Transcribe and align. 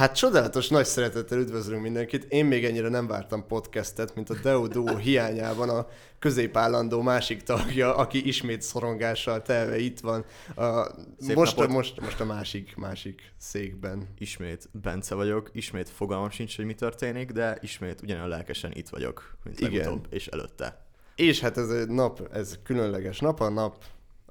Hát 0.00 0.16
csodálatos 0.16 0.68
nagy 0.68 0.84
szeretettel 0.84 1.38
üdvözlünk 1.38 1.82
mindenkit. 1.82 2.24
Én 2.24 2.44
még 2.46 2.64
ennyire 2.64 2.88
nem 2.88 3.06
vártam 3.06 3.46
podcastet, 3.46 4.14
mint 4.14 4.30
a 4.30 4.34
Deodó 4.42 4.96
hiányában 4.96 5.68
a 5.68 5.86
középállandó 6.18 7.02
másik 7.02 7.42
tagja, 7.42 7.96
aki 7.96 8.26
ismét 8.26 8.62
szorongással 8.62 9.42
telve 9.42 9.78
itt 9.78 10.00
van. 10.00 10.24
A, 10.56 10.86
most, 11.34 11.58
a, 11.58 11.66
most, 11.66 12.00
most 12.00 12.20
a 12.20 12.24
másik, 12.24 12.76
másik 12.76 13.32
székben. 13.38 14.08
Ismét 14.18 14.68
Bence 14.72 15.14
vagyok, 15.14 15.50
ismét 15.52 15.88
fogalmam 15.88 16.30
sincs, 16.30 16.56
hogy 16.56 16.64
mi 16.64 16.74
történik, 16.74 17.30
de 17.30 17.58
ismét 17.60 18.02
ugyanolyan 18.02 18.28
lelkesen 18.28 18.72
itt 18.74 18.88
vagyok, 18.88 19.36
mint 19.44 19.60
Igen. 19.60 19.72
legutóbb 19.72 20.06
és 20.10 20.26
előtte. 20.26 20.84
És 21.14 21.40
hát 21.40 21.56
ez 21.56 21.68
egy 21.68 21.88
nap, 21.88 22.28
ez 22.32 22.58
különleges 22.62 23.18
nap, 23.18 23.40
a 23.40 23.48
nap, 23.48 23.84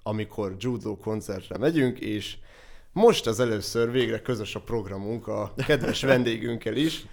amikor 0.04 0.56
judo 0.60 0.98
koncertre 0.98 1.58
megyünk, 1.58 2.00
és 2.00 2.38
most 2.94 3.28
az 3.28 3.40
először 3.40 3.92
végre 3.92 4.22
közös 4.22 4.56
a 4.56 4.60
programunk 4.60 5.28
a 5.28 5.54
kedves 5.68 6.02
vendégünkkel 6.02 6.76
is. 6.76 7.06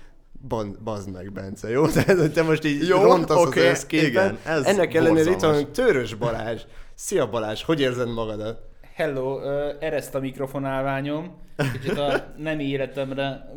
Ban, 0.48 0.78
bazd 0.84 1.10
meg, 1.10 1.32
Bence, 1.32 1.68
jó? 1.70 1.86
Tehát, 1.92 2.32
te 2.32 2.42
most 2.42 2.64
így 2.64 2.86
jó, 2.86 3.02
rontasz 3.02 3.46
okay, 3.46 3.66
az. 3.66 3.86
Igen, 3.90 4.38
ez 4.44 4.64
Ennek 4.64 4.94
ellenére 4.94 5.30
itt 5.30 5.40
van 5.40 5.72
Törös 5.72 6.14
Balázs. 6.14 6.62
Szia 6.94 7.28
Balázs, 7.28 7.62
hogy 7.62 7.80
érzed 7.80 8.08
magadat? 8.08 8.60
Hello, 8.96 9.40
ereszt 9.78 10.14
a 10.14 10.20
mikrofonálványom. 10.20 11.34
Kicsit 11.72 11.98
a 11.98 12.34
nem 12.36 12.60
életemre 12.60 13.48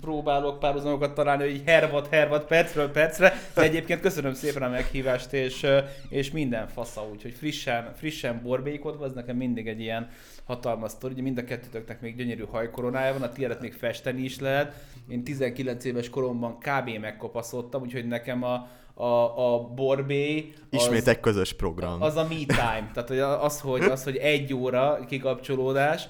próbálok 0.00 0.58
párhuzamokat 0.58 1.14
találni, 1.14 1.42
hogy 1.42 1.62
hervat, 1.66 2.08
hervat, 2.08 2.46
percről 2.46 2.90
percre, 2.90 3.32
de 3.54 3.62
egyébként 3.62 4.00
köszönöm 4.00 4.34
szépen 4.34 4.62
a 4.62 4.68
meghívást, 4.68 5.32
és, 5.32 5.66
és 6.08 6.30
minden 6.30 6.68
fasza, 6.68 7.08
úgyhogy 7.12 7.32
frissen, 7.32 7.92
frissen 7.94 8.40
borbékodva, 8.42 9.04
ez 9.04 9.12
nekem 9.12 9.36
mindig 9.36 9.68
egy 9.68 9.80
ilyen 9.80 10.08
hatalmas 10.44 10.90
sztori, 10.90 11.12
ugye 11.12 11.22
mind 11.22 11.38
a 11.38 11.44
kettőtöknek 11.44 12.00
még 12.00 12.16
gyönyörű 12.16 12.44
hajkoronája 12.50 13.12
van, 13.12 13.22
a 13.22 13.32
tiédet 13.32 13.60
még 13.60 13.72
festeni 13.72 14.22
is 14.22 14.38
lehet. 14.38 14.74
Én 15.08 15.24
19 15.24 15.84
éves 15.84 16.08
koromban 16.08 16.58
kb. 16.58 16.98
megkopaszodtam, 17.00 17.82
úgyhogy 17.82 18.06
nekem 18.06 18.42
a, 18.42 18.68
a, 19.00 19.54
a 19.54 19.60
borbé... 19.60 20.52
Az, 20.70 20.82
Ismét 20.82 21.08
egy 21.08 21.20
közös 21.20 21.52
program. 21.52 22.02
Az 22.02 22.16
a 22.16 22.22
me 22.22 22.36
time, 22.36 22.90
tehát 22.94 23.08
hogy 23.08 23.18
az, 23.18 23.60
hogy, 23.60 23.82
az, 23.82 24.04
hogy 24.04 24.16
egy 24.16 24.54
óra 24.54 24.98
kikapcsolódás, 25.08 26.08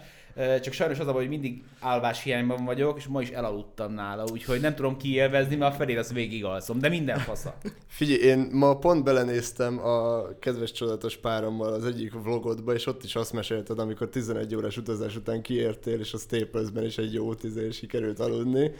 csak 0.62 0.72
sajnos 0.72 0.98
az 0.98 1.06
a 1.06 1.12
hogy 1.12 1.28
mindig 1.28 1.62
álvás 1.80 2.22
hiányban 2.22 2.64
vagyok, 2.64 2.98
és 2.98 3.06
ma 3.06 3.22
is 3.22 3.28
elaludtam 3.28 3.92
nála, 3.92 4.24
úgyhogy 4.33 4.61
nem 4.61 4.74
tudom 4.74 4.96
kiélvezni, 4.96 5.56
mert 5.56 5.74
a 5.74 5.77
felé 5.77 5.96
az 5.96 6.12
végig 6.12 6.44
alszom, 6.44 6.78
de 6.78 6.88
minden 6.88 7.18
fasza. 7.18 7.55
Figyelj, 7.86 8.20
én 8.20 8.48
ma 8.52 8.77
pont 8.77 9.05
belenéztem 9.05 9.78
a 9.78 10.28
kedves 10.38 10.72
csodatos 10.72 11.16
párommal 11.16 11.72
az 11.72 11.84
egyik 11.84 12.12
vlogodba, 12.12 12.74
és 12.74 12.86
ott 12.86 13.05
is 13.05 13.14
azt 13.16 13.33
mesélted, 13.33 13.78
amikor 13.78 14.08
11 14.08 14.55
órás 14.55 14.77
utazás 14.77 15.16
után 15.16 15.42
kiértél, 15.42 16.00
és 16.00 16.12
a 16.12 16.18
Staplesben 16.18 16.84
is 16.84 16.98
egy 16.98 17.12
jó 17.12 17.34
tízé 17.34 17.70
sikerült 17.70 18.20
aludni 18.20 18.72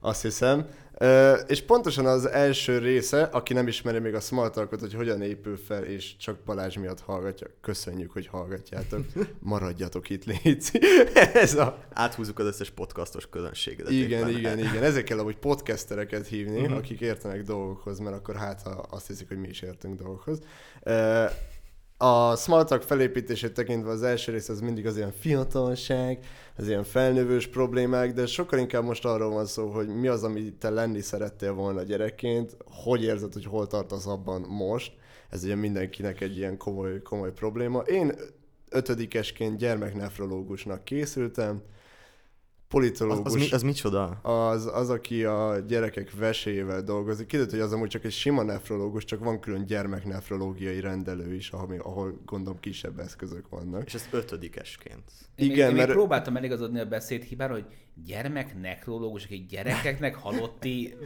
azt 0.00 0.22
hiszem. 0.22 0.66
Uh, 1.00 1.38
és 1.46 1.62
pontosan 1.62 2.06
az 2.06 2.28
első 2.28 2.78
része, 2.78 3.22
aki 3.22 3.52
nem 3.52 3.66
ismeri 3.66 3.98
még 3.98 4.14
a 4.14 4.20
Smartalkot, 4.20 4.80
hogy 4.80 4.94
hogyan 4.94 5.22
épül 5.22 5.56
fel, 5.56 5.84
és 5.84 6.16
csak 6.16 6.38
Balázs 6.44 6.76
miatt 6.76 7.00
hallgatja, 7.00 7.46
köszönjük, 7.60 8.10
hogy 8.10 8.26
hallgatjátok. 8.26 9.04
Maradjatok 9.38 10.10
itt, 10.10 10.24
Léci. 10.24 10.80
Ez 11.32 11.54
a... 11.54 11.78
Áthúzzuk 11.92 12.38
az 12.38 12.46
összes 12.46 12.70
podcastos 12.70 13.28
közönséget. 13.28 13.90
Igen, 13.90 14.28
éppen. 14.28 14.38
igen, 14.38 14.58
igen. 14.58 14.82
Ezek 14.82 15.04
kell 15.04 15.18
hogy 15.18 15.38
podcastereket 15.38 16.26
hívni, 16.26 16.60
uh-huh. 16.60 16.76
akik 16.76 17.00
értenek 17.00 17.42
dolgokhoz, 17.42 17.98
mert 17.98 18.16
akkor 18.16 18.36
hát 18.36 18.68
azt 18.90 19.06
hiszik, 19.06 19.28
hogy 19.28 19.38
mi 19.38 19.48
is 19.48 19.62
értünk 19.62 19.98
dolgokhoz. 19.98 20.38
Uh, 20.84 21.30
a 22.00 22.36
Smartalk 22.36 22.82
felépítését 22.82 23.52
tekintve 23.52 23.90
az 23.90 24.02
első 24.02 24.32
rész 24.32 24.48
az 24.48 24.60
mindig 24.60 24.86
az 24.86 24.96
ilyen 24.96 25.12
fiatalság, 25.20 26.18
az 26.58 26.68
ilyen 26.68 26.84
felnővős 26.84 27.46
problémák, 27.46 28.12
de 28.12 28.26
sokkal 28.26 28.58
inkább 28.58 28.84
most 28.84 29.04
arról 29.04 29.30
van 29.30 29.46
szó, 29.46 29.70
hogy 29.70 29.88
mi 29.88 30.08
az, 30.08 30.24
amit 30.24 30.54
te 30.54 30.70
lenni 30.70 31.00
szerettél 31.00 31.52
volna 31.52 31.82
gyerekként, 31.82 32.56
hogy 32.64 33.02
érzed, 33.02 33.32
hogy 33.32 33.44
hol 33.44 33.66
tartasz 33.66 34.06
abban 34.06 34.40
most. 34.40 34.92
Ez 35.30 35.44
ugye 35.44 35.54
mindenkinek 35.54 36.20
egy 36.20 36.36
ilyen 36.36 36.56
komoly, 36.56 37.02
komoly 37.02 37.32
probléma. 37.32 37.78
Én 37.78 38.12
ötödikesként 38.70 39.58
gyermeknefrológusnak 39.58 40.84
készültem, 40.84 41.62
politológus. 42.68 43.26
Az, 43.26 43.34
az, 43.34 43.40
mi, 43.40 43.50
az 43.50 43.62
micsoda? 43.62 44.06
Az, 44.22 44.70
az, 44.72 44.90
aki 44.90 45.24
a 45.24 45.58
gyerekek 45.66 46.16
veséjével 46.18 46.82
dolgozik. 46.82 47.26
Kiderült, 47.26 47.52
hogy 47.52 47.60
az 47.60 47.72
amúgy 47.72 47.88
csak 47.88 48.04
egy 48.04 48.12
sima 48.12 48.42
nefrológus, 48.42 49.04
csak 49.04 49.24
van 49.24 49.40
külön 49.40 49.66
gyermeknefrológiai 49.66 50.80
rendelő 50.80 51.34
is, 51.34 51.50
ahol, 51.50 51.76
ahol 51.78 52.20
gondolom 52.24 52.60
kisebb 52.60 52.98
eszközök 52.98 53.48
vannak. 53.48 53.86
És 53.86 53.94
ez 53.94 54.08
ötödikesként. 54.10 55.02
Én 55.34 55.50
Igen, 55.50 55.56
még, 55.56 55.68
én 55.68 55.74
mert... 55.74 55.86
még 55.86 55.96
próbáltam 55.96 56.36
eligazodni 56.36 56.80
a 56.80 56.86
beszédhibára, 56.86 57.52
hogy 57.52 57.66
gyermek 58.06 58.60
nekrológus, 58.60 59.24
aki 59.24 59.46
gyerekeknek 59.48 60.14
halotti 60.24 60.96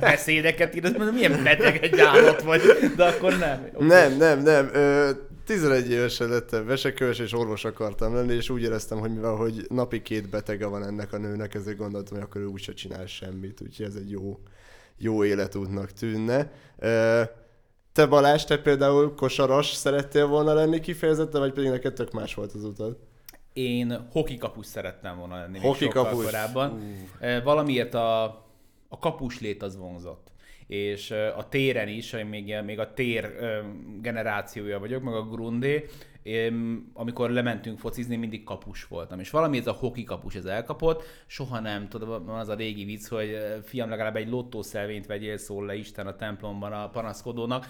beszédeket 0.00 0.74
ír, 0.74 0.84
az 0.84 1.10
milyen 1.12 1.42
beteg 1.42 1.82
egy 1.82 2.00
állat 2.00 2.42
vagy, 2.42 2.60
de 2.96 3.04
akkor 3.04 3.38
nem. 3.38 3.68
Okay. 3.74 3.86
Nem, 3.86 4.16
nem, 4.16 4.42
nem. 4.42 4.70
Ö, 4.72 5.10
11 5.44 5.90
évesen 5.90 6.28
lettem 6.28 6.66
veseköves, 6.66 7.18
és 7.18 7.32
orvos 7.32 7.64
akartam 7.64 8.14
lenni, 8.14 8.34
és 8.34 8.50
úgy 8.50 8.62
éreztem, 8.62 8.98
hogy 8.98 9.14
mivel 9.14 9.34
hogy 9.34 9.66
napi 9.68 10.02
két 10.02 10.28
betege 10.30 10.66
van 10.66 10.84
ennek 10.84 11.12
a 11.12 11.18
nőnek, 11.18 11.54
ezért 11.54 11.76
gondoltam, 11.76 12.16
hogy 12.16 12.26
akkor 12.26 12.40
ő 12.40 12.44
úgyse 12.44 12.72
csinál 12.72 13.06
semmit, 13.06 13.60
úgyhogy 13.60 13.86
ez 13.86 13.94
egy 13.94 14.10
jó, 14.10 14.38
jó 14.98 15.24
életútnak 15.24 15.92
tűnne. 15.92 16.52
Te 17.92 18.06
Balázs, 18.06 18.44
te 18.44 18.58
például 18.58 19.14
kosaras 19.14 19.72
szerettél 19.72 20.26
volna 20.26 20.54
lenni 20.54 20.80
kifejezetten, 20.80 21.40
vagy 21.40 21.52
pedig 21.52 21.70
neked 21.70 21.92
tök 21.92 22.12
más 22.12 22.34
volt 22.34 22.52
az 22.52 22.64
utad? 22.64 22.96
Én 23.54 24.08
hoki 24.10 24.36
kapus 24.36 24.66
szerettem 24.66 25.18
volna 25.18 25.36
lenni 25.36 25.58
hoki 25.58 25.88
kapus. 25.88 26.24
korábban. 26.24 26.70
Uh. 27.20 27.42
Valamiért 27.42 27.94
a, 27.94 28.24
a 28.88 28.98
kapus 28.98 29.40
lét 29.40 29.62
az 29.62 29.76
vonzott 29.76 30.32
és 30.66 31.10
a 31.10 31.48
téren 31.48 31.88
is, 31.88 32.10
hogy 32.10 32.28
még, 32.28 32.54
még 32.64 32.78
a 32.78 32.92
tér 32.92 33.32
generációja 34.00 34.78
vagyok, 34.78 35.02
meg 35.02 35.14
a 35.14 35.28
grundé, 35.28 35.84
én, 36.22 36.84
amikor 36.94 37.30
lementünk 37.30 37.78
focizni, 37.78 38.16
mindig 38.16 38.44
kapus 38.44 38.86
voltam. 38.86 39.18
És 39.20 39.30
valami 39.30 39.58
ez 39.58 39.66
a 39.66 39.72
hoki 39.72 40.04
kapus, 40.04 40.34
ez 40.34 40.44
elkapott, 40.44 41.02
soha 41.26 41.60
nem, 41.60 41.88
tudom, 41.88 42.30
az 42.30 42.48
a 42.48 42.54
régi 42.54 42.84
vicc, 42.84 43.08
hogy 43.08 43.38
fiam, 43.64 43.88
legalább 43.88 44.16
egy 44.16 44.28
lottószelvényt 44.28 45.06
vegyél, 45.06 45.36
szól 45.36 45.66
le 45.66 45.76
Isten 45.76 46.06
a 46.06 46.16
templomban 46.16 46.72
a 46.72 46.88
panaszkodónak. 46.88 47.66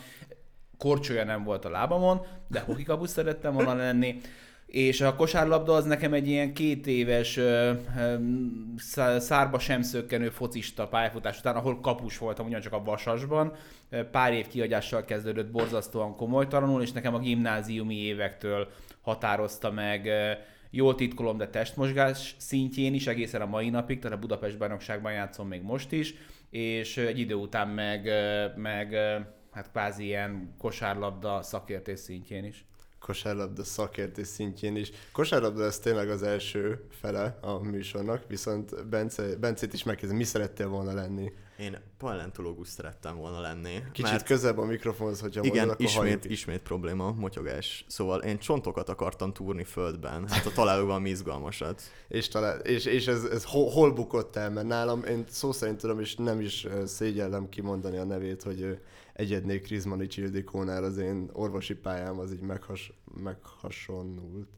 Korcsolya 0.78 1.24
nem 1.24 1.44
volt 1.44 1.64
a 1.64 1.70
lábamon, 1.70 2.20
de 2.48 2.60
hoki 2.60 2.82
kapus 2.82 3.10
szerettem 3.10 3.52
volna 3.52 3.74
lenni 3.74 4.20
és 4.74 5.00
a 5.00 5.14
kosárlabda 5.14 5.72
az 5.72 5.84
nekem 5.84 6.12
egy 6.12 6.28
ilyen 6.28 6.54
két 6.54 6.86
éves 6.86 7.40
szárba 9.18 9.58
sem 9.58 9.82
szökkenő 9.82 10.28
focista 10.28 10.88
pályafutás 10.88 11.38
után, 11.38 11.56
ahol 11.56 11.80
kapus 11.80 12.18
voltam 12.18 12.46
ugyancsak 12.46 12.72
a 12.72 12.82
Vasasban. 12.82 13.52
Pár 14.10 14.32
év 14.32 14.46
kiagyással 14.48 15.04
kezdődött 15.04 15.50
borzasztóan 15.50 16.16
komolytalanul, 16.16 16.82
és 16.82 16.92
nekem 16.92 17.14
a 17.14 17.18
gimnáziumi 17.18 17.96
évektől 17.96 18.68
határozta 19.00 19.70
meg 19.70 20.08
jól 20.70 20.94
titkolom, 20.94 21.36
de 21.36 21.48
testmozgás 21.48 22.34
szintjén 22.38 22.94
is 22.94 23.06
egészen 23.06 23.40
a 23.40 23.46
mai 23.46 23.70
napig, 23.70 23.98
tehát 23.98 24.16
a 24.16 24.20
Budapest 24.20 24.58
bajnokságban 24.58 25.12
játszom 25.12 25.48
még 25.48 25.62
most 25.62 25.92
is, 25.92 26.14
és 26.50 26.96
egy 26.96 27.18
idő 27.18 27.34
után 27.34 27.68
meg, 27.68 28.10
meg 28.56 28.94
hát 29.52 29.70
kvázi 29.70 30.04
ilyen 30.04 30.54
kosárlabda 30.58 31.42
szakértés 31.42 31.98
szintjén 31.98 32.44
is 32.44 32.64
kosárlabda 33.04 33.65
szakértés 33.65 34.26
szintjén 34.26 34.76
is. 34.76 34.91
Kosárlabda 35.12 35.65
ez 35.65 35.78
tényleg 35.78 36.10
az 36.10 36.22
első 36.22 36.84
fele 37.00 37.38
a 37.41 37.59
műsornak, 37.59 38.25
viszont 38.28 38.87
Bence, 38.88 39.37
Bencét 39.37 39.72
is 39.72 39.82
megkérdezem, 39.82 40.16
mi 40.16 40.25
szerettél 40.25 40.69
volna 40.69 40.94
lenni? 40.94 41.32
Én 41.59 41.78
paleontológus 41.98 42.69
szerettem 42.69 43.16
volna 43.16 43.41
lenni. 43.41 43.82
Kicsit 43.92 44.10
mert... 44.10 44.25
közebb 44.25 44.59
a 44.59 44.65
mikrofonhoz, 44.65 45.20
hogyha 45.20 45.44
Igen, 45.44 45.66
mondod, 45.66 45.75
akkor 45.75 45.84
ismét, 45.84 46.25
ismét 46.25 46.60
probléma, 46.60 47.12
motyogás. 47.12 47.84
Szóval 47.88 48.22
én 48.22 48.38
csontokat 48.38 48.88
akartam 48.88 49.32
túrni 49.32 49.64
földben. 49.64 50.28
Hát 50.28 50.47
a 50.47 50.53
találó 50.53 50.87
valami 50.87 51.10
izgalmasat. 51.10 51.82
és, 52.09 52.28
talál, 52.28 52.59
és, 52.59 52.84
és 52.84 53.06
ez, 53.06 53.25
ez 53.25 53.44
hol, 53.44 53.70
hol 53.70 53.93
bukott 53.93 54.37
el? 54.37 54.50
Mert 54.50 54.66
nálam, 54.66 55.04
én 55.04 55.25
szó 55.28 55.52
szerint 55.52 55.78
tudom, 55.78 56.00
és 56.00 56.14
nem 56.14 56.40
is 56.40 56.67
szégyellem 56.84 57.49
kimondani 57.49 57.96
a 57.96 58.05
nevét, 58.05 58.43
hogy 58.43 58.78
egyednék 59.12 59.62
Krizmani 59.62 60.06
Csildikónál 60.06 60.84
az 60.84 60.96
én 60.96 61.31
orvosi 61.32 61.75
pályám 61.75 62.19
az 62.19 62.32
így 62.32 62.40
meghas, 62.40 62.93
meghasonult. 63.23 64.49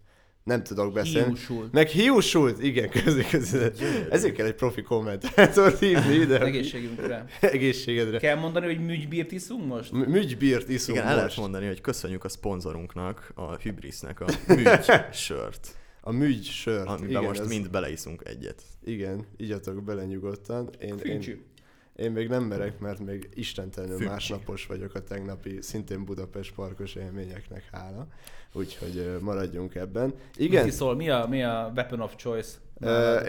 Nem 0.47 0.63
tudok 0.63 0.93
beszélni. 0.93 1.27
Hiúsult. 1.27 1.73
Meg 1.73 1.89
hiúsult, 1.89 2.63
igen, 2.63 2.91
közé, 2.91 3.25
közé. 3.31 3.71
Ezért 4.11 4.35
kell 4.35 4.47
egy 4.47 4.55
profi 4.55 4.83
kommentátort 4.83 5.79
hívni 5.79 6.15
ide. 6.15 6.41
Egészségünkre. 6.41 7.25
Egészségedre. 7.41 8.19
Kell 8.19 8.37
mondani, 8.37 8.67
hogy 8.67 8.85
mügybírt 8.85 9.33
iszunk 9.33 9.67
most? 9.67 9.93
M- 9.93 10.07
mügybírt 10.07 10.69
iszunk 10.69 10.99
igen, 10.99 11.03
most. 11.03 11.11
el 11.11 11.17
lehet 11.17 11.37
mondani, 11.37 11.67
hogy 11.67 11.81
köszönjük 11.81 12.25
a 12.25 12.29
szponzorunknak, 12.29 13.33
a 13.35 13.57
Hybrisnek 13.57 14.21
a 14.21 14.27
mügy 14.47 14.69
sört. 15.13 15.77
A 16.01 16.13
mügy 16.13 16.45
sört. 16.45 16.89
Amiben 16.89 17.09
igen, 17.09 17.23
most 17.23 17.41
ez... 17.41 17.49
mind 17.49 17.71
beleiszunk 17.71 18.23
egyet. 18.25 18.63
Igen, 18.85 19.27
igyatok 19.37 19.85
bele 19.85 20.05
nyugodtan. 20.05 20.71
Én, 20.81 20.99
én, 20.99 21.45
én 21.97 22.11
még 22.11 22.29
nem 22.29 22.45
merek, 22.45 22.79
mert 22.79 22.99
még 22.99 23.29
istentelenül 23.35 23.97
Fücsi. 23.97 24.09
másnapos 24.09 24.67
vagyok 24.67 24.95
a 24.95 25.03
tegnapi 25.03 25.59
szintén 25.61 26.05
Budapest 26.05 26.55
parkos 26.55 26.95
élményeknek 26.95 27.69
hála. 27.73 28.07
Úgyhogy 28.53 29.17
maradjunk 29.21 29.75
ebben. 29.75 30.15
Igen. 30.37 30.65
Mi 30.65 30.71
szól, 30.71 30.95
mi 30.95 31.11
a, 31.11 31.27
mi 31.29 31.43
a 31.43 31.73
weapon 31.75 32.01
of 32.01 32.15
choice? 32.17 32.57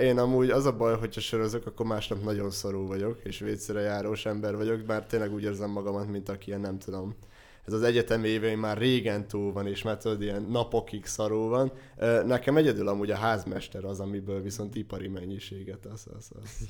Én 0.01 0.17
amúgy 0.17 0.49
az 0.49 0.65
a 0.65 0.75
baj, 0.75 0.97
hogyha 0.97 1.21
sörözök, 1.21 1.65
akkor 1.65 1.85
másnap 1.85 2.23
nagyon 2.23 2.51
szarú 2.51 2.87
vagyok, 2.87 3.19
és 3.23 3.39
vécére 3.39 3.79
járós 3.79 4.25
ember 4.25 4.55
vagyok, 4.55 4.79
bár 4.79 5.05
tényleg 5.05 5.33
úgy 5.33 5.43
érzem 5.43 5.69
magamat, 5.69 6.07
mint 6.07 6.29
aki 6.29 6.47
ilyen 6.47 6.61
nem 6.61 6.79
tudom. 6.79 7.15
Ez 7.65 7.73
az 7.73 7.83
egyetem 7.83 8.23
éveim 8.23 8.59
már 8.59 8.77
régen 8.77 9.27
túl 9.27 9.51
van, 9.51 9.67
és 9.67 9.83
már 9.83 9.97
tudod, 9.97 10.21
ilyen 10.21 10.41
napokig 10.41 11.05
szarú 11.05 11.47
van. 11.47 11.71
Nekem 12.25 12.57
egyedül 12.57 12.87
amúgy 12.87 13.11
a 13.11 13.15
házmester 13.15 13.85
az, 13.85 13.99
amiből 13.99 14.41
viszont 14.41 14.75
ipari 14.75 15.07
mennyiséget 15.07 15.85
az, 15.85 16.07
az, 16.17 16.29
az 16.41 16.67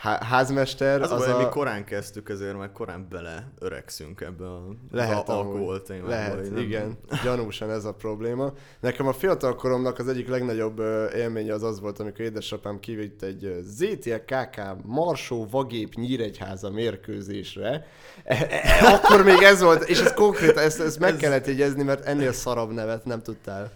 házmester... 0.00 1.02
Az, 1.02 1.12
az 1.12 1.26
a... 1.26 1.38
mi 1.38 1.44
korán 1.50 1.84
kezdtük, 1.84 2.28
ezért 2.28 2.58
meg 2.58 2.72
korán 2.72 3.06
bele 3.10 3.52
öregszünk 3.58 4.20
ebbe 4.20 4.46
a 4.46 4.62
lehet, 4.90 5.28
alkohol 5.28 5.82
témába. 5.82 6.08
Lehet, 6.08 6.50
nem? 6.50 6.62
igen. 6.62 6.98
Gyanúsan 7.22 7.70
ez 7.70 7.84
a 7.84 7.94
probléma. 7.94 8.52
Nekem 8.80 9.06
a 9.06 9.12
fiatal 9.12 9.54
koromnak 9.54 9.98
az 9.98 10.08
egyik 10.08 10.28
legnagyobb 10.28 10.78
élménye 11.14 11.54
az 11.54 11.62
az 11.62 11.80
volt, 11.80 11.98
amikor 11.98 12.20
édesapám 12.20 12.80
kivitt 12.80 13.22
egy 13.22 13.60
ZTL 13.62 14.14
KK 14.26 14.60
Marsó 14.84 15.46
Vagép 15.50 15.94
Nyíregyháza 15.94 16.70
mérkőzésre. 16.70 17.86
E, 18.24 18.34
e, 18.34 18.46
e, 18.50 18.92
akkor 18.92 19.24
még 19.24 19.42
ez 19.42 19.62
volt, 19.62 19.88
és 19.88 20.00
ez 20.00 20.14
konkrét, 20.14 20.56
ezt, 20.56 20.80
ezt 20.80 20.98
meg 20.98 21.12
ez... 21.12 21.18
kellett 21.18 21.46
jegyezni, 21.46 21.82
mert 21.82 22.04
ennél 22.04 22.32
szarabb 22.32 22.70
nevet 22.70 23.04
nem 23.04 23.22
tudtál 23.22 23.72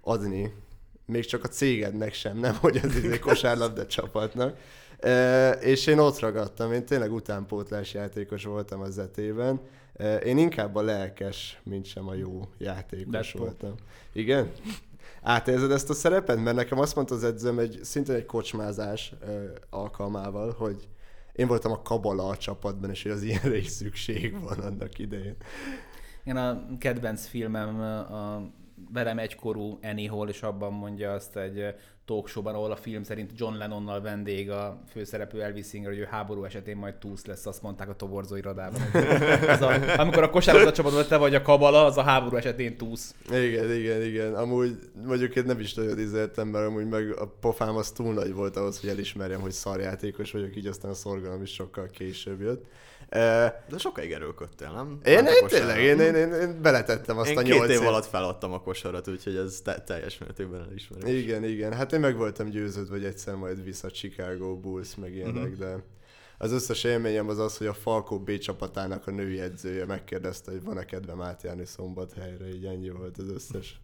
adni. 0.00 0.54
Még 1.06 1.24
csak 1.24 1.44
a 1.44 1.48
cégednek 1.48 2.14
sem, 2.14 2.38
nem 2.38 2.56
hogy 2.60 2.80
az 2.84 2.96
izé 2.96 3.18
kosárlabda 3.18 3.86
csapatnak 3.86 4.56
és 5.60 5.86
én 5.86 5.98
ott 5.98 6.18
ragadtam, 6.18 6.72
én 6.72 6.84
tényleg 6.84 7.12
utánpótlás 7.12 7.94
játékos 7.94 8.44
voltam 8.44 8.80
az 8.80 8.92
zetében. 8.92 9.60
Én 10.24 10.38
inkább 10.38 10.74
a 10.74 10.82
lelkes, 10.82 11.60
mint 11.64 11.84
sem 11.84 12.08
a 12.08 12.14
jó 12.14 12.48
játékos 12.58 13.12
Deadpool. 13.12 13.44
voltam. 13.44 13.74
Igen? 14.12 14.50
Átérzed 15.22 15.70
ezt 15.70 15.90
a 15.90 15.94
szerepet? 15.94 16.42
Mert 16.42 16.56
nekem 16.56 16.78
azt 16.78 16.94
mondta 16.94 17.14
az 17.14 17.24
edzőm 17.24 17.58
egy 17.58 17.78
szintén 17.82 18.14
egy 18.14 18.26
kocsmázás 18.26 19.14
alkalmával, 19.70 20.54
hogy 20.58 20.88
én 21.32 21.46
voltam 21.46 21.72
a 21.72 21.82
kabala 21.82 22.28
a 22.28 22.36
csapatban, 22.36 22.90
és 22.90 23.02
hogy 23.02 23.12
az 23.12 23.22
ilyenre 23.22 23.56
is 23.56 23.68
szükség 23.68 24.40
van 24.40 24.58
annak 24.58 24.98
idején. 24.98 25.36
Én 26.24 26.36
a 26.36 26.66
kedvenc 26.78 27.26
filmem 27.26 27.80
a 28.12 28.42
velem 28.92 29.18
egykorú 29.18 29.78
Annie 29.82 30.10
Hall, 30.10 30.28
és 30.28 30.42
abban 30.42 30.72
mondja 30.72 31.12
azt 31.12 31.36
egy 31.36 31.74
talkshowban, 32.06 32.54
ahol 32.54 32.70
a 32.70 32.76
film 32.76 33.02
szerint 33.02 33.30
John 33.36 33.56
Lennonnal 33.56 34.00
vendég 34.00 34.50
a 34.50 34.80
főszereplő 34.90 35.42
Elvis 35.42 35.66
Singer, 35.66 35.90
hogy 35.90 35.98
ő 35.98 36.08
háború 36.10 36.44
esetén 36.44 36.76
majd 36.76 36.94
túsz 36.94 37.24
lesz, 37.24 37.46
azt 37.46 37.62
mondták 37.62 37.88
a 37.88 37.94
toborzó 37.94 38.36
irodában. 38.36 38.80
Ez 39.46 39.62
a, 39.62 40.00
amikor 40.00 40.22
a 40.22 40.30
kosárlabda 40.30 40.72
csapatban 40.72 41.06
te 41.08 41.16
vagy 41.16 41.34
a 41.34 41.42
kabala, 41.42 41.84
az 41.84 41.96
a 41.96 42.02
háború 42.02 42.36
esetén 42.36 42.76
túsz. 42.76 43.14
Igen, 43.30 43.74
igen, 43.74 44.02
igen. 44.02 44.34
Amúgy 44.34 44.78
mondjuk 45.06 45.36
én 45.36 45.44
nem 45.44 45.60
is 45.60 45.74
nagyon 45.74 45.98
izéltem, 45.98 46.48
mert 46.48 46.66
amúgy 46.66 46.88
meg 46.88 47.18
a 47.18 47.26
pofám 47.40 47.76
az 47.76 47.90
túl 47.90 48.14
nagy 48.14 48.32
volt 48.32 48.56
ahhoz, 48.56 48.80
hogy 48.80 48.90
elismerjem, 48.90 49.40
hogy 49.40 49.52
szarjátékos 49.52 50.32
vagyok, 50.32 50.56
így 50.56 50.66
aztán 50.66 50.90
a 50.90 50.94
szorgalom 50.94 51.42
is 51.42 51.52
sokkal 51.52 51.88
később 51.90 52.40
jött. 52.40 52.64
De 53.08 53.78
sokáig 53.78 54.12
erőlködtél, 54.12 54.70
nem? 54.70 55.00
Én, 55.04 55.26
én 55.26 55.46
tényleg, 55.46 55.80
én, 55.80 56.00
én, 56.00 56.14
én, 56.14 56.32
én 56.32 56.62
beletettem 56.62 57.18
azt 57.18 57.30
én 57.30 57.38
a 57.38 57.42
nyolc 57.42 57.66
két 57.66 57.80
év 57.80 57.86
alatt 57.86 58.06
feladtam 58.06 58.52
a 58.52 58.60
kosarat, 58.60 59.08
úgyhogy 59.08 59.36
ez 59.36 59.60
te, 59.64 59.80
teljes 59.80 60.18
mértékben 60.18 60.66
elismerem. 60.68 61.08
Igen, 61.08 61.44
igen. 61.44 61.72
Hát 61.72 61.92
én 61.92 62.00
meg 62.00 62.16
voltam 62.16 62.48
győződve, 62.48 62.94
hogy 62.94 63.04
egyszer 63.04 63.34
majd 63.34 63.64
vissza 63.64 63.90
Chicago 63.90 64.56
Bulls, 64.56 64.94
meg 64.94 65.14
ilyenek, 65.14 65.42
uh-huh. 65.42 65.58
de 65.58 65.82
az 66.38 66.52
összes 66.52 66.84
élményem 66.84 67.28
az 67.28 67.38
az, 67.38 67.56
hogy 67.56 67.66
a 67.66 67.74
Falkó 67.74 68.18
B 68.18 68.38
csapatának 68.38 69.06
a 69.06 69.10
női 69.10 69.40
edzője 69.40 69.84
megkérdezte, 69.84 70.50
hogy 70.50 70.62
van-e 70.62 70.84
kedvem 70.84 71.20
átjárni 71.20 71.64
szombathelyre, 71.64 72.48
így 72.48 72.64
ennyi 72.64 72.90
volt 72.90 73.18
az 73.18 73.28
összes 73.28 73.80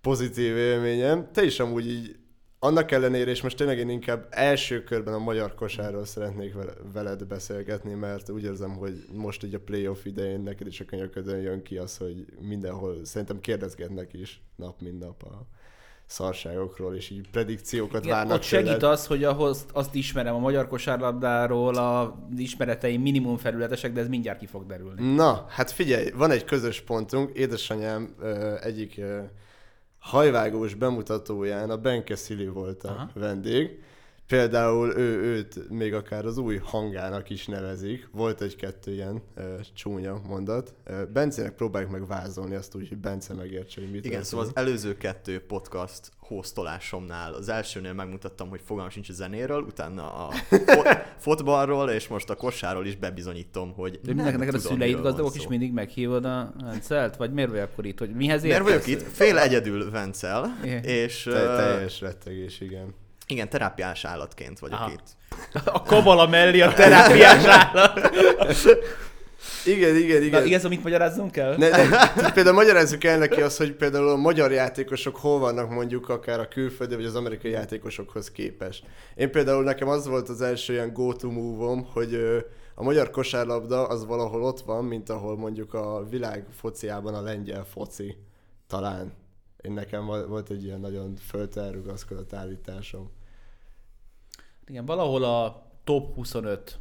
pozitív 0.00 0.56
élményem. 0.56 1.28
Te 1.32 1.42
is 1.42 1.60
amúgy 1.60 1.86
így 1.86 2.16
annak 2.64 2.90
ellenére, 2.90 3.30
és 3.30 3.42
most 3.42 3.56
tényleg 3.56 3.78
én 3.78 3.88
inkább 3.88 4.26
első 4.30 4.82
körben 4.82 5.14
a 5.14 5.18
magyar 5.18 5.54
kosárról 5.54 6.04
szeretnék 6.04 6.54
veled 6.92 7.24
beszélgetni, 7.24 7.94
mert 7.94 8.30
úgy 8.30 8.42
érzem, 8.42 8.70
hogy 8.70 9.04
most 9.12 9.44
így 9.44 9.54
a 9.54 9.60
playoff 9.60 10.04
idején 10.04 10.40
neked 10.40 10.66
is 10.66 10.80
a 10.80 10.84
könyöködön 10.84 11.40
jön 11.40 11.62
ki 11.62 11.76
az, 11.76 11.96
hogy 11.96 12.26
mindenhol 12.40 13.04
szerintem 13.04 13.40
kérdezgetnek 13.40 14.12
is 14.12 14.42
nap, 14.56 14.80
mint 14.80 14.98
nap 14.98 15.22
a 15.22 15.46
szarságokról, 16.06 16.94
és 16.94 17.10
így 17.10 17.30
predikciókat 17.30 18.04
Igen, 18.04 18.16
várnak 18.16 18.36
Ott 18.36 18.42
segít 18.42 18.66
tőled. 18.66 18.82
az, 18.82 19.06
hogy 19.06 19.24
ahhoz 19.24 19.66
azt 19.72 19.94
ismerem 19.94 20.34
a 20.34 20.38
magyar 20.38 20.68
kosárlabdáról, 20.68 21.74
a 21.74 22.18
ismereteim 22.36 23.00
minimum 23.00 23.36
felületesek, 23.36 23.92
de 23.92 24.00
ez 24.00 24.08
mindjárt 24.08 24.38
ki 24.38 24.46
fog 24.46 24.66
derülni. 24.66 25.14
Na, 25.14 25.46
hát 25.48 25.70
figyelj, 25.70 26.10
van 26.10 26.30
egy 26.30 26.44
közös 26.44 26.80
pontunk, 26.80 27.36
édesanyám 27.36 28.14
egyik 28.62 29.00
hajvágós 30.04 30.74
bemutatóján 30.74 31.70
a 31.70 31.76
Benke 31.76 32.16
Szili 32.16 32.46
volt 32.46 32.84
a 32.84 32.88
Aha. 32.88 33.10
vendég. 33.14 33.82
Például 34.26 34.96
ő, 34.96 35.22
őt 35.22 35.70
még 35.70 35.94
akár 35.94 36.24
az 36.24 36.38
új 36.38 36.56
hangának 36.56 37.30
is 37.30 37.46
nevezik. 37.46 38.08
Volt 38.12 38.40
egy-kettő 38.40 38.92
ilyen 38.92 39.22
e, 39.34 39.42
csúnya 39.74 40.20
mondat. 40.26 40.74
E, 40.84 41.04
Bencének 41.04 41.54
próbáljuk 41.54 41.90
meg 41.90 42.06
vázolni 42.06 42.54
azt 42.54 42.74
úgy, 42.74 42.88
hogy 42.88 42.98
Bence 42.98 43.34
megértse, 43.34 43.80
hogy 43.80 43.90
mit 43.90 44.04
Igen, 44.04 44.22
szóval 44.22 44.46
az 44.46 44.52
előző 44.54 44.96
kettő 44.96 45.40
podcast 45.46 46.12
hostolásomnál 46.26 47.34
az 47.34 47.48
elsőnél 47.48 47.92
megmutattam, 47.92 48.48
hogy 48.48 48.60
fogalmam 48.64 48.90
sincs 48.92 49.08
a 49.08 49.12
zenéről, 49.12 49.62
utána 49.62 50.14
a 50.14 50.32
fotballról, 51.18 51.90
és 51.90 52.08
most 52.08 52.30
a 52.30 52.34
kosáról 52.34 52.86
is 52.86 52.96
bebizonyítom, 52.96 53.72
hogy 53.72 54.00
De 54.02 54.14
nem 54.14 54.36
neked 54.36 54.54
a 54.54 54.58
szüleid 54.58 55.00
gazdagok 55.00 55.34
is 55.34 55.46
mindig 55.46 55.72
meghívod 55.72 56.24
a 56.24 56.52
Vencelt? 56.60 57.16
Vagy 57.16 57.32
miért 57.32 57.50
vagy 57.50 57.58
akkor 57.58 57.86
itt? 57.86 57.98
Hogy 57.98 58.10
mihez 58.10 58.44
értesz? 58.44 58.62
Miért 58.62 58.84
vagyok 58.84 59.00
itt? 59.00 59.12
Fél 59.12 59.38
egyedül 59.38 59.90
Vencel, 59.90 60.58
és... 60.82 61.22
Te, 61.22 61.56
teljes 61.56 62.00
rettegés, 62.00 62.60
igen. 62.60 62.94
Igen, 63.26 63.48
terápiás 63.48 64.04
állatként 64.04 64.58
vagyok 64.58 64.78
Aha. 64.78 64.90
itt. 64.90 65.16
A 65.64 65.82
kabala 65.82 66.26
mellé 66.26 66.60
a 66.60 66.72
terápiás 66.72 67.44
állat. 67.44 68.00
Igen, 69.66 69.96
igen, 69.96 70.22
igen. 70.22 70.40
Na, 70.40 70.46
igaz, 70.46 70.64
amit 70.64 70.82
magyarázzunk 70.82 71.30
kell? 71.30 71.56
Ne, 71.56 71.68
ne, 72.16 72.32
például 72.32 72.54
magyarázzuk 72.54 73.04
el 73.04 73.18
neki 73.18 73.40
azt, 73.40 73.56
hogy 73.56 73.72
például 73.72 74.08
a 74.08 74.16
magyar 74.16 74.52
játékosok 74.52 75.16
hol 75.16 75.38
vannak 75.38 75.70
mondjuk 75.70 76.08
akár 76.08 76.40
a 76.40 76.48
külföldi 76.48 76.94
vagy 76.94 77.04
az 77.04 77.14
amerikai 77.14 77.50
játékosokhoz 77.50 78.30
képest. 78.30 78.84
Én 79.14 79.30
például 79.30 79.62
nekem 79.62 79.88
az 79.88 80.06
volt 80.06 80.28
az 80.28 80.40
első 80.40 80.72
ilyen 80.72 80.92
go-to 80.92 81.30
move 81.30 81.84
hogy 81.92 82.14
a 82.74 82.82
magyar 82.82 83.10
kosárlabda 83.10 83.86
az 83.86 84.06
valahol 84.06 84.42
ott 84.42 84.60
van, 84.60 84.84
mint 84.84 85.08
ahol 85.08 85.36
mondjuk 85.36 85.74
a 85.74 86.04
világ 86.08 86.46
fociában 86.50 87.14
a 87.14 87.22
lengyel 87.22 87.64
foci. 87.64 88.16
Talán. 88.66 89.12
Én 89.62 89.72
nekem 89.72 90.06
volt 90.06 90.50
egy 90.50 90.64
ilyen 90.64 90.80
nagyon 90.80 91.16
föltelrugaszkodott 91.16 92.32
állításom. 92.32 93.10
Igen, 94.66 94.84
valahol 94.84 95.24
a 95.24 95.66
top 95.84 96.14
25 96.14 96.78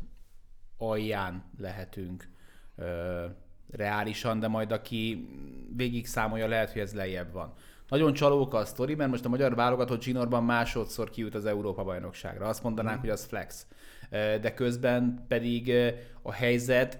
alján 0.77 1.43
lehetünk 1.57 2.31
ö, 2.75 3.25
reálisan, 3.71 4.39
de 4.39 4.47
majd 4.47 4.71
aki 4.71 5.27
végig 5.75 6.05
számolja, 6.05 6.47
lehet, 6.47 6.71
hogy 6.71 6.81
ez 6.81 6.93
lejjebb 6.93 7.31
van. 7.31 7.53
Nagyon 7.89 8.13
csalóka 8.13 8.57
a 8.57 8.65
sztori, 8.65 8.95
mert 8.95 9.09
most 9.09 9.25
a 9.25 9.29
magyar 9.29 9.55
válogatott 9.55 10.01
zsinórban 10.01 10.43
másodszor 10.43 11.09
kijut 11.09 11.35
az 11.35 11.45
Európa-bajnokságra. 11.45 12.47
Azt 12.47 12.63
mondanánk, 12.63 12.97
mm. 12.97 12.99
hogy 12.99 13.09
az 13.09 13.25
flex. 13.25 13.67
De 14.09 14.53
közben 14.53 15.25
pedig 15.27 15.73
a 16.21 16.31
helyzet 16.31 16.99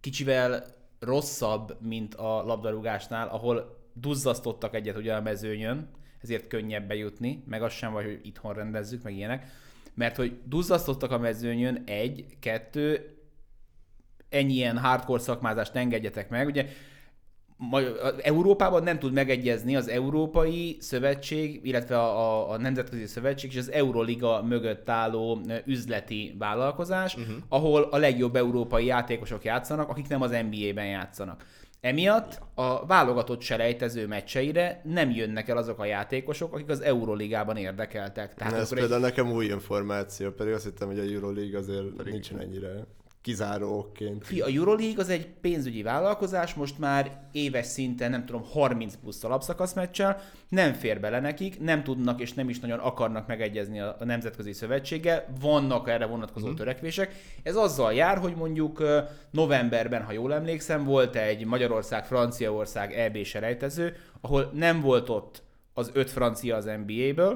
kicsivel 0.00 0.64
rosszabb, 1.00 1.76
mint 1.80 2.14
a 2.14 2.42
labdarúgásnál, 2.44 3.28
ahol 3.28 3.78
duzzasztottak 3.92 4.74
egyet 4.74 4.96
ugye 4.96 5.14
a 5.14 5.20
mezőnyön, 5.20 5.88
ezért 6.22 6.46
könnyebb 6.46 6.88
bejutni, 6.88 7.42
meg 7.46 7.62
az 7.62 7.72
sem 7.72 7.92
vagy, 7.92 8.04
hogy 8.04 8.20
itthon 8.22 8.54
rendezzük, 8.54 9.02
meg 9.02 9.16
ilyenek. 9.16 9.46
Mert 9.94 10.16
hogy 10.16 10.38
duzzasztottak 10.44 11.10
a 11.10 11.18
mezőnyön, 11.18 11.82
egy, 11.86 12.26
kettő, 12.40 13.15
ennyi 14.36 14.52
ilyen 14.52 14.78
hardcore 14.78 15.22
szakmázást 15.22 15.76
engedjetek 15.76 16.28
meg. 16.28 16.46
Ugye 16.46 16.66
Európában 18.22 18.82
nem 18.82 18.98
tud 18.98 19.12
megegyezni 19.12 19.76
az 19.76 19.88
Európai 19.88 20.76
Szövetség, 20.80 21.60
illetve 21.62 21.98
a, 21.98 22.18
a, 22.18 22.50
a 22.50 22.58
Nemzetközi 22.58 23.06
Szövetség 23.06 23.50
és 23.50 23.58
az 23.58 23.72
Euroliga 23.72 24.42
mögött 24.42 24.88
álló 24.88 25.40
üzleti 25.64 26.34
vállalkozás, 26.38 27.14
uh-huh. 27.14 27.34
ahol 27.48 27.82
a 27.82 27.96
legjobb 27.96 28.36
európai 28.36 28.84
játékosok 28.84 29.44
játszanak, 29.44 29.88
akik 29.88 30.08
nem 30.08 30.22
az 30.22 30.30
NBA-ben 30.30 30.86
játszanak. 30.86 31.44
Emiatt 31.80 32.40
a 32.54 32.86
válogatott 32.86 33.40
selejtező 33.40 34.06
meccseire 34.06 34.80
nem 34.84 35.10
jönnek 35.10 35.48
el 35.48 35.56
azok 35.56 35.78
a 35.78 35.84
játékosok, 35.84 36.54
akik 36.54 36.68
az 36.68 36.80
Euroligában 36.80 37.56
érdekeltek. 37.56 38.34
Tehát 38.34 38.52
ez 38.52 38.74
például 38.74 38.94
egy... 38.94 39.00
nekem 39.00 39.32
új 39.32 39.44
információ, 39.46 40.30
pedig 40.30 40.52
azt 40.52 40.64
hittem, 40.64 40.88
hogy 40.88 40.98
a 40.98 41.02
Euroleague 41.02 41.58
azért 41.58 41.84
pedig 41.96 42.12
nincsen 42.12 42.40
ennyire 42.40 42.86
kizáró 43.26 43.78
okként. 43.78 44.26
Fi, 44.26 44.40
a 44.40 44.46
Euroleague 44.46 45.02
az 45.02 45.08
egy 45.08 45.26
pénzügyi 45.40 45.82
vállalkozás, 45.82 46.54
most 46.54 46.78
már 46.78 47.20
éves 47.32 47.66
szinten, 47.66 48.10
nem 48.10 48.26
tudom, 48.26 48.42
30 48.44 48.94
plusz 48.94 49.24
alapszakasz 49.24 49.72
meccsel, 49.72 50.20
nem 50.48 50.72
fér 50.72 51.00
bele 51.00 51.20
nekik, 51.20 51.60
nem 51.60 51.82
tudnak 51.82 52.20
és 52.20 52.32
nem 52.32 52.48
is 52.48 52.60
nagyon 52.60 52.78
akarnak 52.78 53.26
megegyezni 53.26 53.80
a, 53.80 53.96
a 53.98 54.04
Nemzetközi 54.04 54.52
Szövetséggel, 54.52 55.26
vannak 55.40 55.88
erre 55.88 56.06
vonatkozó 56.06 56.44
uh-huh. 56.44 56.58
törekvések. 56.58 57.14
Ez 57.42 57.56
azzal 57.56 57.92
jár, 57.92 58.18
hogy 58.18 58.34
mondjuk 58.34 58.82
novemberben, 59.30 60.02
ha 60.02 60.12
jól 60.12 60.34
emlékszem, 60.34 60.84
volt 60.84 61.16
egy 61.16 61.44
Magyarország-Franciaország 61.44 62.92
EB 62.92 63.24
selejtező, 63.24 63.96
ahol 64.20 64.50
nem 64.54 64.80
volt 64.80 65.08
ott 65.08 65.42
az 65.74 65.90
öt 65.94 66.10
francia 66.10 66.56
az 66.56 66.64
NBA-ből, 66.64 67.32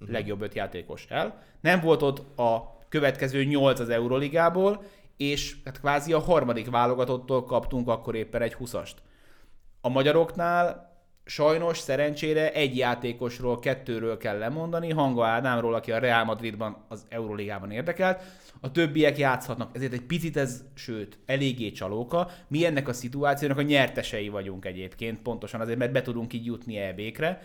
uh-huh. 0.00 0.10
legjobb 0.10 0.40
öt 0.40 0.54
játékos 0.54 1.06
el. 1.08 1.42
Nem 1.60 1.80
volt 1.80 2.02
ott 2.02 2.38
a 2.38 2.76
következő 2.88 3.44
nyolc 3.44 3.80
az 3.80 3.88
Euroligából, 3.88 4.82
és 5.18 5.56
hát 5.64 5.80
kvázi 5.80 6.12
a 6.12 6.18
harmadik 6.18 6.70
válogatottól 6.70 7.44
kaptunk 7.44 7.88
akkor 7.88 8.14
éppen 8.14 8.42
egy 8.42 8.56
20-ast. 8.60 8.92
A 9.80 9.88
magyaroknál 9.88 10.86
sajnos, 11.24 11.78
szerencsére 11.78 12.52
egy 12.52 12.76
játékosról, 12.76 13.58
kettőről 13.58 14.16
kell 14.16 14.38
lemondani, 14.38 14.90
Hanga 14.90 15.26
Ádámról, 15.26 15.74
aki 15.74 15.92
a 15.92 15.98
Real 15.98 16.24
Madridban, 16.24 16.84
az 16.88 17.06
Euróligában 17.08 17.70
érdekelt, 17.70 18.22
a 18.60 18.70
többiek 18.70 19.18
játszhatnak, 19.18 19.76
ezért 19.76 19.92
egy 19.92 20.02
picit 20.02 20.36
ez, 20.36 20.62
sőt, 20.74 21.18
eléggé 21.26 21.70
csalóka. 21.70 22.30
Mi 22.48 22.64
ennek 22.64 22.88
a 22.88 22.92
szituációnak 22.92 23.58
a 23.58 23.62
nyertesei 23.62 24.28
vagyunk 24.28 24.64
egyébként, 24.64 25.22
pontosan 25.22 25.60
azért, 25.60 25.78
mert 25.78 25.92
be 25.92 26.02
tudunk 26.02 26.32
így 26.32 26.44
jutni 26.44 26.76
EB-kre, 26.76 27.42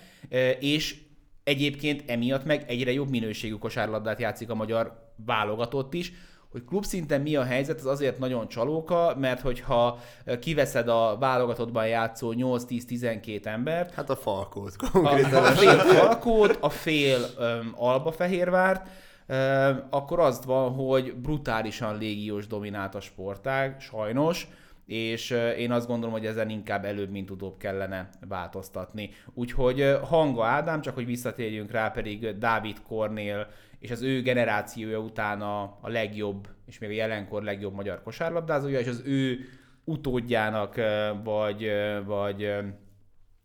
és 0.59 1.01
egyébként 1.43 2.09
emiatt 2.09 2.45
meg 2.45 2.63
egyre 2.67 2.91
jobb 2.91 3.09
minőségű 3.09 3.55
kosárlabdát 3.55 4.19
játszik 4.19 4.49
a 4.49 4.55
magyar 4.55 5.11
válogatott 5.25 5.93
is, 5.93 6.13
hogy 6.53 6.65
klubszinten 6.65 7.21
mi 7.21 7.35
a 7.35 7.43
helyzet, 7.43 7.79
az 7.79 7.85
azért 7.85 8.19
nagyon 8.19 8.47
csalóka, 8.47 9.15
mert 9.19 9.41
hogyha 9.41 9.99
kiveszed 10.39 10.87
a 10.87 11.17
válogatottban 11.19 11.87
játszó 11.87 12.33
8-10-12 12.37 13.45
embert... 13.45 13.93
Hát 13.93 14.09
a 14.09 14.15
falkót 14.15 14.75
konkrétan. 14.91 15.43
A, 15.43 15.47
a 15.47 15.51
fél 15.51 15.77
falkót, 15.77 16.57
a 16.59 16.69
fél 16.69 17.19
um, 17.19 17.73
albafehérvárt, 17.75 18.87
um, 19.27 19.83
akkor 19.89 20.19
az 20.19 20.45
van, 20.45 20.73
hogy 20.73 21.15
brutálisan 21.15 21.97
légiós 21.97 22.47
dominált 22.47 22.95
a 22.95 23.01
sportág, 23.01 23.81
sajnos, 23.81 24.47
és 24.85 25.29
én 25.57 25.71
azt 25.71 25.87
gondolom, 25.87 26.11
hogy 26.11 26.25
ezen 26.25 26.49
inkább 26.49 26.85
előbb, 26.85 27.09
mint 27.11 27.29
utóbb 27.29 27.57
kellene 27.57 28.09
változtatni. 28.27 29.09
Úgyhogy 29.33 29.97
Hanga 30.03 30.45
Ádám, 30.45 30.81
csak 30.81 30.95
hogy 30.95 31.05
visszatérjünk 31.05 31.71
rá, 31.71 31.89
pedig 31.89 32.37
Dávid 32.37 32.81
Kornél 32.87 33.47
és 33.83 33.91
az 33.91 34.01
ő 34.01 34.21
generációja 34.21 34.99
után 34.99 35.41
a, 35.41 35.61
a 35.81 35.89
legjobb, 35.89 36.47
és 36.65 36.77
még 36.77 36.89
a 36.89 36.93
jelenkor 36.93 37.43
legjobb 37.43 37.73
magyar 37.73 38.03
kosárlabdázója, 38.03 38.79
és 38.79 38.87
az 38.87 39.01
ő 39.05 39.39
utódjának, 39.83 40.75
vagy, 41.23 41.71
vagy 42.05 42.53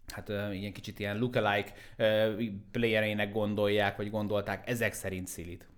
hát 0.07 0.29
ilyen 0.29 0.73
kicsit 0.73 0.99
ilyen 0.99 1.19
lookalike 1.19 1.73
playereinek 2.71 3.33
gondolják, 3.33 3.97
vagy 3.97 4.11
gondolták 4.11 4.69
ezek 4.69 4.93
szerint 4.93 5.27
Szilit. 5.27 5.69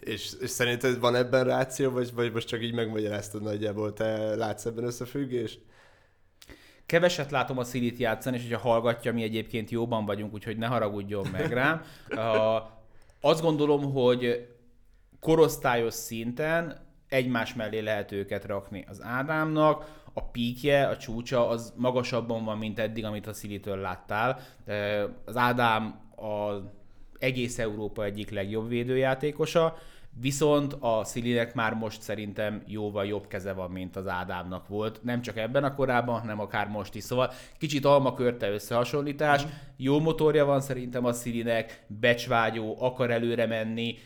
És, 0.00 0.32
és 0.40 0.50
szerinted 0.50 0.98
van 0.98 1.14
ebben 1.14 1.44
ráció, 1.44 1.90
vagy, 1.90 2.12
vagy 2.14 2.32
most 2.32 2.48
csak 2.48 2.62
így 2.62 2.74
megmagyaráztad 2.74 3.42
nagyjából? 3.42 3.92
Te 3.92 4.36
látsz 4.36 4.64
ebben 4.64 4.84
összefüggést? 4.84 5.60
Keveset 6.86 7.30
látom 7.30 7.58
a 7.58 7.64
Szilit 7.64 7.98
játszani, 7.98 8.36
és 8.36 8.42
hogyha 8.42 8.68
hallgatja, 8.68 9.12
mi 9.12 9.22
egyébként 9.22 9.70
jóban 9.70 10.04
vagyunk, 10.04 10.34
úgyhogy 10.34 10.56
ne 10.56 10.66
haragudjon 10.66 11.26
meg 11.32 11.52
rám. 11.52 11.82
Azt 13.24 13.42
gondolom, 13.42 13.92
hogy 13.92 14.48
korosztályos 15.20 15.94
szinten 15.94 16.86
egymás 17.08 17.54
mellé 17.54 17.78
lehet 17.78 18.12
őket 18.12 18.44
rakni. 18.44 18.84
Az 18.88 19.02
Ádámnak 19.02 20.02
a 20.12 20.22
píkje, 20.22 20.86
a 20.86 20.96
csúcsa 20.96 21.48
az 21.48 21.72
magasabban 21.76 22.44
van, 22.44 22.58
mint 22.58 22.78
eddig, 22.78 23.04
amit 23.04 23.26
a 23.26 23.32
Szilitől 23.32 23.76
láttál. 23.76 24.40
Az 25.24 25.36
Ádám 25.36 26.00
az 26.16 26.62
egész 27.18 27.58
Európa 27.58 28.04
egyik 28.04 28.30
legjobb 28.30 28.68
védőjátékosa, 28.68 29.76
Viszont 30.20 30.76
a 30.80 31.04
Szilinek 31.04 31.54
már 31.54 31.74
most 31.74 32.02
szerintem 32.02 32.62
jóval 32.66 33.06
jobb 33.06 33.26
keze 33.26 33.52
van, 33.52 33.70
mint 33.70 33.96
az 33.96 34.06
Ádámnak 34.06 34.68
volt. 34.68 35.00
Nem 35.02 35.22
csak 35.22 35.36
ebben 35.36 35.64
a 35.64 35.74
korában, 35.74 36.20
hanem 36.20 36.40
akár 36.40 36.68
most 36.68 36.94
is. 36.94 37.02
Szóval 37.02 37.30
kicsit 37.58 37.84
almakörte 37.84 38.50
összehasonlítás. 38.50 39.44
Mm. 39.44 39.48
Jó 39.76 40.00
motorja 40.00 40.44
van 40.44 40.60
szerintem 40.60 41.04
a 41.04 41.12
Szilinek, 41.12 41.84
becsvágyó, 41.86 42.76
akar 42.78 43.10
előre 43.10 43.46
menni. 43.46 43.96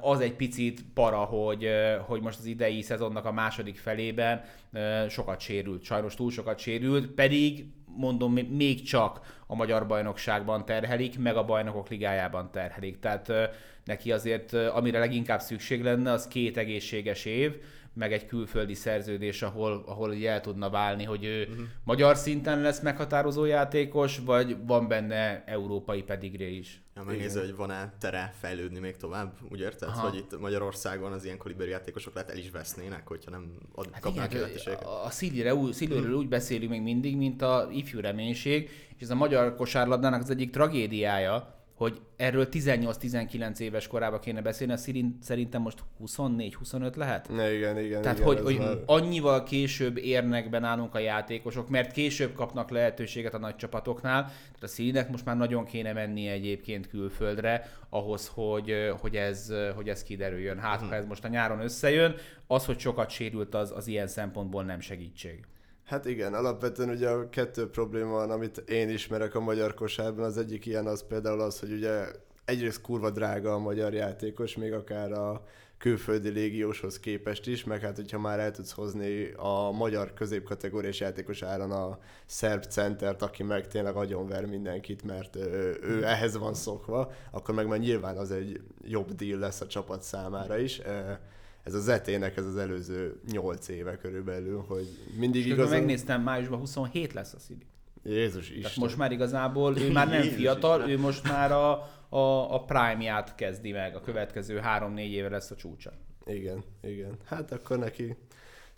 Az 0.00 0.20
egy 0.20 0.34
picit 0.34 0.84
para, 0.94 1.18
hogy, 1.18 1.68
hogy 2.06 2.20
most 2.20 2.38
az 2.38 2.44
idei 2.44 2.82
szezonnak 2.82 3.24
a 3.24 3.32
második 3.32 3.78
felében 3.78 4.42
sokat 5.08 5.40
sérült. 5.40 5.82
Sajnos 5.82 6.14
túl 6.14 6.30
sokat 6.30 6.58
sérült, 6.58 7.06
pedig 7.06 7.66
mondom, 7.96 8.32
még 8.32 8.82
csak 8.82 9.42
a 9.46 9.54
magyar 9.54 9.86
bajnokságban 9.86 10.64
terhelik, 10.64 11.18
meg 11.18 11.36
a 11.36 11.44
bajnokok 11.44 11.88
ligájában 11.88 12.50
terhelik. 12.50 12.98
Tehát 12.98 13.32
neki 13.84 14.12
azért, 14.12 14.52
amire 14.52 14.98
leginkább 14.98 15.40
szükség 15.40 15.82
lenne, 15.82 16.12
az 16.12 16.28
két 16.28 16.56
egészséges 16.56 17.24
év, 17.24 17.56
meg 17.94 18.12
egy 18.12 18.26
külföldi 18.26 18.74
szerződés, 18.74 19.42
ahol, 19.42 19.82
ahol 19.86 20.14
el 20.24 20.40
tudna 20.40 20.70
válni, 20.70 21.04
hogy 21.04 21.24
ő 21.24 21.42
uh-huh. 21.42 21.66
magyar 21.84 22.16
szinten 22.16 22.60
lesz 22.60 22.80
meghatározó 22.80 23.44
játékos, 23.44 24.18
vagy 24.18 24.56
van 24.66 24.88
benne 24.88 25.44
európai 25.46 26.02
pedigré 26.02 26.56
is. 26.56 26.82
Ja, 26.96 27.02
megnézve, 27.02 27.40
hogy 27.40 27.56
van-e 27.56 27.92
tere 27.98 28.34
fejlődni 28.38 28.78
még 28.78 28.96
tovább, 28.96 29.32
úgy 29.50 29.60
érted? 29.60 29.88
Aha. 29.88 30.08
Hogy 30.08 30.18
itt 30.18 30.40
Magyarországon 30.40 31.12
az 31.12 31.24
ilyen 31.24 31.36
kaliberű 31.36 31.70
játékosok 31.70 32.14
lehet 32.14 32.30
el 32.30 32.36
is 32.36 32.50
vesznének, 32.50 33.06
hogyha 33.06 33.30
nem 33.30 33.52
ad, 33.74 33.88
hát 33.92 34.02
kapnak. 34.02 34.32
A, 34.82 35.04
a 35.04 35.10
Sziliről 35.10 36.02
hmm. 36.02 36.12
úgy 36.12 36.28
beszélünk 36.28 36.70
még 36.70 36.82
mindig, 36.82 37.16
mint 37.16 37.42
a 37.42 37.68
ifjú 37.72 38.00
reménység, 38.00 38.70
és 38.96 39.02
ez 39.02 39.10
a 39.10 39.14
magyar 39.14 39.54
kosárlabdának 39.54 40.20
az 40.22 40.30
egyik 40.30 40.50
tragédiája, 40.50 41.59
hogy 41.80 42.00
erről 42.16 42.48
18-19 42.50 43.58
éves 43.58 43.86
korában 43.86 44.20
kéne 44.20 44.42
beszélni, 44.42 44.72
a 44.72 44.76
szerintem 45.20 45.62
most 45.62 45.78
24-25 46.04 46.96
lehet? 46.96 47.28
Ne, 47.28 47.54
igen, 47.54 47.78
igen. 47.78 48.02
Tehát, 48.02 48.18
igen, 48.18 48.28
hogy, 48.28 48.40
hogy 48.40 48.58
már... 48.58 48.76
annyival 48.86 49.42
később 49.42 49.96
érnek 49.96 50.50
be 50.50 50.58
nálunk 50.58 50.94
a 50.94 50.98
játékosok, 50.98 51.68
mert 51.68 51.92
később 51.92 52.34
kapnak 52.34 52.70
lehetőséget 52.70 53.34
a 53.34 53.38
nagy 53.38 53.56
csapatoknál. 53.56 54.22
Tehát 54.22 54.62
a 54.62 54.66
színek 54.66 55.10
most 55.10 55.24
már 55.24 55.36
nagyon 55.36 55.64
kéne 55.64 55.92
menni 55.92 56.28
egyébként 56.28 56.88
külföldre, 56.88 57.72
ahhoz, 57.88 58.30
hogy, 58.34 58.74
hogy, 59.00 59.16
ez, 59.16 59.52
hogy 59.74 59.88
ez 59.88 60.02
kiderüljön. 60.02 60.58
Hát, 60.58 60.80
ha 60.80 60.94
ez 60.94 61.06
most 61.06 61.24
a 61.24 61.28
nyáron 61.28 61.60
összejön, 61.60 62.14
az, 62.46 62.64
hogy 62.64 62.78
sokat 62.78 63.10
sérült, 63.10 63.54
az, 63.54 63.72
az 63.76 63.86
ilyen 63.86 64.06
szempontból 64.06 64.64
nem 64.64 64.80
segítség. 64.80 65.44
Hát 65.90 66.04
igen, 66.04 66.34
alapvetően 66.34 66.88
ugye 66.88 67.08
a 67.08 67.28
kettő 67.28 67.70
probléma 67.70 68.10
van, 68.10 68.30
amit 68.30 68.58
én 68.58 68.88
ismerek 68.88 69.34
a 69.34 69.40
magyar 69.40 69.74
kosárban. 69.74 70.24
Az 70.24 70.38
egyik 70.38 70.66
ilyen 70.66 70.86
az 70.86 71.04
például 71.08 71.40
az, 71.40 71.60
hogy 71.60 71.72
ugye 71.72 72.04
egyrészt 72.44 72.80
kurva 72.80 73.10
drága 73.10 73.52
a 73.52 73.58
magyar 73.58 73.94
játékos, 73.94 74.56
még 74.56 74.72
akár 74.72 75.12
a 75.12 75.44
külföldi 75.78 76.28
légióshoz 76.28 77.00
képest 77.00 77.46
is, 77.46 77.64
meg 77.64 77.80
hát 77.80 77.96
hogyha 77.96 78.18
már 78.18 78.38
el 78.38 78.50
tudsz 78.50 78.72
hozni 78.72 79.32
a 79.36 79.70
magyar 79.70 80.14
középkategóriás 80.14 81.00
játékos 81.00 81.42
áron 81.42 81.70
a 81.70 81.98
szerb 82.26 82.62
centert, 82.62 83.22
aki 83.22 83.42
meg 83.42 83.66
tényleg 83.66 83.96
agyonver 83.96 84.46
mindenkit, 84.46 85.02
mert 85.02 85.36
ő, 85.36 85.78
ő 85.82 86.04
ehhez 86.04 86.36
van 86.36 86.54
szokva, 86.54 87.12
akkor 87.30 87.54
meg 87.54 87.66
már 87.66 87.78
nyilván 87.78 88.16
az 88.16 88.30
egy 88.30 88.60
jobb 88.84 89.12
deal 89.12 89.38
lesz 89.38 89.60
a 89.60 89.66
csapat 89.66 90.02
számára 90.02 90.58
is 90.58 90.80
ez 91.62 91.74
az 91.74 91.88
etének 91.88 92.36
ez 92.36 92.46
az 92.46 92.56
előző 92.56 93.20
8 93.30 93.68
éve 93.68 93.96
körülbelül, 93.96 94.64
hogy 94.68 94.88
mindig 95.18 95.46
igaz. 95.46 95.70
megnéztem, 95.70 96.22
májusban 96.22 96.58
27 96.58 97.12
lesz 97.12 97.32
a 97.32 97.38
Szili. 97.38 97.66
Jézus 98.02 98.48
Isten. 98.48 98.62
Tehát 98.62 98.76
most 98.76 98.96
már 98.96 99.12
igazából 99.12 99.78
ő 99.78 99.92
már 99.92 100.08
nem 100.08 100.22
Jézus 100.22 100.36
fiatal, 100.36 100.78
Isten. 100.78 100.90
ő 100.92 100.98
most 100.98 101.28
már 101.28 101.52
a, 101.52 101.70
a, 102.08 102.54
a 102.54 102.64
prime-ját 102.64 103.34
kezdi 103.34 103.72
meg, 103.72 103.96
a 103.96 104.00
következő 104.00 104.60
3-4 104.64 104.98
éve 104.98 105.28
lesz 105.28 105.50
a 105.50 105.56
csúcsa. 105.56 105.92
Igen, 106.26 106.62
igen. 106.82 107.16
Hát 107.24 107.52
akkor 107.52 107.78
neki 107.78 108.16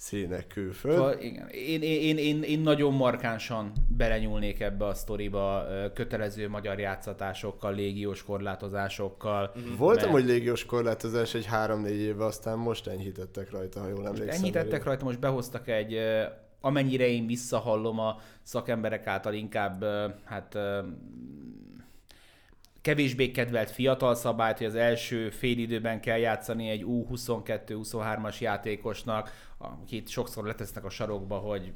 színek 0.02 0.46
külföld. 0.46 0.94
Szóval, 0.94 1.18
igen. 1.20 1.48
Én, 1.48 1.82
én, 1.82 2.18
én, 2.18 2.42
én 2.42 2.60
nagyon 2.60 2.92
markánsan 2.92 3.72
belenyúlnék 3.88 4.60
ebbe 4.60 4.84
a 4.84 4.94
sztoriba 4.94 5.66
kötelező 5.94 6.48
magyar 6.48 6.78
játszatásokkal, 6.78 7.74
légiós 7.74 8.22
korlátozásokkal. 8.22 9.52
Mm-hmm. 9.58 9.76
Voltam, 9.76 10.10
mert... 10.10 10.22
hogy 10.22 10.30
légiós 10.30 10.64
korlátozás 10.64 11.34
egy 11.34 11.46
három-négy 11.46 12.00
éve, 12.00 12.24
aztán 12.24 12.58
most 12.58 12.86
enyhítettek 12.86 13.50
rajta, 13.50 13.80
ha 13.80 13.88
jól 13.88 14.06
emlékszem. 14.06 14.28
Enyhítettek 14.28 14.84
rajta, 14.84 15.04
most 15.04 15.20
behoztak 15.20 15.68
egy, 15.68 15.98
amennyire 16.60 17.06
én 17.06 17.26
visszahallom 17.26 17.98
a 17.98 18.16
szakemberek 18.42 19.06
által 19.06 19.34
inkább 19.34 19.84
hát 20.24 20.58
kevésbé 22.82 23.30
kedvelt 23.30 23.70
fiatal 23.70 24.14
szabályt, 24.14 24.58
hogy 24.58 24.66
az 24.66 24.74
első 24.74 25.30
fél 25.30 25.58
időben 25.58 26.00
kell 26.00 26.18
játszani 26.18 26.68
egy 26.68 26.84
U22-23-as 26.86 28.38
játékosnak, 28.38 29.30
akit 29.62 30.08
sokszor 30.08 30.44
letesznek 30.44 30.84
a 30.84 30.90
sarokba, 30.90 31.36
hogy 31.36 31.72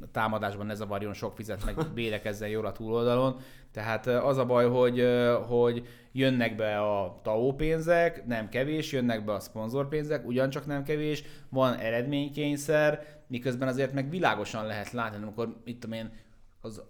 a 0.00 0.10
támadásban 0.10 0.66
ne 0.66 0.74
zavarjon 0.74 1.12
sok 1.12 1.34
fizet, 1.34 1.64
meg 1.64 1.76
védekezzen 1.94 2.48
jól 2.48 2.66
a 2.66 2.72
túloldalon. 2.72 3.40
Tehát 3.72 4.06
az 4.06 4.38
a 4.38 4.46
baj, 4.46 4.68
hogy, 4.68 5.06
hogy 5.46 5.86
jönnek 6.12 6.56
be 6.56 6.80
a 6.80 7.20
TAO 7.22 7.54
pénzek, 7.54 8.26
nem 8.26 8.48
kevés, 8.48 8.92
jönnek 8.92 9.24
be 9.24 9.32
a 9.32 9.40
szponzorpénzek, 9.40 10.26
ugyancsak 10.26 10.66
nem 10.66 10.82
kevés, 10.82 11.24
van 11.48 11.74
eredménykényszer, 11.74 13.06
miközben 13.26 13.68
azért 13.68 13.92
meg 13.92 14.10
világosan 14.10 14.66
lehet 14.66 14.90
látni, 14.90 15.22
amikor 15.22 15.56
itt 15.64 15.80
tudom 15.80 15.96
én, 15.96 16.12
az 16.60 16.82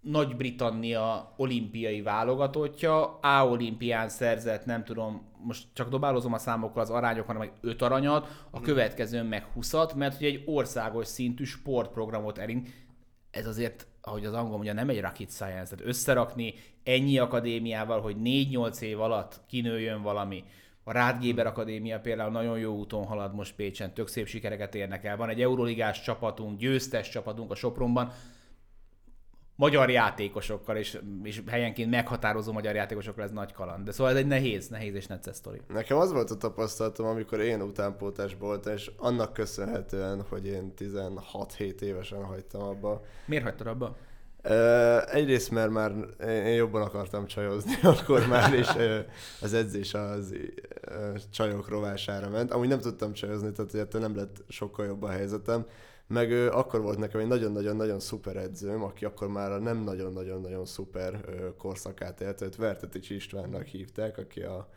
nagy-Britannia 0.00 1.34
olimpiai 1.36 2.02
válogatottja, 2.02 3.18
A 3.18 3.46
olimpián 3.46 4.08
szerzett, 4.08 4.64
nem 4.64 4.84
tudom, 4.84 5.26
most 5.42 5.66
csak 5.72 5.88
dobálozom 5.88 6.32
a 6.32 6.38
számokkal 6.38 6.82
az 6.82 6.90
arányokon, 6.90 7.36
meg 7.36 7.52
5 7.60 7.82
aranyat, 7.82 8.46
a 8.50 8.60
következőn 8.60 9.26
meg 9.26 9.44
20 9.44 9.74
mert 9.94 10.16
hogy 10.16 10.26
egy 10.26 10.42
országos 10.46 11.06
szintű 11.06 11.44
sportprogramot 11.44 12.38
elint. 12.38 12.68
Ez 13.30 13.46
azért 13.46 13.86
ahogy 14.08 14.24
az 14.24 14.32
angol 14.32 14.54
mondja, 14.54 14.72
nem 14.72 14.88
egy 14.88 15.00
rocket 15.00 15.30
science, 15.30 15.76
tehát 15.76 15.86
összerakni 15.86 16.54
ennyi 16.84 17.18
akadémiával, 17.18 18.00
hogy 18.00 18.16
4-8 18.24 18.80
év 18.80 19.00
alatt 19.00 19.40
kinőjön 19.48 20.02
valami. 20.02 20.44
A 20.84 20.92
Rádgéber 20.92 21.46
Akadémia 21.46 22.00
például 22.00 22.30
nagyon 22.30 22.58
jó 22.58 22.74
úton 22.74 23.04
halad 23.04 23.34
most 23.34 23.54
Pécsen, 23.54 23.94
tök 23.94 24.08
szép 24.08 24.26
sikereket 24.26 24.74
érnek 24.74 25.04
el. 25.04 25.16
Van 25.16 25.28
egy 25.28 25.40
euroligás 25.40 26.02
csapatunk, 26.02 26.58
győztes 26.58 27.08
csapatunk 27.08 27.50
a 27.50 27.54
Sopronban, 27.54 28.12
magyar 29.58 29.90
játékosokkal, 29.90 30.76
és, 30.76 30.98
és 31.22 31.42
helyenként 31.46 31.90
meghatározó 31.90 32.52
magyar 32.52 32.74
játékosokkal 32.74 33.24
ez 33.24 33.30
nagy 33.30 33.52
kaland. 33.52 33.84
De 33.84 33.92
szóval 33.92 34.12
ez 34.12 34.18
egy 34.18 34.26
nehéz, 34.26 34.68
nehéz 34.68 34.94
és 34.94 35.06
necces 35.06 35.36
sztori. 35.36 35.60
Nekem 35.68 35.98
az 35.98 36.12
volt 36.12 36.30
a 36.30 36.36
tapasztalatom, 36.36 37.06
amikor 37.06 37.40
én 37.40 37.60
utánpótás 37.62 38.36
voltam, 38.38 38.72
és 38.72 38.90
annak 38.96 39.32
köszönhetően, 39.32 40.24
hogy 40.28 40.46
én 40.46 40.72
16-7 40.78 41.80
évesen 41.80 42.24
hagytam 42.24 42.62
abba. 42.62 43.02
Miért 43.26 43.44
hagytad 43.44 43.66
abba? 43.66 43.96
Uh, 44.44 45.14
egyrészt, 45.14 45.50
mert 45.50 45.70
már 45.70 45.92
én 46.20 46.54
jobban 46.54 46.82
akartam 46.82 47.26
csajozni 47.26 47.78
akkor 47.98 48.26
már, 48.26 48.54
és 48.54 48.74
uh, 48.74 48.98
az 49.40 49.54
edzés 49.54 49.94
az 49.94 50.34
uh, 50.34 51.16
csajok 51.30 51.68
rovására 51.68 52.28
ment. 52.28 52.50
Amúgy 52.50 52.68
nem 52.68 52.80
tudtam 52.80 53.12
csajozni, 53.12 53.52
tehát 53.52 53.92
nem 53.92 54.16
lett 54.16 54.44
sokkal 54.48 54.86
jobb 54.86 55.02
a 55.02 55.08
helyzetem. 55.08 55.66
Meg 56.08 56.30
ő, 56.30 56.50
akkor 56.50 56.80
volt 56.80 56.98
nekem 56.98 57.20
egy 57.20 57.26
nagyon-nagyon-nagyon 57.26 58.00
szuper 58.00 58.36
edzőm, 58.36 58.82
aki 58.82 59.04
akkor 59.04 59.28
már 59.28 59.52
a 59.52 59.58
nem 59.58 59.78
nagyon-nagyon-nagyon 59.82 60.64
szuper 60.64 61.24
ö, 61.26 61.56
korszakát 61.56 62.20
élt, 62.20 62.40
őt 62.40 62.56
Vertetics 62.56 63.10
Istvánnak 63.10 63.66
hívták, 63.66 64.18
aki 64.18 64.42
a 64.42 64.68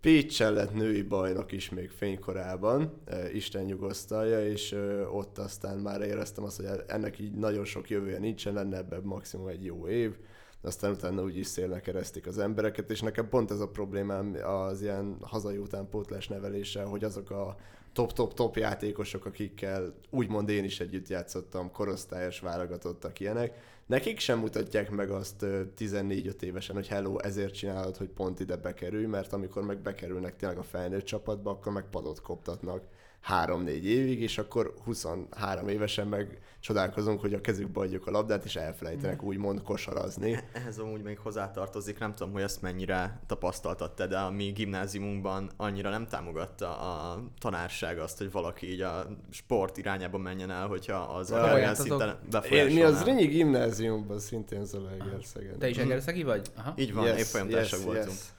Pécsel 0.00 0.52
lett 0.52 0.74
női 0.74 1.02
bajnok 1.02 1.52
is 1.52 1.70
még 1.70 1.90
fénykorában, 1.90 3.02
Isten 3.32 3.64
nyugosztalja, 3.64 4.46
és 4.46 4.76
ott 5.12 5.38
aztán 5.38 5.78
már 5.78 6.00
éreztem 6.00 6.44
azt, 6.44 6.56
hogy 6.56 6.66
ennek 6.86 7.18
így 7.18 7.32
nagyon 7.32 7.64
sok 7.64 7.90
jövője 7.90 8.18
nincsen, 8.18 8.54
lenne 8.54 8.76
ebben 8.76 9.02
maximum 9.02 9.46
egy 9.46 9.64
jó 9.64 9.88
év, 9.88 10.16
aztán 10.60 10.90
utána 10.90 11.22
úgy 11.22 11.36
is 11.36 11.46
szélnek 11.46 11.82
keresztik 11.82 12.26
az 12.26 12.38
embereket, 12.38 12.90
és 12.90 13.00
nekem 13.00 13.28
pont 13.28 13.50
ez 13.50 13.60
a 13.60 13.68
problémám 13.68 14.36
az 14.44 14.82
ilyen 14.82 15.16
hazai 15.20 15.56
utánpótlás 15.56 16.28
nevelése, 16.28 16.82
hogy 16.82 17.04
azok 17.04 17.30
a 17.30 17.56
top-top-top 17.92 18.56
játékosok, 18.56 19.24
akikkel 19.24 19.94
úgymond 20.10 20.48
én 20.48 20.64
is 20.64 20.80
együtt 20.80 21.08
játszottam, 21.08 21.70
korosztályos 21.70 22.40
válogatottak 22.40 23.20
ilyenek, 23.20 23.54
nekik 23.86 24.18
sem 24.18 24.38
mutatják 24.38 24.90
meg 24.90 25.10
azt 25.10 25.44
14-5 25.78 26.42
évesen, 26.42 26.74
hogy 26.74 26.88
hello, 26.88 27.18
ezért 27.18 27.54
csinálod, 27.54 27.96
hogy 27.96 28.08
pont 28.08 28.40
ide 28.40 28.56
bekerülj, 28.56 29.06
mert 29.06 29.32
amikor 29.32 29.62
meg 29.62 29.78
bekerülnek 29.78 30.36
tényleg 30.36 30.58
a 30.58 30.62
felnőtt 30.62 31.04
csapatba, 31.04 31.50
akkor 31.50 31.72
meg 31.72 31.84
padot 31.90 32.20
koptatnak 32.20 32.82
három-négy 33.22 33.86
évig, 33.86 34.20
és 34.20 34.38
akkor 34.38 34.74
23 34.84 35.68
évesen 35.68 36.06
meg 36.06 36.40
csodálkozunk, 36.62 37.20
hogy 37.20 37.34
a 37.34 37.40
kezükbe 37.40 37.80
adjuk 37.80 38.06
a 38.06 38.10
labdát, 38.10 38.44
és 38.44 38.56
elfelejtenek 38.56 39.22
mm. 39.22 39.26
úgymond 39.26 39.62
kosarazni. 39.62 40.38
Ehhez 40.52 40.78
amúgy 40.78 41.02
még 41.02 41.18
hozzátartozik, 41.18 41.98
nem 41.98 42.12
tudom, 42.14 42.32
hogy 42.32 42.42
ezt 42.42 42.62
mennyire 42.62 43.20
tapasztaltad 43.26 43.94
te, 43.94 44.06
de 44.06 44.18
a 44.18 44.30
mi 44.30 44.44
gimnáziumunkban 44.44 45.50
annyira 45.56 45.90
nem 45.90 46.06
támogatta 46.06 46.78
a 46.78 47.22
tanárság 47.38 47.98
azt, 47.98 48.18
hogy 48.18 48.30
valaki 48.30 48.72
így 48.72 48.80
a 48.80 49.06
sport 49.30 49.76
irányába 49.76 50.18
menjen 50.18 50.50
el, 50.50 50.66
hogyha 50.66 50.96
az 50.96 51.30
ja, 51.30 51.52
olyan 51.52 51.74
szinten 51.74 52.18
befolyásolná. 52.30 52.74
Mi 52.74 52.82
az 52.82 53.02
Rényi 53.02 53.26
gimnáziumban 53.26 54.18
szintén 54.18 54.64
Zalaegerszegen. 54.64 55.58
Te 55.58 55.68
is 55.68 55.76
Egerszegi 55.76 56.22
vagy? 56.22 56.46
Aha. 56.56 56.74
Így 56.76 56.94
van, 56.94 57.06
yes, 57.06 57.18
épp 57.18 57.34
olyan 57.34 57.50
yes, 57.50 57.70
voltunk. 57.70 58.06
Yes. 58.06 58.32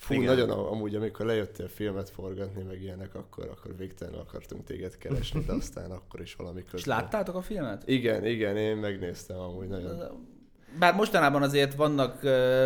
Fú, 0.00 0.14
Igen. 0.14 0.26
nagyon 0.26 0.50
amúgy, 0.50 0.94
amikor 0.94 1.26
lejöttél 1.26 1.68
filmet 1.68 2.10
forgatni, 2.10 2.62
meg 2.62 2.82
ilyenek, 2.82 3.14
akkor, 3.14 3.44
akkor 3.44 3.76
végtelenül 3.76 4.20
akartunk 4.20 4.64
téged 4.64 4.98
keresni, 4.98 5.44
de 5.46 5.52
aztán 5.52 5.90
akkor 5.90 6.20
is 6.20 6.34
valami 6.34 6.60
közben. 6.60 6.80
És 6.80 6.86
láttátok 6.86 7.34
a 7.34 7.42
filmet? 7.42 7.82
Igen, 7.86 8.26
igen, 8.26 8.56
én 8.56 8.76
megnéztem 8.76 9.38
amúgy 9.38 9.68
nagyon. 9.68 10.28
Bár 10.78 10.94
mostanában 10.94 11.42
azért 11.42 11.74
vannak 11.74 12.22
uh, 12.22 12.64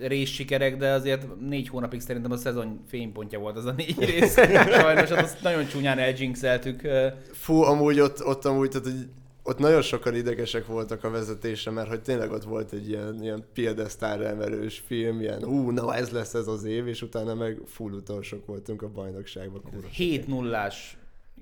részsikerek, 0.00 0.76
de 0.76 0.90
azért 0.90 1.40
négy 1.40 1.68
hónapig 1.68 2.00
szerintem 2.00 2.30
a 2.30 2.36
szezon 2.36 2.80
fénypontja 2.88 3.38
volt 3.38 3.56
az 3.56 3.64
a 3.64 3.72
négy 3.72 4.04
rész. 4.04 4.34
Sajnos 4.80 5.10
azt 5.10 5.42
nagyon 5.42 5.66
csúnyán 5.66 5.98
eljinxeltük. 5.98 6.88
Fú, 7.32 7.62
amúgy 7.62 8.00
ott, 8.00 8.24
ott 8.24 8.44
amúgy, 8.44 8.68
tehát, 8.68 8.86
hogy 8.86 9.08
ott 9.46 9.58
nagyon 9.58 9.82
sokan 9.82 10.14
idegesek 10.14 10.66
voltak 10.66 11.04
a 11.04 11.10
vezetése, 11.10 11.70
mert 11.70 11.88
hogy 11.88 12.02
tényleg 12.02 12.30
ott 12.30 12.42
volt 12.42 12.72
egy 12.72 12.88
ilyen, 12.88 13.22
ilyen 13.22 13.44
piedesztálra 13.52 14.24
emelős 14.24 14.78
film, 14.78 15.20
ilyen 15.20 15.44
hú, 15.44 15.70
na 15.70 15.94
ez 15.94 16.10
lesz 16.10 16.34
ez 16.34 16.46
az 16.46 16.64
év, 16.64 16.86
és 16.86 17.02
utána 17.02 17.34
meg 17.34 17.60
full 17.66 17.92
utolsók 17.92 18.46
voltunk 18.46 18.82
a 18.82 18.88
bajnokságban. 18.88 19.62
7 19.90 20.26
nullás 20.26 20.98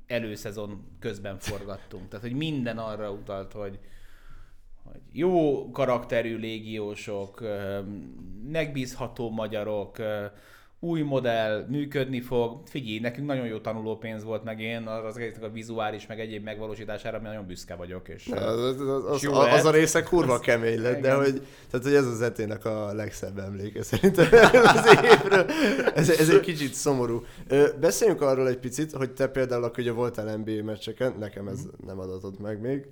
előszezon 0.06 0.84
közben 1.00 1.38
forgattunk. 1.38 2.08
Tehát, 2.08 2.26
hogy 2.26 2.36
minden 2.36 2.78
arra 2.78 3.10
utalt, 3.10 3.52
hogy, 3.52 3.78
hogy 4.84 5.00
jó 5.12 5.70
karakterű 5.70 6.36
légiósok, 6.36 7.42
megbízható 8.50 9.30
magyarok, 9.30 9.96
új 10.84 11.00
modell, 11.00 11.66
működni 11.68 12.20
fog. 12.20 12.60
Figyelj, 12.66 12.98
nekünk 12.98 13.26
nagyon 13.26 13.46
jó 13.46 13.58
tanuló 13.58 13.96
pénz 13.96 14.24
volt, 14.24 14.44
meg 14.44 14.60
én 14.60 14.86
az 14.86 15.16
egésznek 15.16 15.42
a 15.42 15.50
vizuális, 15.50 16.06
meg 16.06 16.20
egyéb 16.20 16.44
megvalósítására 16.44 17.18
nagyon 17.18 17.46
büszke 17.46 17.74
vagyok. 17.74 18.08
És, 18.08 18.26
az, 18.26 18.40
az, 18.40 18.80
az, 18.80 19.24
az, 19.24 19.52
az, 19.52 19.64
a 19.64 19.70
része 19.70 20.02
kurva 20.02 20.38
kemény 20.38 20.80
lett, 20.80 21.00
de 21.00 21.14
hogy, 21.14 21.42
tehát, 21.70 21.86
hogy 21.86 21.94
ez 21.94 22.06
az 22.06 22.22
etének 22.22 22.64
a 22.64 22.92
legszebb 22.92 23.38
emléke 23.38 23.82
szerintem 23.82 24.26
az 24.76 24.98
évről. 25.02 25.46
Ez, 25.94 26.10
ez 26.10 26.28
egy 26.28 26.40
kicsit 26.40 26.74
szomorú. 26.74 27.24
Beszéljünk 27.80 28.20
arról 28.20 28.48
egy 28.48 28.58
picit, 28.58 28.92
hogy 28.92 29.12
te 29.12 29.28
például, 29.28 29.70
ugye 29.78 29.92
voltál 29.92 30.36
NBA 30.36 30.64
meccseken, 30.64 31.14
nekem 31.18 31.48
ez 31.48 31.64
mm. 31.64 31.86
nem 31.86 31.98
adatott 31.98 32.40
meg 32.40 32.60
még, 32.60 32.86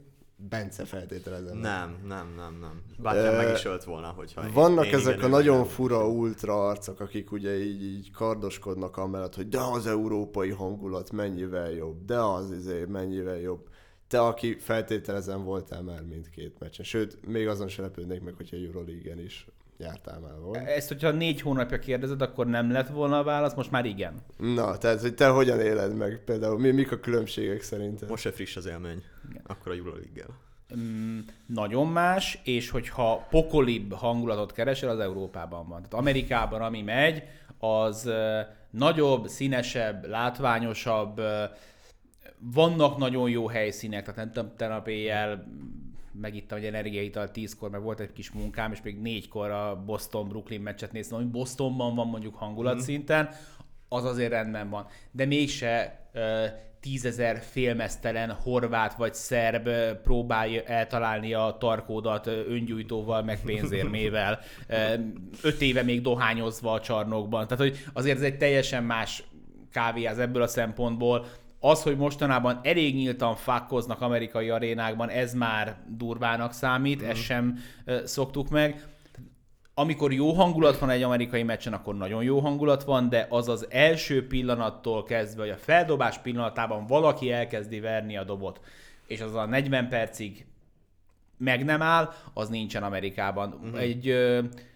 Bence 0.49 0.85
feltételezem. 0.85 1.59
Nem, 1.59 1.97
nem, 2.07 2.35
nem, 2.37 2.59
nem. 2.61 2.83
Bár 2.99 3.37
meg 3.37 3.55
is 3.55 3.65
ölt 3.65 3.85
volna, 3.85 4.09
hogyha 4.09 4.51
Vannak 4.53 4.87
én, 4.87 4.95
ezek 4.95 5.17
igen, 5.17 5.25
a 5.25 5.29
nagyon 5.29 5.59
igen. 5.59 5.69
fura 5.69 6.09
ultra 6.09 6.69
arcok, 6.69 7.01
akik 7.01 7.33
ugye 7.33 7.59
így, 7.59 7.83
így 7.83 8.11
kardoskodnak 8.11 8.97
amellett, 8.97 9.35
hogy 9.35 9.49
de 9.49 9.61
az 9.61 9.87
európai 9.87 10.51
hangulat 10.51 11.11
mennyivel 11.11 11.71
jobb, 11.71 12.05
de 12.05 12.19
az 12.19 12.51
izé 12.51 12.85
mennyivel 12.85 13.39
jobb. 13.39 13.69
Te, 14.09 14.21
aki 14.21 14.59
feltételezem 14.59 15.45
voltál 15.45 15.83
már 15.83 16.03
mindkét 16.03 16.59
meccsen, 16.59 16.85
sőt, 16.85 17.27
még 17.27 17.49
azon 17.49 17.69
se 17.69 17.83
lepődnék 17.83 18.23
meg, 18.23 18.35
hogyha 18.35 18.57
Euroleague-en 18.57 19.19
is 19.19 19.47
jártál 19.83 20.21
már 20.21 20.39
volna. 20.41 20.67
Ezt, 20.67 20.89
hogyha 20.89 21.11
négy 21.11 21.41
hónapja 21.41 21.79
kérdezed, 21.79 22.23
akkor 22.23 22.47
nem 22.47 22.71
lett 22.71 22.89
volna 22.89 23.19
a 23.19 23.23
válasz, 23.23 23.55
most 23.55 23.71
már 23.71 23.85
igen. 23.85 24.15
Na, 24.37 24.77
tehát, 24.79 25.01
hogy 25.01 25.15
te 25.15 25.29
hogyan 25.29 25.61
éled 25.61 25.97
meg 25.97 26.23
például? 26.25 26.59
Mi, 26.59 26.71
mik 26.71 26.93
a 26.93 27.01
különbségek 27.01 27.63
szerinted? 27.63 28.09
Most 28.09 28.23
se 28.23 28.33
friss 28.33 28.57
az 28.57 28.67
élmény, 28.67 29.03
igen. 29.31 29.43
akkor 29.47 29.73
a 29.73 29.75
Euroleague-gel. 29.75 30.41
Mm, 30.77 31.19
nagyon 31.47 31.87
más, 31.87 32.39
és 32.45 32.71
hogyha 32.71 33.27
pokolibb 33.31 33.93
hangulatot 33.93 34.53
keresel, 34.53 34.89
az 34.89 34.99
Európában 34.99 35.69
van. 35.69 35.77
Tehát 35.77 35.95
Amerikában, 35.95 36.63
ami 36.63 36.83
megy, 36.83 37.23
az 37.59 38.11
nagyobb, 38.71 39.29
színesebb, 39.29 40.07
látványosabb, 40.09 41.21
vannak 42.39 42.97
nagyon 42.97 43.31
jó 43.31 43.49
helyszínek, 43.49 44.01
tehát 44.01 44.17
nem 44.17 44.33
tudom, 44.33 44.57
tegnap 44.57 44.89
éjjel 44.89 45.47
megittam 46.21 46.59
egy 46.59 46.65
energiaital 46.65 47.31
tízkor, 47.31 47.71
mert 47.71 47.83
volt 47.83 48.01
egy 48.01 48.13
kis 48.13 48.31
munkám, 48.31 48.73
és 48.73 48.83
még 48.83 49.01
négykor 49.01 49.51
a 49.51 49.83
Boston-Brooklyn 49.87 50.61
meccset 50.61 50.93
néztem, 50.93 51.19
hogy 51.19 51.31
Bostonban 51.31 51.95
van 51.95 52.07
mondjuk 52.07 52.35
hangulatszinten, 52.35 53.29
az 53.89 54.05
azért 54.05 54.31
rendben 54.31 54.71
van. 54.71 54.87
De 55.11 55.25
mégse 55.25 56.01
tízezer 56.81 57.39
félmeztelen 57.41 58.31
horvát 58.31 58.95
vagy 58.95 59.15
szerb 59.15 59.69
próbálja 60.03 60.63
eltalálni 60.63 61.35
a 61.35 61.57
tarkódat 61.61 62.27
öngyújtóval, 62.27 63.23
meg 63.23 63.41
pénzérmével, 63.45 64.41
öt 65.43 65.61
éve 65.61 65.83
még 65.83 66.01
dohányozva 66.01 66.73
a 66.73 66.81
csarnokban. 66.81 67.47
Tehát, 67.47 67.65
hogy 67.65 67.79
azért 67.93 68.17
ez 68.17 68.23
egy 68.23 68.37
teljesen 68.37 68.85
más 68.85 69.25
kávéház 69.71 70.19
ebből 70.19 70.43
a 70.43 70.47
szempontból, 70.47 71.27
az, 71.65 71.83
hogy 71.83 71.97
mostanában 71.97 72.61
elég 72.63 72.95
nyíltan 72.95 73.35
fakkoznak 73.35 74.01
amerikai 74.01 74.51
arénákban, 74.51 75.09
ez 75.09 75.35
már 75.35 75.77
durvának 75.89 76.53
számít, 76.53 77.03
mm. 77.03 77.09
ezt 77.09 77.23
sem 77.23 77.59
szoktuk 78.05 78.49
meg. 78.49 78.85
Amikor 79.75 80.13
jó 80.13 80.33
hangulat 80.33 80.79
van 80.79 80.91
egy 80.91 81.03
amerikai 81.03 81.43
meccsen, 81.43 81.73
akkor 81.73 81.97
nagyon 81.97 82.23
jó 82.23 82.39
hangulat 82.39 82.85
van, 82.85 83.09
de 83.09 83.27
az 83.31 83.49
az 83.49 83.67
első 83.71 84.27
pillanattól 84.27 85.05
kezdve, 85.05 85.43
vagy 85.43 85.51
a 85.51 85.57
feldobás 85.57 86.19
pillanatában 86.19 86.87
valaki 86.87 87.33
elkezdi 87.33 87.81
verni 87.81 88.17
a 88.17 88.25
dobot, 88.25 88.61
és 89.07 89.21
az 89.21 89.35
a 89.35 89.47
40 89.47 89.89
percig 89.89 90.47
meg 91.37 91.65
nem 91.65 91.83
áll, 91.83 92.13
az 92.35 92.49
nincsen 92.49 92.83
Amerikában. 92.83 93.61
Mm. 93.67 93.75
Egy 93.75 94.15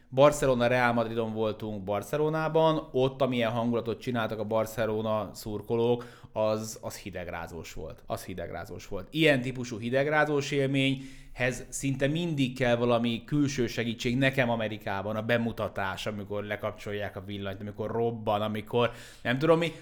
Barcelona 0.08 0.66
Real 0.66 0.92
Madridon 0.92 1.32
voltunk 1.32 1.84
Barcelonában, 1.84 2.88
ott 2.92 3.22
amilyen 3.22 3.50
hangulatot 3.50 4.00
csináltak 4.00 4.38
a 4.38 4.44
Barcelona 4.44 5.30
szurkolók, 5.32 6.04
az, 6.36 6.78
az 6.80 6.96
hidegrázós 6.96 7.72
volt. 7.72 8.02
Az 8.06 8.24
hidegrázós 8.24 8.88
volt. 8.88 9.08
Ilyen 9.10 9.40
típusú 9.40 9.78
hidegrázós 9.78 10.50
élményhez 10.50 11.64
szinte 11.68 12.06
mindig 12.06 12.58
kell 12.58 12.76
valami 12.76 13.22
külső 13.24 13.66
segítség. 13.66 14.18
Nekem 14.18 14.50
Amerikában 14.50 15.16
a 15.16 15.22
bemutatás, 15.22 16.06
amikor 16.06 16.44
lekapcsolják 16.44 17.16
a 17.16 17.24
villanyt, 17.24 17.60
amikor 17.60 17.90
robban, 17.90 18.42
amikor 18.42 18.90
nem 19.22 19.38
tudom 19.38 19.58
mi, 19.58 19.72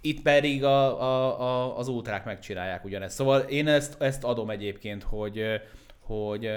itt 0.00 0.22
pedig 0.22 0.64
a, 0.64 1.02
a, 1.02 1.40
a, 1.40 1.78
az 1.78 1.88
útrák 1.88 2.24
megcsinálják 2.24 2.84
ugyanezt. 2.84 3.14
Szóval 3.14 3.40
én 3.40 3.68
ezt, 3.68 4.00
ezt 4.02 4.24
adom 4.24 4.50
egyébként, 4.50 5.02
hogy, 5.02 5.42
hogy 5.98 6.48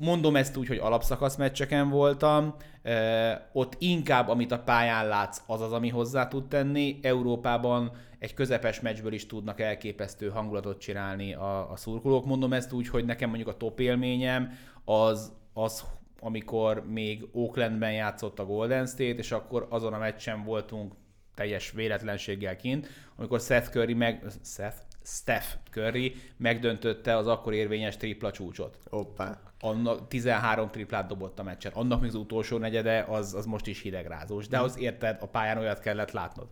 mondom 0.00 0.36
ezt 0.36 0.56
úgy, 0.56 0.66
hogy 0.66 0.78
alapszakasz 0.78 1.36
meccseken 1.36 1.88
voltam, 1.88 2.54
ott 3.52 3.76
inkább, 3.78 4.28
amit 4.28 4.52
a 4.52 4.58
pályán 4.58 5.08
látsz, 5.08 5.42
az 5.46 5.60
az, 5.60 5.72
ami 5.72 5.88
hozzá 5.88 6.28
tud 6.28 6.48
tenni. 6.48 6.98
Európában 7.02 7.92
egy 8.18 8.34
közepes 8.34 8.80
meccsből 8.80 9.12
is 9.12 9.26
tudnak 9.26 9.60
elképesztő 9.60 10.28
hangulatot 10.28 10.80
csinálni 10.80 11.34
a, 11.34 11.70
a 11.70 11.76
szurkolók. 11.76 12.26
Mondom 12.26 12.52
ezt 12.52 12.72
úgy, 12.72 12.88
hogy 12.88 13.04
nekem 13.04 13.28
mondjuk 13.28 13.48
a 13.48 13.56
top 13.56 13.80
élményem 13.80 14.52
az, 14.84 15.32
az 15.52 15.84
amikor 16.20 16.84
még 16.86 17.26
Oaklandben 17.32 17.92
játszott 17.92 18.38
a 18.38 18.44
Golden 18.46 18.86
State, 18.86 19.18
és 19.18 19.32
akkor 19.32 19.66
azon 19.70 19.92
a 19.92 19.98
meccsen 19.98 20.44
voltunk 20.44 20.94
teljes 21.34 21.70
véletlenséggel 21.70 22.56
kint, 22.56 22.88
amikor 23.16 23.40
Seth 23.40 23.70
Curry 23.70 23.94
meg... 23.94 24.24
Seth? 24.44 24.76
Steph 25.04 25.46
Curry 25.70 26.14
megdöntötte 26.36 27.16
az 27.16 27.26
akkor 27.26 27.52
érvényes 27.52 27.96
tripla 27.96 28.30
csúcsot. 28.30 28.78
Hoppá. 28.90 29.49
Annak 29.60 30.08
13 30.08 30.70
triplát 30.70 31.06
dobott 31.06 31.38
a 31.38 31.42
meccsen. 31.42 31.72
Annak 31.72 32.00
még 32.00 32.08
az 32.08 32.14
utolsó 32.14 32.58
negyede, 32.58 33.06
az, 33.08 33.34
az 33.34 33.46
most 33.46 33.66
is 33.66 33.80
hidegrázós. 33.80 34.48
De 34.48 34.60
az 34.60 34.78
érted, 34.78 35.16
a 35.20 35.26
pályán 35.26 35.58
olyat 35.58 35.80
kellett 35.80 36.10
látnod. 36.10 36.48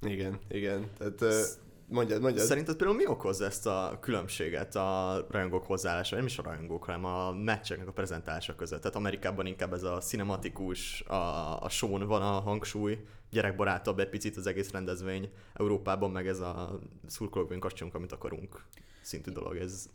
Igen, 0.00 0.38
igen. 0.48 0.90
Tehát, 0.98 1.58
Mondjad, 1.90 2.20
mondjad. 2.20 2.46
Szerinted 2.46 2.76
például 2.76 2.98
mi 2.98 3.06
okoz 3.06 3.40
ezt 3.40 3.66
a 3.66 3.98
különbséget 4.00 4.74
a 4.74 5.26
rajongók 5.30 5.66
hozzáállása, 5.66 6.16
nem 6.16 6.26
is 6.26 6.38
a 6.38 6.42
rajongók, 6.42 6.84
hanem 6.84 7.04
a 7.04 7.32
meccseknek 7.32 7.88
a 7.88 7.92
prezentálása 7.92 8.54
között? 8.54 8.80
Tehát 8.80 8.96
Amerikában 8.96 9.46
inkább 9.46 9.72
ez 9.72 9.82
a 9.82 9.98
cinematikus, 9.98 11.00
a, 11.00 11.62
a 11.62 11.68
show 11.68 12.06
van 12.06 12.22
a 12.22 12.40
hangsúly, 12.40 12.98
gyerekbarátabb 13.30 13.98
egy 13.98 14.08
picit 14.08 14.36
az 14.36 14.46
egész 14.46 14.70
rendezvény. 14.70 15.30
Európában 15.54 16.10
meg 16.10 16.28
ez 16.28 16.40
a 16.40 16.78
szurkolók 17.06 17.58
kascsunk, 17.58 17.94
amit 17.94 18.12
akarunk 18.12 18.64
szintű 19.00 19.30
dolog. 19.30 19.56
Ez... 19.56 19.88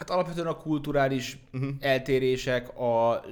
Hát 0.00 0.10
alapvetően 0.10 0.46
a 0.46 0.56
kulturális 0.56 1.38
uh-huh. 1.52 1.70
eltérések, 1.80 2.78
a 2.78 3.24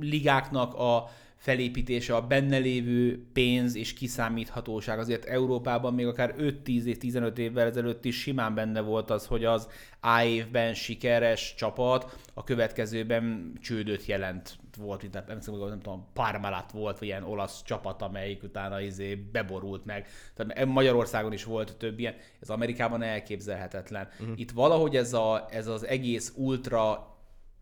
ligáknak 0.00 0.74
a 0.74 1.10
felépítése, 1.36 2.14
a 2.14 2.26
benne 2.26 2.56
lévő 2.56 3.24
pénz 3.32 3.74
és 3.74 3.92
kiszámíthatóság. 3.92 4.98
Azért 4.98 5.24
Európában 5.24 5.94
még 5.94 6.06
akár 6.06 6.34
5-10 6.38 6.66
év, 6.66 6.98
15 6.98 7.38
évvel 7.38 7.66
ezelőtt 7.66 8.04
is 8.04 8.20
simán 8.20 8.54
benne 8.54 8.80
volt 8.80 9.10
az, 9.10 9.26
hogy 9.26 9.44
az 9.44 9.68
A 10.00 10.22
évben 10.22 10.74
sikeres 10.74 11.54
csapat 11.56 12.18
a 12.34 12.44
következőben 12.44 13.52
csődöt 13.60 14.06
jelent 14.06 14.56
volt, 14.76 15.02
mint 15.02 15.14
nem, 15.14 15.24
nem, 15.26 15.38
nem 15.68 15.80
tudom, 15.80 16.06
Parmalat 16.12 16.70
volt, 16.72 16.98
vagy 16.98 17.08
ilyen 17.08 17.22
olasz 17.22 17.62
csapat, 17.62 18.02
amelyik 18.02 18.42
utána 18.42 18.80
izé 18.80 19.14
beborult 19.14 19.84
meg. 19.84 20.08
Tehát 20.34 20.64
Magyarországon 20.64 21.32
is 21.32 21.44
volt 21.44 21.76
több 21.76 21.98
ilyen, 21.98 22.14
ez 22.40 22.50
Amerikában 22.50 23.02
elképzelhetetlen. 23.02 24.08
Uh-huh. 24.20 24.40
Itt 24.40 24.50
valahogy 24.50 24.96
ez, 24.96 25.12
a, 25.12 25.46
ez 25.50 25.66
az 25.66 25.86
egész 25.86 26.32
ultra 26.36 27.14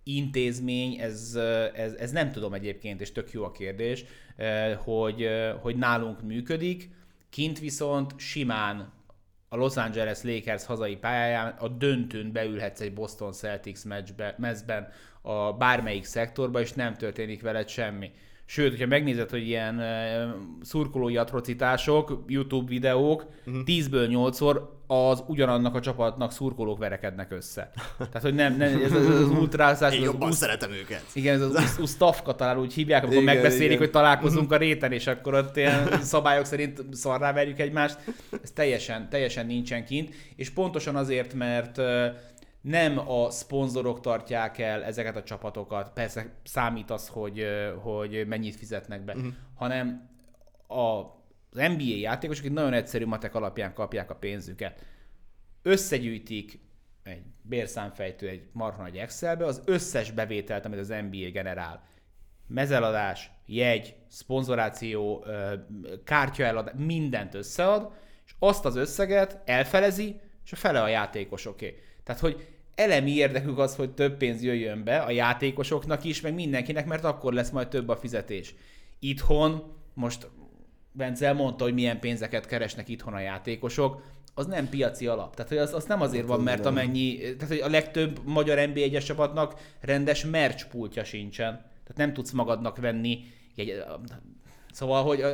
intézmény, 0.03 1.01
ez, 1.01 1.35
ez, 1.75 1.93
ez 1.93 2.11
nem 2.11 2.33
tudom 2.33 2.55
egyébként, 2.55 3.01
és 3.01 3.13
tök 3.13 3.33
jó 3.33 3.45
a 3.45 3.51
kérdés, 3.51 4.05
hogy, 4.77 5.29
hogy 5.61 5.77
nálunk 5.77 6.23
működik, 6.23 6.91
kint 7.31 7.59
viszont 7.59 8.19
simán 8.19 8.93
a 9.49 9.57
Los 9.57 9.77
Angeles 9.77 10.23
Lakers 10.23 10.65
hazai 10.65 10.97
pályáján 10.97 11.55
a 11.59 11.69
döntőn 11.69 12.33
beülhetsz 12.33 12.81
egy 12.81 12.93
Boston 12.93 13.33
Celtics 13.33 13.85
meccsbe, 13.85 14.35
mezben 14.39 14.89
a 15.27 15.53
bármelyik 15.53 16.05
szektorba, 16.05 16.61
és 16.61 16.73
nem 16.73 16.95
történik 16.95 17.43
veled 17.43 17.69
semmi. 17.69 18.11
Sőt, 18.47 18.71
hogyha 18.71 18.87
megnézed, 18.87 19.31
hogy 19.31 19.47
ilyen 19.47 19.83
szurkolói 20.63 21.17
atrocitások, 21.17 22.25
YouTube 22.27 22.69
videók, 22.69 23.27
uh-huh. 23.47 23.63
10-ből 23.67 24.09
8-szor 24.11 24.61
az 24.87 25.25
ugyanannak 25.27 25.75
a 25.75 25.81
csapatnak 25.81 26.33
szurkolók 26.33 26.79
verekednek 26.79 27.33
össze. 27.33 27.71
Tehát, 27.99 28.23
hogy 28.23 28.35
nem, 28.35 28.57
nem 28.57 28.83
ez, 28.85 28.93
ez 28.93 29.07
az 29.07 29.29
ultrázás. 29.29 29.95
Én 29.95 30.03
jobban 30.03 30.29
az, 30.29 30.37
szeretem 30.37 30.73
őket. 30.73 31.05
Igen, 31.13 31.35
ez 31.35 31.43
az 31.43 31.79
Ustavka 31.81 32.35
talán 32.35 32.59
úgy 32.59 32.75
hívják, 32.75 33.03
amikor 33.03 33.23
igen, 33.23 33.35
megbeszélik, 33.35 33.67
igen. 33.67 33.79
hogy 33.79 33.91
találkozunk 33.91 34.53
a 34.53 34.57
réten, 34.57 34.93
és 34.93 35.07
akkor 35.07 35.35
ott 35.35 35.57
ilyen 35.57 35.89
szabályok 36.03 36.45
szerint 36.45 36.83
szarrá 36.93 37.33
verjük 37.33 37.61
egymást. 37.61 37.99
Ez 38.43 38.51
teljesen, 38.51 39.09
teljesen 39.09 39.47
nincsen 39.47 39.85
kint, 39.85 40.15
és 40.37 40.51
pontosan 40.51 40.97
azért, 40.97 41.35
mert 41.35 41.81
nem 42.65 42.99
a 43.11 43.31
szponzorok 43.31 44.01
tartják 44.01 44.59
el 44.59 44.85
ezeket 44.85 45.17
a 45.17 45.23
csapatokat, 45.23 45.93
persze 45.93 46.35
számít 46.45 46.91
az, 46.91 47.09
hogy, 47.09 47.47
hogy 47.83 48.27
mennyit 48.27 48.57
fizetnek 48.57 49.05
be, 49.05 49.15
uh-huh. 49.15 49.33
hanem 49.55 50.09
a, 50.67 50.83
az 51.51 51.57
NBA 51.77 51.97
játékosok 51.97 52.45
egy 52.45 52.53
nagyon 52.53 52.73
egyszerű 52.73 53.07
matek 53.07 53.35
alapján 53.35 53.75
kapják 53.75 54.11
a 54.11 54.15
pénzüket. 54.15 54.85
Összegyűjtik 55.63 56.61
egy 57.03 57.23
bérszámfejtő, 57.43 58.29
egy 58.29 58.49
marha 58.53 58.83
nagy 58.83 58.97
Excelbe 58.97 59.45
az 59.45 59.63
összes 59.65 60.11
bevételt, 60.11 60.65
amit 60.65 60.79
az 60.79 60.89
NBA 60.89 61.31
generál. 61.33 61.87
Mezeladás, 62.47 63.31
jegy, 63.47 63.95
szponzoráció, 64.09 65.25
kártyaeladás, 66.05 66.75
mindent 66.77 67.35
összead, 67.35 67.93
és 68.27 68.35
azt 68.39 68.65
az 68.65 68.77
összeget 68.77 69.41
elfelezi, 69.45 70.21
és 70.45 70.53
a 70.53 70.57
fele 70.57 70.83
a 70.83 70.89
játékosoké. 70.89 71.79
Tehát, 72.05 72.21
hogy 72.21 72.54
elemi 72.75 73.11
érdekük 73.11 73.59
az, 73.59 73.77
hogy 73.77 73.91
több 73.91 74.17
pénz 74.17 74.43
jöjjön 74.43 74.85
be 74.85 74.99
a 74.99 75.11
játékosoknak 75.11 76.05
is, 76.05 76.21
meg 76.21 76.35
mindenkinek, 76.35 76.87
mert 76.87 77.05
akkor 77.05 77.33
lesz 77.33 77.51
majd 77.51 77.69
több 77.69 77.89
a 77.89 77.97
fizetés. 77.97 78.55
Itthon, 78.99 79.63
most 79.95 80.29
Bence 80.93 81.33
mondta, 81.33 81.65
hogy 81.65 81.75
milyen 81.75 82.01
pénzeket 82.01 82.47
keresnek 82.47 82.89
itthon 82.89 83.15
a 83.15 83.21
játékosok, 83.21 84.03
az 84.35 84.47
nem 84.47 84.69
piaci 84.69 85.07
alap. 85.07 85.35
Tehát 85.35 85.51
hogy 85.51 85.61
az, 85.61 85.75
az 85.75 85.85
nem 85.85 86.01
azért 86.01 86.27
van, 86.27 86.41
mert 86.41 86.67
amennyi, 86.67 87.19
tehát 87.19 87.49
hogy 87.49 87.61
a 87.61 87.69
legtöbb 87.69 88.21
magyar 88.25 88.69
NBA 88.69 88.81
egyes 88.81 89.05
csapatnak 89.05 89.55
rendes 89.81 90.25
merch 90.25 90.67
pultja 90.67 91.05
sincsen. 91.05 91.53
Tehát 91.53 91.97
nem 91.97 92.13
tudsz 92.13 92.31
magadnak 92.31 92.79
venni 92.79 93.25
egy, 93.57 93.83
Szóval, 94.75 95.03
hogy 95.03 95.25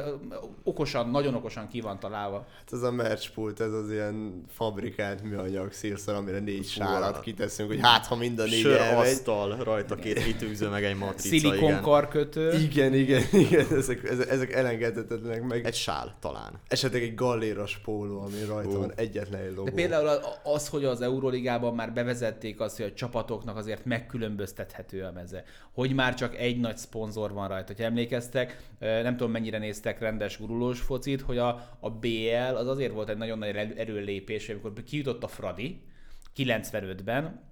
okosan, 0.62 1.10
nagyon 1.10 1.34
okosan 1.34 1.68
ki 1.68 1.80
van 1.80 1.98
találva. 1.98 2.46
Hát 2.58 2.72
ez 2.72 2.82
a 2.82 2.90
merchpult, 2.90 3.60
ez 3.60 3.72
az 3.72 3.90
ilyen 3.90 4.44
fabrikált 4.48 5.22
műanyag 5.22 5.72
szírszor, 5.72 6.14
amire 6.14 6.38
négy 6.38 6.66
sálat 6.66 7.20
kiteszünk, 7.20 7.68
hogy 7.68 7.78
hát 7.82 8.06
ha 8.06 8.16
mind 8.16 8.38
a 8.38 8.44
négy 8.44 8.60
Sör, 8.60 8.80
asztal, 8.80 9.56
rajta 9.56 9.94
két 9.94 10.22
kitűző, 10.22 10.68
meg 10.68 10.84
egy 10.84 10.96
matrica, 10.96 11.28
Szilikon 11.28 11.68
igen. 11.68 11.82
karkötő. 11.82 12.52
Igen, 12.52 12.94
igen, 12.94 13.22
igen, 13.32 13.66
ezek, 13.72 14.04
ezek, 14.04 14.30
ezek 14.30 14.52
elengedhetetlenek 14.52 15.42
meg. 15.42 15.66
Egy 15.66 15.74
sál 15.74 16.16
talán. 16.20 16.52
Esetleg 16.68 17.02
egy 17.02 17.14
galléros 17.14 17.80
póló, 17.84 18.20
ami 18.20 18.44
rajta 18.48 18.68
uh. 18.68 18.78
van 18.78 18.92
egyetlen 18.94 19.40
egy 19.40 19.54
logó. 19.54 19.64
De 19.64 19.70
például 19.70 20.20
az, 20.42 20.68
hogy 20.68 20.84
az 20.84 21.00
Euróligában 21.00 21.74
már 21.74 21.92
bevezették 21.92 22.60
azt, 22.60 22.76
hogy 22.76 22.86
a 22.86 22.92
csapatoknak 22.92 23.56
azért 23.56 23.84
megkülönböztethető 23.84 25.02
a 25.02 25.12
meze. 25.12 25.44
Hogy 25.72 25.94
már 25.94 26.14
csak 26.14 26.36
egy 26.36 26.60
nagy 26.60 26.76
szponzor 26.76 27.32
van 27.32 27.48
rajta. 27.48 27.72
hogy 27.76 27.84
emlékeztek, 27.84 28.68
nem 28.78 29.16
tudom 29.16 29.29
mennyire 29.30 29.58
néztek 29.58 30.00
rendes 30.00 30.38
gurulós 30.38 30.80
focit, 30.80 31.20
hogy 31.20 31.38
a, 31.38 31.76
a 31.80 31.90
BL 31.90 32.54
az 32.54 32.66
azért 32.66 32.92
volt 32.92 33.08
egy 33.08 33.16
nagyon 33.16 33.38
nagy 33.38 33.56
erőlépés, 33.76 34.48
amikor 34.48 34.72
kijutott 34.82 35.22
a 35.22 35.28
Fradi 35.28 35.82
95-ben, 36.36 37.48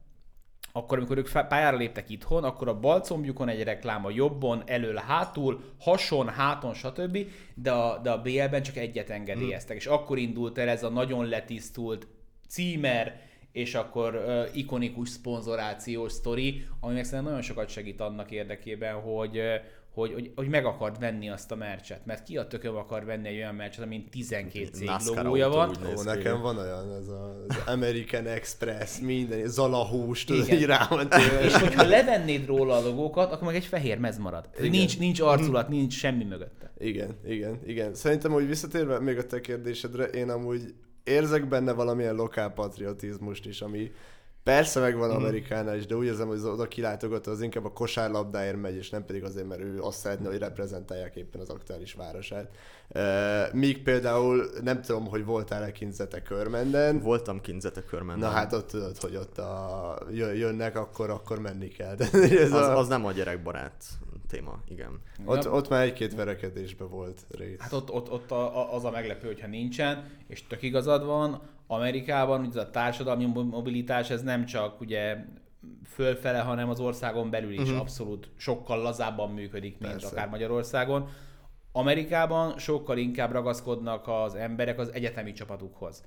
akkor, 0.72 0.98
amikor 0.98 1.18
ők 1.18 1.30
pályára 1.48 1.76
léptek 1.76 2.10
itthon, 2.10 2.44
akkor 2.44 2.68
a 2.68 2.80
bal 2.80 3.00
combjukon 3.00 3.48
egy 3.48 3.62
reklám 3.62 4.04
a 4.04 4.10
jobbon, 4.10 4.62
elől, 4.66 4.96
hátul, 4.96 5.60
hason, 5.78 6.28
háton, 6.28 6.74
stb., 6.74 7.18
de 7.54 7.70
a, 7.70 7.98
de 7.98 8.10
a 8.10 8.22
BL-ben 8.22 8.62
csak 8.62 8.76
egyet 8.76 9.10
engedélyeztek. 9.10 9.68
Hmm. 9.68 9.76
És 9.76 9.86
akkor 9.86 10.18
indult 10.18 10.58
el 10.58 10.68
ez 10.68 10.82
a 10.82 10.88
nagyon 10.88 11.26
letisztult 11.26 12.06
címer, 12.48 13.20
és 13.52 13.74
akkor 13.74 14.14
uh, 14.14 14.56
ikonikus 14.56 15.08
szponzorációs 15.08 16.12
sztori, 16.12 16.66
ami 16.80 16.94
meg 16.94 17.04
szerintem 17.04 17.28
nagyon 17.28 17.42
sokat 17.42 17.68
segít 17.68 18.00
annak 18.00 18.30
érdekében, 18.30 18.94
hogy, 18.94 19.38
uh, 19.38 19.54
hogy, 19.98 20.12
hogy, 20.12 20.32
hogy 20.34 20.48
meg 20.48 20.64
akart 20.64 20.98
venni 20.98 21.30
azt 21.30 21.52
a 21.52 21.56
mercset, 21.56 22.06
mert 22.06 22.22
ki 22.22 22.36
a 22.36 22.46
tököm 22.46 22.76
akar 22.76 23.04
venni 23.04 23.28
egy 23.28 23.36
olyan 23.36 23.54
mercset, 23.54 23.84
amin 23.84 24.08
12 24.10 24.68
cég 24.72 24.90
logója 25.06 25.48
van. 25.48 25.76
Ó, 25.96 26.02
nekem 26.02 26.40
van 26.40 26.56
olyan, 26.58 26.92
ez 26.92 27.08
a, 27.08 27.44
az 27.48 27.56
American 27.66 28.26
Express, 28.26 28.98
minden, 29.00 29.48
Zalahús, 29.48 30.24
tudod, 30.24 30.52
így 30.52 30.64
rá 30.64 30.86
van 30.90 31.08
És 31.42 31.54
hogyha 31.54 31.86
levennéd 31.86 32.46
róla 32.46 32.76
a 32.76 32.80
logókat, 32.80 33.32
akkor 33.32 33.46
meg 33.46 33.56
egy 33.56 33.64
fehér 33.64 33.98
mez 33.98 34.18
marad. 34.18 34.48
Igen. 34.58 34.70
Nincs, 34.70 34.98
nincs 34.98 35.20
arculat, 35.20 35.68
nincs 35.68 35.94
semmi 35.94 36.24
mögötte. 36.24 36.72
Igen, 36.78 37.16
igen, 37.26 37.60
igen. 37.66 37.94
Szerintem, 37.94 38.32
hogy 38.32 38.46
visszatérve 38.46 39.00
még 39.00 39.18
a 39.18 39.26
te 39.26 39.40
kérdésedre, 39.40 40.04
én 40.04 40.30
amúgy 40.30 40.74
érzek 41.04 41.48
benne 41.48 41.72
valamilyen 41.72 42.14
lokál 42.14 42.52
patriotizmust 42.52 43.46
is, 43.46 43.60
ami 43.60 43.90
Persze 44.48 44.80
megvan 44.80 45.08
mhm. 45.08 45.18
Amerikánál 45.18 45.76
is, 45.76 45.86
de 45.86 45.96
úgy 45.96 46.06
érzem, 46.06 46.26
hogy 46.26 46.36
az 46.36 46.44
oda 46.44 46.68
kilátogató 46.68 47.30
az 47.30 47.42
inkább 47.42 47.64
a 47.64 47.72
kosárlabdáért 47.72 48.60
megy, 48.60 48.76
és 48.76 48.90
nem 48.90 49.04
pedig 49.04 49.24
azért, 49.24 49.48
mert 49.48 49.60
ő 49.60 49.80
azt 49.80 49.98
szeretné, 49.98 50.26
hogy 50.26 50.38
reprezentálják 50.38 51.16
éppen 51.16 51.40
az 51.40 51.48
aktuális 51.48 51.92
városát. 51.92 52.50
Míg 53.52 53.82
például 53.82 54.50
nem 54.62 54.82
tudom, 54.82 55.06
hogy 55.06 55.24
voltál-e 55.24 55.72
kinzete 55.72 56.22
körmenden. 56.22 57.00
Voltam 57.00 57.40
kinzete 57.40 57.84
körmenden. 57.84 58.28
Na 58.28 58.34
hát 58.34 58.52
ott 58.52 58.68
tudod, 58.68 58.96
hogy 58.96 59.16
ott 59.16 59.38
a, 59.38 59.98
jönnek, 60.12 60.76
akkor, 60.76 61.10
akkor 61.10 61.38
menni 61.38 61.68
kell. 61.68 61.96
Ez 62.44 62.52
az, 62.52 62.66
a... 62.66 62.78
az 62.78 62.88
nem 62.88 63.04
a 63.04 63.12
gyerekbarát 63.12 63.84
téma, 64.28 64.58
igen. 64.68 65.00
Ott, 65.24 65.44
ja. 65.44 65.50
ott 65.50 65.68
már 65.68 65.82
egy-két 65.82 66.14
verekedésbe 66.14 66.84
volt 66.84 67.26
rész. 67.30 67.58
Hát 67.58 67.72
ott, 67.72 67.90
ott, 67.90 68.10
ott 68.10 68.30
a, 68.30 68.74
az 68.74 68.84
a 68.84 68.90
meglepő, 68.90 69.26
hogyha 69.26 69.46
nincsen, 69.46 70.10
és 70.26 70.46
tök 70.46 70.62
igazad 70.62 71.04
van, 71.04 71.40
Amerikában 71.70 72.44
ugye 72.44 72.60
a 72.60 72.70
társadalmi 72.70 73.24
mobilitás 73.24 74.10
ez 74.10 74.22
nem 74.22 74.44
csak 74.44 74.80
ugye 74.80 75.16
fölfele, 75.86 76.38
hanem 76.38 76.68
az 76.68 76.80
országon 76.80 77.30
belül 77.30 77.52
is 77.52 77.58
uh-huh. 77.58 77.78
abszolút 77.78 78.28
sokkal 78.36 78.82
lazábban 78.82 79.30
működik, 79.30 79.78
mint 79.78 79.92
Persze. 79.92 80.08
akár 80.08 80.28
Magyarországon. 80.28 81.08
Amerikában 81.72 82.58
sokkal 82.58 82.98
inkább 82.98 83.32
ragaszkodnak 83.32 84.08
az 84.08 84.34
emberek 84.34 84.78
az 84.78 84.92
egyetemi 84.92 85.32
csapatukhoz. 85.32 86.04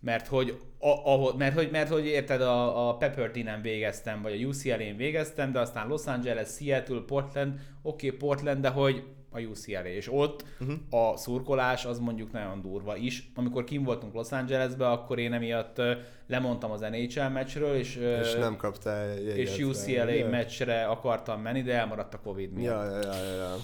Mert 0.00 0.26
hogy, 0.26 0.60
a, 0.78 0.88
ahol, 0.88 1.36
mert, 1.36 1.54
hogy, 1.54 1.68
mert 1.70 1.88
hogy 1.88 2.06
érted, 2.06 2.40
a, 2.40 2.88
a 2.88 2.96
Peppertinen 2.96 3.62
végeztem, 3.62 4.22
vagy 4.22 4.42
a 4.42 4.46
UCLA-n 4.46 4.96
végeztem, 4.96 5.52
de 5.52 5.60
aztán 5.60 5.88
Los 5.88 6.06
Angeles, 6.06 6.48
Seattle, 6.48 7.00
Portland, 7.06 7.60
oké, 7.82 8.06
okay, 8.06 8.18
Portland, 8.18 8.60
de 8.60 8.68
hogy 8.68 9.04
a 9.36 9.40
UCLA, 9.40 9.88
és 9.88 10.12
ott 10.12 10.44
uh-huh. 10.60 11.10
a 11.10 11.16
szurkolás 11.16 11.84
az 11.84 11.98
mondjuk 11.98 12.32
nagyon 12.32 12.60
durva 12.60 12.96
is. 12.96 13.30
Amikor 13.34 13.64
kim 13.64 13.82
voltunk 13.82 14.14
Los 14.14 14.32
Angelesbe, 14.32 14.90
akkor 14.90 15.18
én 15.18 15.32
emiatt 15.32 15.80
lemondtam 16.26 16.70
az 16.70 16.80
NHL 16.80 17.28
meccsről, 17.28 17.74
és, 17.74 17.96
és 17.96 18.34
nem 18.34 18.56
kaptál 18.56 19.06
jegyet, 19.06 19.36
És 19.36 19.58
UCLA 19.58 20.10
ja. 20.10 20.28
meccsre 20.28 20.84
akartam 20.86 21.40
menni, 21.40 21.62
de 21.62 21.74
elmaradt 21.74 22.14
a 22.14 22.20
Covid 22.20 22.52
miatt. 22.52 22.84
Ja, 22.84 23.00
ja, 23.00 23.14
ja, 23.14 23.34
ja. 23.34 23.54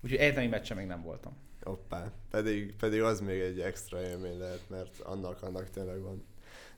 Úgyhogy 0.00 0.18
egyetemi 0.20 0.46
meccse 0.46 0.74
még 0.74 0.86
nem 0.86 1.02
voltam. 1.02 1.32
Hoppá, 1.62 2.12
pedig, 2.30 2.76
pedig 2.76 3.02
az 3.02 3.20
még 3.20 3.40
egy 3.40 3.60
extra 3.60 4.00
élmény 4.00 4.38
lehet, 4.38 4.62
mert 4.68 5.00
annak, 5.00 5.42
annak 5.42 5.70
tényleg 5.70 6.02
van 6.02 6.24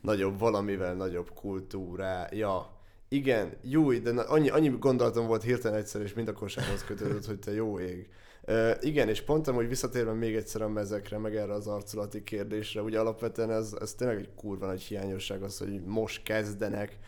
nagyobb, 0.00 0.38
valamivel 0.38 0.94
nagyobb 0.94 1.30
kultúrája. 1.34 2.77
Igen, 3.08 3.56
jó, 3.62 3.92
de 3.92 4.12
na, 4.12 4.22
annyi, 4.22 4.48
annyi 4.48 4.68
gondolatom 4.78 5.26
volt 5.26 5.42
hirtelen 5.42 5.78
egyszer, 5.78 6.00
és 6.00 6.14
mind 6.14 6.28
a 6.28 6.32
kosárhoz 6.32 6.84
kötődött, 6.84 7.24
hogy 7.24 7.38
te 7.38 7.52
jó 7.52 7.78
ég. 7.78 8.08
Uh, 8.46 8.70
igen, 8.80 9.08
és 9.08 9.22
pont 9.22 9.46
hogy 9.46 9.68
visszatérve 9.68 10.12
még 10.12 10.34
egyszer 10.34 10.62
a 10.62 10.68
mezekre, 10.68 11.18
meg 11.18 11.36
erre 11.36 11.52
az 11.52 11.66
arculati 11.66 12.22
kérdésre, 12.22 12.82
ugye 12.82 13.00
alapvetően 13.00 13.50
ez, 13.50 13.76
ez 13.80 13.94
tényleg 13.94 14.18
egy 14.18 14.34
kurva 14.34 14.66
nagy 14.66 14.82
hiányosság 14.82 15.42
az, 15.42 15.58
hogy 15.58 15.82
most 15.84 16.22
kezdenek 16.22 16.98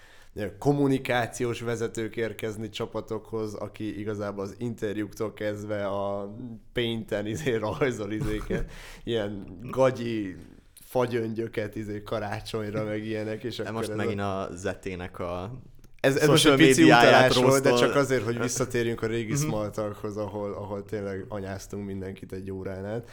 kommunikációs 0.59 1.61
vezetők 1.61 2.17
érkezni 2.17 2.69
csapatokhoz, 2.69 3.55
aki 3.55 3.99
igazából 3.99 4.45
az 4.45 4.55
interjúktól 4.59 5.33
kezdve 5.33 5.87
a 5.87 6.37
painten 6.73 7.27
izé 7.27 7.55
rajzol 7.55 8.13
izéket, 8.13 8.73
ilyen 9.05 9.59
gagyi 9.63 10.37
fagyöngyöket 10.85 11.77
izé 11.77 12.03
karácsonyra, 12.03 12.85
meg 12.85 13.05
ilyenek. 13.05 13.45
És 13.45 13.57
De 13.57 13.71
most 13.71 13.95
megint 13.95 14.21
a... 14.21 14.41
a 14.41 14.55
zetének 14.55 15.19
a 15.19 15.61
ez, 16.01 16.17
ez 16.17 16.29
most 16.29 16.47
egy 16.47 16.57
pici 16.57 16.83
utalás 16.83 17.37
volt, 17.37 17.63
de 17.63 17.75
csak 17.75 17.95
azért, 17.95 18.25
hogy 18.25 18.39
visszatérjünk 18.39 19.03
a 19.03 19.07
régi 19.07 19.33
mhm. 19.33 19.41
Smalltalkhoz, 19.41 20.17
ahol, 20.17 20.53
ahol 20.53 20.85
tényleg 20.85 21.25
anyáztunk 21.29 21.87
mindenkit 21.87 22.33
egy 22.33 22.51
órán 22.51 22.85
át. 22.85 23.09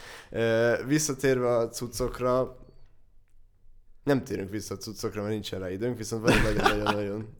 Visszatérve 0.86 1.56
a 1.56 1.68
cuccokra, 1.68 2.56
nem 4.04 4.24
térünk 4.24 4.50
vissza 4.50 4.74
a 4.74 4.78
cuccokra, 4.78 5.20
mert 5.20 5.32
nincsen 5.32 5.60
rá 5.60 5.70
időnk, 5.70 5.96
viszont 5.96 6.22
van 6.22 6.32
egy 6.32 6.42
nagyon-nagyon-nagyon 6.42 7.37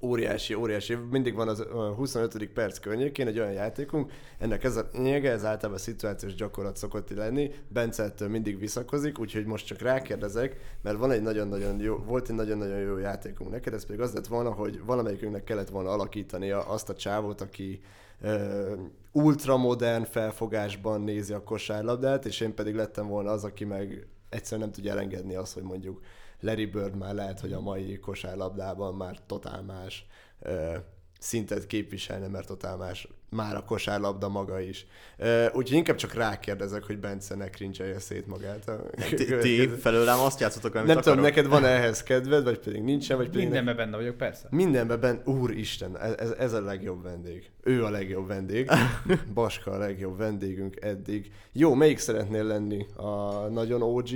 óriási, 0.00 0.54
óriási. 0.54 0.94
Mindig 1.10 1.34
van 1.34 1.48
az 1.48 1.66
25. 1.96 2.46
perc 2.46 2.78
környékén 2.78 3.26
egy 3.26 3.38
olyan 3.38 3.52
játékunk, 3.52 4.12
ennek 4.38 4.64
ez 4.64 4.76
a 4.76 4.88
lényege, 4.92 5.30
ez 5.30 5.44
általában 5.44 5.78
szituációs 5.78 6.34
gyakorlat 6.34 6.76
szokott 6.76 7.10
lenni, 7.10 7.50
Bence 7.68 8.02
ettől 8.02 8.28
mindig 8.28 8.58
visszakozik, 8.58 9.18
úgyhogy 9.18 9.44
most 9.44 9.66
csak 9.66 9.80
rákérdezek, 9.80 10.76
mert 10.82 10.98
van 10.98 11.10
egy 11.10 11.22
nagyon-nagyon 11.22 11.80
jó, 11.80 11.96
volt 11.96 12.28
egy 12.28 12.34
nagyon-nagyon 12.34 12.78
jó 12.78 12.96
játékunk 12.96 13.50
neked, 13.50 13.74
ez 13.74 13.86
pedig 13.86 14.00
az 14.00 14.12
lett 14.12 14.26
volna, 14.26 14.50
hogy 14.50 14.84
valamelyikünknek 14.84 15.44
kellett 15.44 15.68
volna 15.68 15.90
alakítania 15.90 16.60
azt 16.60 16.88
a 16.88 16.94
csávót, 16.94 17.40
aki 17.40 17.80
uh, 18.22 18.72
ultramodern 19.12 20.04
felfogásban 20.04 21.00
nézi 21.00 21.32
a 21.32 21.42
kosárlabdát, 21.42 22.26
és 22.26 22.40
én 22.40 22.54
pedig 22.54 22.74
lettem 22.74 23.06
volna 23.06 23.30
az, 23.30 23.44
aki 23.44 23.64
meg 23.64 24.06
egyszerűen 24.28 24.60
nem 24.60 24.72
tudja 24.72 24.92
elengedni 24.92 25.34
azt, 25.34 25.54
hogy 25.54 25.62
mondjuk 25.62 26.00
Larry 26.42 26.66
Bird 26.66 26.96
már 26.96 27.14
lehet, 27.14 27.40
hogy 27.40 27.52
a 27.52 27.60
mai 27.60 27.98
kosárlabdában 27.98 28.94
már 28.94 29.18
totál 29.26 29.62
más 29.62 30.06
ö, 30.40 30.76
szintet 31.18 31.66
képviselne, 31.66 32.26
mert 32.28 32.46
totál 32.46 32.76
más 32.76 33.08
már 33.32 33.56
a 33.56 33.64
kosárlabda 33.64 34.28
maga 34.28 34.60
is. 34.60 34.86
Uh, 35.18 35.44
úgyhogy 35.46 35.76
inkább 35.76 35.96
csak 35.96 36.14
rákérdezek, 36.14 36.84
hogy 36.84 36.98
Bence 36.98 37.34
ne 37.34 37.50
cringe 37.50 37.98
szét 37.98 38.26
magát. 38.26 38.68
A... 38.68 38.80
Ti, 39.16 39.36
ti 39.38 39.68
felőlem 39.68 40.18
azt 40.18 40.40
játszotok, 40.40 40.74
amit 40.74 40.86
Nem 40.86 40.96
akarok. 40.96 41.16
tudom, 41.16 41.30
neked 41.30 41.46
van 41.50 41.64
ehhez 41.64 42.02
kedved, 42.02 42.44
vagy 42.44 42.58
pedig 42.58 42.82
nincsen, 42.82 43.16
vagy 43.16 43.26
pedig... 43.26 43.42
Mindenben 43.42 43.76
benne 43.76 43.96
vagyok, 43.96 44.16
persze. 44.16 44.46
Mindenben 44.50 45.00
benne, 45.00 45.22
úristen, 45.24 45.98
ez, 45.98 46.30
ez 46.30 46.52
a 46.52 46.60
legjobb 46.60 47.02
vendég. 47.02 47.50
Ő 47.62 47.84
a 47.84 47.90
legjobb 47.90 48.26
vendég. 48.26 48.70
Baska 49.34 49.70
a 49.70 49.78
legjobb 49.78 50.18
vendégünk 50.18 50.80
eddig. 50.80 51.32
Jó, 51.52 51.74
melyik 51.74 51.98
szeretnél 51.98 52.44
lenni? 52.44 52.86
A 52.96 53.32
nagyon 53.48 53.82
OG 53.82 54.08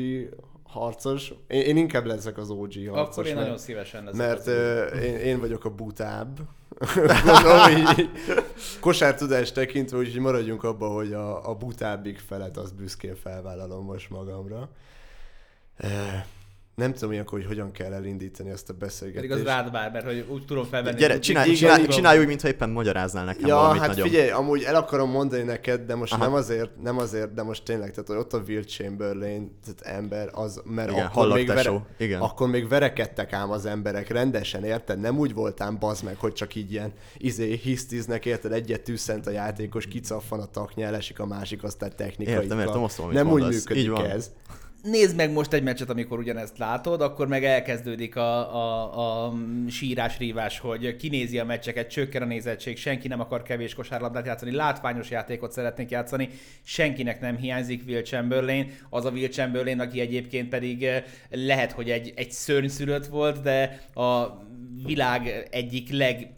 harcos. 0.68 1.32
Én, 1.46 1.60
én 1.60 1.76
inkább 1.76 2.06
leszek 2.06 2.38
az 2.38 2.50
OG 2.50 2.72
harcos. 2.88 3.16
Akkor 3.16 3.26
én 3.26 3.34
mert, 3.34 3.46
nagyon 3.46 3.58
szívesen 3.58 4.04
leszek 4.04 4.20
Mert 4.20 4.46
uh, 4.46 5.02
én, 5.02 5.16
én 5.16 5.40
vagyok 5.40 5.64
a 5.64 5.70
butább. 5.70 6.38
Gondolom, 7.24 7.84
hogy 7.84 8.10
kosártudás 8.80 9.52
tekintve, 9.52 9.98
úgyhogy 9.98 10.20
maradjunk 10.20 10.64
abban, 10.64 10.94
hogy 10.94 11.12
a, 11.12 11.50
a 11.50 11.54
butábbik 11.54 12.18
felet 12.18 12.56
az 12.56 12.72
büszkén 12.72 13.14
felvállalom 13.14 13.84
most 13.84 14.10
magamra. 14.10 14.68
Nem 16.76 16.92
tudom 16.92 17.12
ilyenkor, 17.12 17.38
hogy 17.38 17.48
hogyan 17.48 17.72
kell 17.72 17.92
elindítani 17.92 18.50
ezt 18.50 18.70
a 18.70 18.72
beszélgetést. 18.72 19.28
Pedig 19.28 19.46
az 19.46 19.52
rád 19.52 19.70
vár, 19.72 19.92
mert 19.92 20.04
hogy 20.04 20.26
úgy 20.28 20.44
tudom 20.44 20.64
felvenni. 20.64 20.98
Gyere, 20.98 21.18
csinálj, 21.18 21.46
igen, 21.50 21.58
csinálj, 21.58 21.86
csinálj 21.86 22.18
úgy, 22.18 22.26
mintha 22.26 22.48
éppen 22.48 22.70
magyaráznál 22.70 23.24
nekem 23.24 23.46
ja, 23.46 23.54
valamit 23.54 23.80
hát 23.80 23.88
nagyon. 23.88 24.08
figyelj, 24.08 24.30
amúgy 24.30 24.62
el 24.62 24.74
akarom 24.74 25.10
mondani 25.10 25.42
neked, 25.42 25.80
de 25.80 25.94
most 25.94 26.12
Aha. 26.12 26.24
nem 26.24 26.34
azért, 26.34 26.82
nem 26.82 26.98
azért, 26.98 27.34
de 27.34 27.42
most 27.42 27.62
tényleg, 27.64 27.90
tehát 27.90 28.08
hogy 28.08 28.16
ott 28.16 28.32
a 28.32 28.42
Will 28.46 28.62
Chamberlain, 28.62 29.58
tehát 29.64 29.96
ember, 29.98 30.30
az, 30.32 30.62
mert 30.64 30.90
igen, 30.90 31.06
akkor, 31.06 31.32
még 31.32 31.46
vere, 31.46 31.86
igen. 31.98 32.20
akkor 32.20 32.48
még 32.48 32.68
verekedtek 32.68 33.32
ám 33.32 33.50
az 33.50 33.66
emberek 33.66 34.08
rendesen, 34.08 34.64
érted? 34.64 35.00
Nem 35.00 35.18
úgy 35.18 35.34
voltám 35.34 35.78
bazd 35.78 36.04
meg, 36.04 36.16
hogy 36.16 36.32
csak 36.32 36.54
így 36.54 36.72
ilyen 36.72 36.92
izé 37.16 37.54
hisztiznek, 37.54 38.26
érted? 38.26 38.52
Egyet 38.52 38.82
tűzszent 38.82 39.26
a 39.26 39.30
játékos, 39.30 39.86
kicaffan 39.86 40.40
a 40.40 40.46
taknyel, 40.46 40.94
esik 40.94 41.20
a 41.20 41.26
másik, 41.26 41.62
aztán 41.62 41.92
technikai. 41.96 42.34
Értem, 42.34 42.58
értem, 42.58 42.82
azt 42.82 42.98
mondom, 42.98 43.16
Nem 43.16 43.32
úgy 43.32 43.46
működik 43.46 43.98
ez 43.98 44.30
nézd 44.90 45.16
meg 45.16 45.32
most 45.32 45.52
egy 45.52 45.62
meccset, 45.62 45.90
amikor 45.90 46.18
ugyanezt 46.18 46.58
látod, 46.58 47.00
akkor 47.00 47.28
meg 47.28 47.44
elkezdődik 47.44 48.16
a, 48.16 48.54
a, 48.54 49.24
a 49.24 49.34
sírás-rívás, 49.68 50.58
hogy 50.58 50.96
kinézi 50.96 51.38
a 51.38 51.44
meccseket, 51.44 51.90
csökken 51.90 52.22
a 52.22 52.26
nézettség, 52.26 52.76
senki 52.76 53.08
nem 53.08 53.20
akar 53.20 53.42
kevés 53.42 53.74
kosárlabdát 53.74 54.26
játszani, 54.26 54.54
látványos 54.54 55.10
játékot 55.10 55.52
szeretnék 55.52 55.90
játszani, 55.90 56.28
senkinek 56.62 57.20
nem 57.20 57.36
hiányzik 57.36 57.82
Will 57.86 58.02
Chamberlain, 58.02 58.72
az 58.90 59.04
a 59.04 59.10
Will 59.10 59.28
Chamberlain, 59.28 59.80
aki 59.80 60.00
egyébként 60.00 60.48
pedig 60.48 60.84
eh, 60.84 61.04
lehet, 61.30 61.72
hogy 61.72 61.90
egy, 61.90 62.12
egy 62.16 62.30
szörnyszülött 62.30 63.06
volt, 63.06 63.42
de 63.42 63.80
a 63.94 64.44
világ 64.86 65.48
egyik 65.50 65.90
leg 65.90 66.35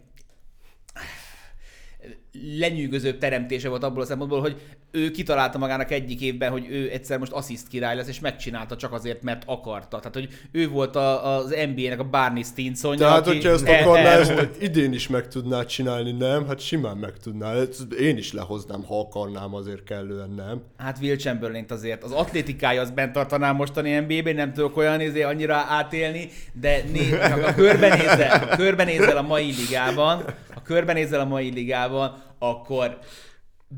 lenyűgözőbb 2.57 3.17
teremtése 3.17 3.69
volt 3.69 3.83
abból 3.83 4.01
a 4.01 4.05
szempontból, 4.05 4.41
hogy 4.41 4.61
ő 4.91 5.11
kitalálta 5.11 5.57
magának 5.57 5.91
egyik 5.91 6.21
évben, 6.21 6.51
hogy 6.51 6.67
ő 6.69 6.89
egyszer 6.91 7.19
most 7.19 7.31
assziszt 7.31 7.67
király 7.67 7.95
lesz, 7.95 8.07
és 8.07 8.19
megcsinálta 8.19 8.75
csak 8.75 8.93
azért, 8.93 9.21
mert 9.21 9.43
akarta. 9.45 9.97
Tehát, 9.97 10.13
hogy 10.13 10.29
ő 10.51 10.69
volt 10.69 10.95
a, 10.95 11.37
az 11.37 11.55
NBA-nek 11.75 11.99
a 11.99 12.03
Barney 12.03 12.43
Stinsonja. 12.43 12.97
Tehát, 12.97 13.27
aki 13.27 13.35
hogyha 13.35 13.49
ezt 13.49 13.67
akarná, 13.67 14.09
el, 14.09 14.19
ezt 14.39 14.61
idén 14.61 14.93
is 14.93 15.07
meg 15.07 15.27
tudná 15.27 15.63
csinálni, 15.65 16.11
nem? 16.11 16.47
Hát 16.47 16.59
simán 16.59 16.97
meg 16.97 17.17
tudná. 17.17 17.53
Én 17.99 18.17
is 18.17 18.33
lehoznám, 18.33 18.83
ha 18.83 18.99
akarnám, 18.99 19.55
azért 19.55 19.83
kellően, 19.83 20.29
nem? 20.29 20.61
Hát 20.77 20.97
Will 21.01 21.15
chamberlain 21.15 21.65
azért. 21.69 22.03
Az 22.03 22.11
atlétikája 22.11 22.81
az 22.81 22.91
bent 22.91 23.13
tartanám 23.13 23.55
mostani 23.55 23.99
NBA-ben, 23.99 24.35
nem 24.35 24.53
tudok 24.53 24.77
olyan 24.77 25.01
izé 25.01 25.21
annyira 25.21 25.55
átélni, 25.55 26.29
de 26.53 26.83
né, 26.91 27.09
ha 27.43 27.53
körbenézel, 27.53 28.39
ha 28.39 28.55
körbenézel 28.55 29.17
a 29.17 29.21
mai 29.21 29.53
ligában, 29.59 30.23
körbenézel 30.69 31.19
a 31.19 31.25
mai 31.25 31.49
ligában, 31.49 32.23
akkor 32.39 32.99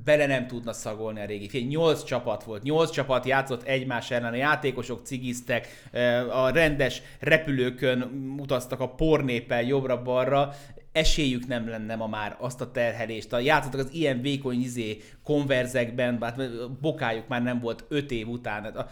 bele 0.03 0.25
nem 0.25 0.47
tudna 0.47 0.73
szagolni 0.73 1.19
a 1.19 1.25
régi. 1.25 1.49
Figyelj, 1.49 1.71
nyolc 1.71 2.03
csapat 2.03 2.43
volt, 2.43 2.63
nyolc 2.63 2.91
csapat 2.91 3.25
játszott 3.25 3.63
egymás 3.63 4.11
ellen, 4.11 4.33
a 4.33 4.35
játékosok 4.35 5.05
cigiztek, 5.05 5.89
a 6.31 6.49
rendes 6.49 7.01
repülőkön 7.19 8.01
utaztak 8.39 8.79
a 8.79 8.89
pornéppel 8.89 9.61
jobbra-balra, 9.61 10.53
esélyük 10.91 11.47
nem 11.47 11.69
lenne 11.69 11.95
ma 11.95 12.07
már 12.07 12.35
azt 12.39 12.61
a 12.61 12.71
terhelést. 12.71 13.33
A 13.33 13.39
játszottak 13.39 13.79
az 13.79 13.93
ilyen 13.93 14.21
vékony 14.21 14.61
izé 14.61 14.97
konverzekben, 15.23 16.21
hát 16.21 16.41
bokájuk 16.81 17.27
már 17.27 17.43
nem 17.43 17.59
volt 17.59 17.85
öt 17.87 18.11
év 18.11 18.27
után. 18.27 18.63
A, 18.65 18.87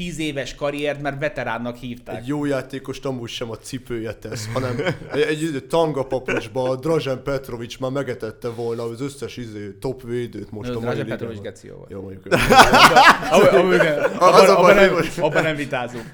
tíz 0.00 0.18
éves 0.18 0.54
karriert 0.54 1.02
már 1.02 1.18
veteránnak 1.18 1.76
hívták. 1.76 2.16
Egy 2.16 2.26
jó 2.26 2.44
játékos 2.44 2.98
amúgy 2.98 3.28
sem 3.28 3.50
a 3.50 3.56
cipője 3.56 4.14
tesz, 4.14 4.48
hanem 4.52 4.76
egy, 5.12 5.20
egy, 5.20 5.50
egy 5.54 5.64
tanga 5.68 6.04
papucsba 6.04 6.76
Drazen 6.76 7.22
Petrovics 7.22 7.78
már 7.78 7.90
megetette 7.90 8.48
volna 8.48 8.82
az 8.82 9.00
összes 9.00 9.36
izé, 9.36 9.70
top 9.80 10.02
védőt 10.02 10.50
most 10.50 10.70
a 10.70 10.72
mai 10.72 10.82
Drazen 10.82 11.06
Petrovics 11.06 11.40
geció 11.40 11.76
volt. 11.76 11.90
Jó, 11.90 12.02
mondjuk. 12.02 12.24
Abban 15.18 15.42
nem 15.42 15.56
vitázunk. 15.56 16.04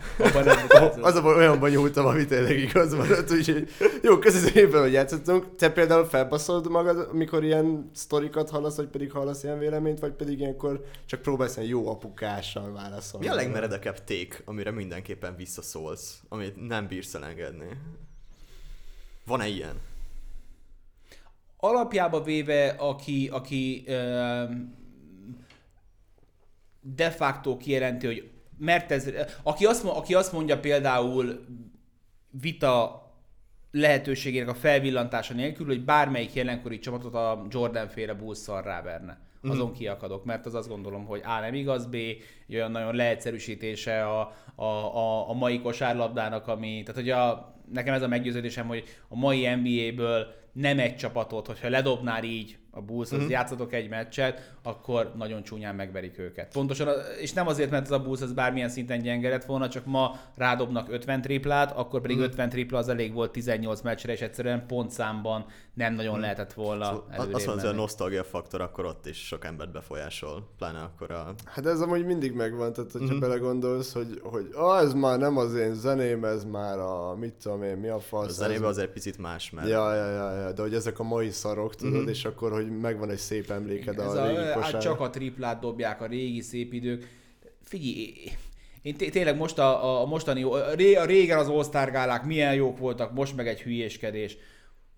Az 1.01 1.15
a 1.15 1.23
baj, 1.23 1.35
olyanban 1.35 1.71
nyúltam, 1.71 2.07
amit 2.07 2.29
tényleg 2.29 2.59
igaz 2.59 2.95
maradt, 2.95 3.31
úgyhogy 3.31 3.69
jó, 4.03 4.19
köszönöm 4.19 4.49
szépen, 4.53 4.81
hogy 4.81 4.93
játszottunk. 4.93 5.45
Te 5.59 5.71
például 5.71 6.05
felbaszolod 6.05 6.71
magad, 6.71 7.09
amikor 7.13 7.45
ilyen 7.45 7.91
sztorikat 7.95 8.51
hallasz, 8.51 8.77
vagy 8.77 8.89
pedig 8.89 9.13
hallasz 9.13 9.43
ilyen 9.43 9.59
véleményt, 9.59 10.01
vagy 10.01 10.13
pedig 10.13 10.39
ilyenkor 10.39 10.85
csak 11.07 11.23
próbálsz 11.23 11.57
ilyen 11.57 11.69
jó 11.69 11.89
apukással 11.89 12.73
válaszolni. 12.73 13.27
Mi 13.27 13.33
a 13.33 13.37
legmeredekebb 13.77 14.05
ték, 14.05 14.43
amire 14.45 14.71
mindenképpen 14.71 15.37
visszaszólsz, 15.37 16.23
amit 16.29 16.67
nem 16.67 16.87
bírsz 16.87 17.15
elengedni? 17.15 17.69
Van-e 19.27 19.47
ilyen? 19.47 19.81
Alapjába 21.57 22.23
véve, 22.23 22.69
aki, 22.69 23.29
aki 23.33 23.85
ö, 23.87 24.45
de 26.81 27.11
facto 27.11 27.57
kijelenti, 27.57 28.07
hogy 28.07 28.31
mert 28.59 28.91
ez, 28.91 29.11
aki 29.43 29.65
azt, 29.65 29.85
aki 29.85 30.15
azt 30.15 30.33
mondja 30.33 30.61
például 30.61 31.47
vita 32.31 33.05
lehetőségének 33.71 34.49
a 34.49 34.55
felvillantása 34.55 35.35
nélkül, 35.35 35.67
hogy 35.67 35.85
bármelyik 35.85 36.35
jelenkori 36.35 36.79
csapatot 36.79 37.15
a 37.15 37.47
Jordan 37.51 37.89
féle 37.89 38.15
bulls 38.15 38.47
ráverne. 38.47 39.26
Mhm. 39.41 39.53
Azon 39.53 39.71
mm. 39.71 39.73
kiakadok, 39.73 40.25
mert 40.25 40.47
az 40.47 40.55
azt 40.55 40.69
gondolom, 40.69 41.05
hogy 41.05 41.21
A 41.25 41.41
nem 41.41 41.55
igaz, 41.55 41.87
B 41.87 41.95
egy 41.95 42.55
olyan 42.55 42.71
nagyon 42.71 42.95
leegyszerűsítése 42.95 44.05
a, 44.05 44.33
a, 44.55 44.65
a, 44.65 45.31
a 45.31 45.33
mai 45.33 45.61
kosárlabdának, 45.61 46.49
ami, 46.49 46.83
tehát 46.83 47.01
hogy 47.01 47.11
a, 47.11 47.55
nekem 47.73 47.95
ez 47.95 48.03
a 48.03 48.09
meggyőződésem, 48.09 48.67
hogy 48.67 48.85
a 49.09 49.17
mai 49.17 49.55
NBA-ből 49.55 50.27
nem 50.53 50.79
egy 50.79 50.97
csapatot, 50.97 51.47
hogyha 51.47 51.69
ledobnál 51.69 52.25
így 52.25 52.59
a 52.71 52.81
Bulls, 52.81 53.13
az 53.13 53.19
mm-hmm. 53.19 53.29
játszatok 53.29 53.73
egy 53.73 53.89
meccset, 53.89 54.55
akkor 54.63 55.13
nagyon 55.17 55.43
csúnyán 55.43 55.75
megverik 55.75 56.19
őket. 56.19 56.53
Pontosan, 56.53 56.89
és 57.21 57.33
nem 57.33 57.47
azért, 57.47 57.71
mert 57.71 57.85
ez 57.85 57.91
a 57.91 58.03
Bulls 58.03 58.21
az 58.21 58.33
bármilyen 58.33 58.69
szinten 58.69 59.03
gyenge 59.03 59.29
lett 59.29 59.45
volna, 59.45 59.69
csak 59.69 59.87
ma 59.87 60.21
rádobnak 60.35 60.93
50 60.93 61.21
triplát, 61.21 61.73
akkor 61.73 62.01
pedig 62.01 62.17
mm. 62.17 62.23
50 62.23 62.49
tripla 62.49 62.79
az 62.79 62.89
elég 62.89 63.13
volt 63.13 63.33
18 63.33 63.81
meccsre, 63.81 64.13
és 64.13 64.21
egyszerűen 64.21 64.67
pontszámban 64.67 65.47
nem 65.77 65.95
nagyon 65.95 66.19
mm. 66.19 66.21
lehetett 66.21 66.53
volna 66.53 66.85
szóval 66.85 67.35
Azt 67.35 67.47
mondja, 67.47 67.67
hogy 67.67 67.75
a 67.75 67.81
nosztalgia 67.81 68.25
faktor 68.25 68.61
akkor 68.61 68.85
ott 68.85 69.07
is 69.07 69.27
sok 69.27 69.45
embert 69.45 69.73
befolyásol, 69.73 70.49
pláne 70.59 70.79
akkor 70.79 71.11
a... 71.11 71.35
Hát 71.45 71.67
ez 71.67 71.81
amúgy 71.81 72.05
mindig 72.05 72.33
megvan, 72.33 72.73
tehát 72.73 72.93
hogyha 72.93 73.15
mm. 73.15 73.19
belegondolsz, 73.19 73.93
hogy, 73.93 74.21
hogy 74.23 74.49
ah, 74.55 74.81
ez 74.81 74.93
már 74.93 75.19
nem 75.19 75.37
az 75.37 75.55
én 75.55 75.75
zeném, 75.75 76.25
ez 76.25 76.45
már 76.45 76.79
a 76.79 77.15
mit 77.15 77.33
tudom 77.43 77.63
én, 77.63 77.77
mi 77.77 77.89
a 77.89 78.01
fasz. 78.01 78.29
A 78.29 78.31
zenében 78.31 78.69
azért 78.69 78.93
picit 78.93 79.19
más, 79.19 79.51
mert... 79.51 79.69
Ja, 79.69 79.95
ja, 79.95 80.11
ja, 80.11 80.33
ja, 80.33 80.53
de 80.53 80.63
hogy 80.63 80.75
ezek 80.75 80.99
a 80.99 81.03
mai 81.03 81.31
szarok, 81.31 81.75
tudod, 81.75 82.03
mm. 82.03 82.09
és 82.09 82.25
akkor, 82.25 82.53
hogy 82.53 82.79
megvan 82.81 83.11
egy 83.11 83.19
szép 83.19 83.51
emléked 83.51 83.99
Ez 83.99 84.15
a, 84.15 84.23
a 84.23 84.27
régi 84.27 84.41
hát 84.41 84.55
kosár. 84.55 84.83
csak 84.83 85.01
a 85.01 85.11
triplát 85.11 85.61
dobják 85.61 86.01
a 86.01 86.07
régi 86.07 86.41
szép 86.41 86.73
idők. 86.73 87.25
Figyelj, 87.63 88.15
én 88.83 88.97
tényleg 88.97 89.37
most 89.37 89.59
a, 89.59 90.01
a 90.03 90.07
mostani, 90.07 90.43
a 90.95 91.05
régen 91.05 91.39
az 91.39 91.49
All-Star 91.49 91.91
gálák 91.91 92.25
milyen 92.25 92.55
jók 92.55 92.79
voltak, 92.79 93.13
most 93.13 93.37
meg 93.37 93.49
egy 93.49 93.63
hülyéskedés. 93.63 94.37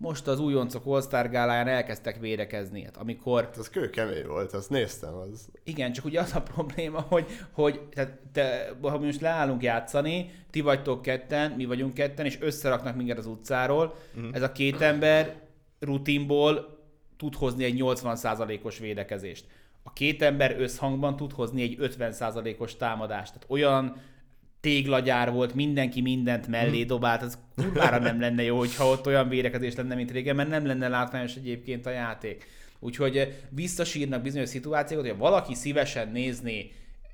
Most 0.01 0.27
az 0.27 0.39
újoncok 0.39 0.85
All-Star 0.85 1.29
gáláján 1.29 1.67
elkezdtek 1.67 2.19
védekezni. 2.19 2.83
Hát 2.83 2.97
amikor... 2.97 3.43
Hát 3.43 3.57
az 3.57 3.69
kőkemény 3.69 4.25
volt, 4.27 4.53
azt 4.53 4.69
néztem. 4.69 5.13
Az... 5.13 5.49
Igen, 5.63 5.91
csak 5.91 6.05
ugye 6.05 6.19
az 6.19 6.35
a 6.35 6.41
probléma, 6.41 6.99
hogy, 6.99 7.25
hogy 7.51 7.81
tehát 7.93 8.19
te, 8.31 8.75
ha 8.81 8.97
most 8.97 9.21
leállunk 9.21 9.63
játszani, 9.63 10.31
ti 10.49 10.61
vagytok 10.61 11.01
ketten, 11.01 11.51
mi 11.51 11.65
vagyunk 11.65 11.93
ketten, 11.93 12.25
és 12.25 12.37
összeraknak 12.41 12.95
minket 12.95 13.17
az 13.17 13.25
utcáról, 13.25 13.95
mm. 14.19 14.29
ez 14.31 14.41
a 14.41 14.51
két 14.51 14.81
ember 14.81 15.41
rutinból 15.79 16.77
tud 17.17 17.35
hozni 17.35 17.63
egy 17.63 17.77
80%-os 17.79 18.77
védekezést. 18.77 19.45
A 19.83 19.93
két 19.93 20.21
ember 20.21 20.59
összhangban 20.59 21.15
tud 21.15 21.31
hozni 21.31 21.61
egy 21.61 21.77
50%-os 21.79 22.75
támadást. 22.75 23.33
Tehát 23.33 23.45
olyan 23.49 23.95
téglagyár 24.61 25.31
volt, 25.31 25.53
mindenki 25.53 26.01
mindent 26.01 26.47
mellé 26.47 26.83
dobált, 26.83 27.21
az 27.21 27.37
kurvára 27.55 27.97
nem 27.97 28.19
lenne 28.19 28.43
jó, 28.43 28.57
hogyha 28.57 28.89
ott 28.89 29.07
olyan 29.07 29.29
védekezés 29.29 29.75
lenne, 29.75 29.95
mint 29.95 30.11
régen, 30.11 30.35
mert 30.35 30.49
nem 30.49 30.65
lenne 30.65 30.87
látványos 30.87 31.35
egyébként 31.35 31.85
a 31.85 31.89
játék. 31.89 32.47
Úgyhogy 32.79 33.35
visszasírnak 33.49 34.21
bizonyos 34.21 34.49
szituációkat, 34.49 35.07
hogy 35.07 35.17
valaki 35.17 35.53
szívesen 35.53 36.09
nézni 36.11 36.71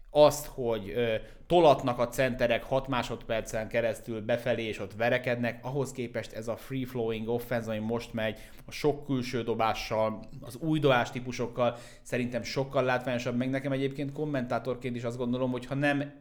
azt, 0.09 0.45
hogy 0.45 0.91
ö, 0.95 1.15
tolatnak 1.47 1.99
a 1.99 2.07
centerek 2.07 2.63
6 2.63 2.87
másodpercen 2.87 3.67
keresztül 3.67 4.21
befelé, 4.21 4.63
és 4.63 4.79
ott 4.79 4.95
verekednek, 4.95 5.59
ahhoz 5.61 5.91
képest 5.91 6.33
ez 6.33 6.47
a 6.47 6.55
free-flowing 6.55 7.27
offense, 7.27 7.69
ami 7.69 7.79
most 7.79 8.13
megy, 8.13 8.39
a 8.65 8.71
sok 8.71 9.05
külső 9.05 9.43
dobással, 9.43 10.19
az 10.41 10.55
új 10.55 10.79
dobás 10.79 11.11
típusokkal, 11.11 11.77
szerintem 12.01 12.43
sokkal 12.43 12.83
látványosabb, 12.83 13.37
meg 13.37 13.49
nekem 13.49 13.71
egyébként 13.71 14.11
kommentátorként 14.11 14.95
is 14.95 15.03
azt 15.03 15.17
gondolom, 15.17 15.51
hogy 15.51 15.65
ha 15.65 15.75
nem 15.75 16.13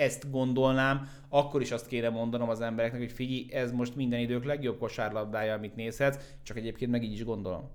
ezt 0.00 0.30
gondolnám, 0.30 1.08
akkor 1.28 1.60
is 1.60 1.70
azt 1.70 1.86
kéne 1.86 2.08
mondanom 2.08 2.48
az 2.48 2.60
embereknek, 2.60 3.00
hogy 3.00 3.12
figyelj, 3.12 3.62
ez 3.62 3.72
most 3.72 3.96
minden 3.96 4.20
idők 4.20 4.44
legjobb 4.44 4.78
kosárlabdája, 4.78 5.54
amit 5.54 5.76
nézhetsz, 5.76 6.18
csak 6.42 6.56
egyébként 6.56 6.90
meg 6.90 7.02
így 7.02 7.12
is 7.12 7.24
gondolom. 7.24 7.70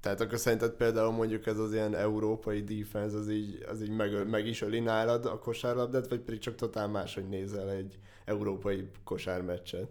Tehát 0.00 0.20
akkor 0.20 0.38
szerinted 0.38 0.70
például 0.70 1.12
mondjuk 1.12 1.46
ez 1.46 1.58
az 1.58 1.72
ilyen 1.72 1.94
európai 1.94 2.62
defense, 2.62 3.16
az 3.16 3.30
így, 3.30 3.64
az 3.70 3.82
így 3.82 3.90
meg, 3.90 4.28
meg 4.28 4.46
is 4.46 4.62
öli 4.62 4.80
nálad 4.80 5.26
a 5.26 5.38
kosárlabdát, 5.38 6.08
vagy 6.08 6.20
pedig 6.20 6.40
csak 6.40 6.54
totál 6.54 6.88
más, 6.88 7.14
hogy 7.14 7.28
nézel 7.28 7.70
egy 7.70 7.98
európai 8.24 8.90
kosármeccset? 9.04 9.88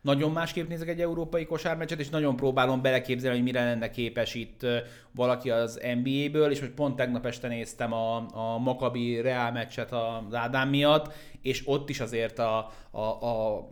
Nagyon 0.00 0.32
másképp 0.32 0.68
nézek 0.68 0.88
egy 0.88 1.00
európai 1.00 1.46
kosármeccset, 1.46 2.00
és 2.00 2.08
nagyon 2.08 2.36
próbálom 2.36 2.82
beleképzelni, 2.82 3.36
hogy 3.36 3.46
mire 3.46 3.64
lenne 3.64 3.90
képes 3.90 4.34
itt 4.34 4.66
valaki 5.12 5.50
az 5.50 5.80
NBA-ből, 5.94 6.50
és 6.50 6.60
hogy 6.60 6.70
pont 6.70 6.96
tegnap 6.96 7.26
este 7.26 7.48
néztem 7.48 7.92
a, 7.92 8.16
a 8.16 8.58
Maccabi 8.58 9.20
Real 9.20 9.52
meccset 9.52 9.92
az 9.92 10.34
Ádám 10.34 10.68
miatt, 10.68 11.12
és 11.42 11.62
ott 11.64 11.88
is 11.88 12.00
azért 12.00 12.38
a, 12.38 12.70
a, 12.90 13.00
a 13.00 13.68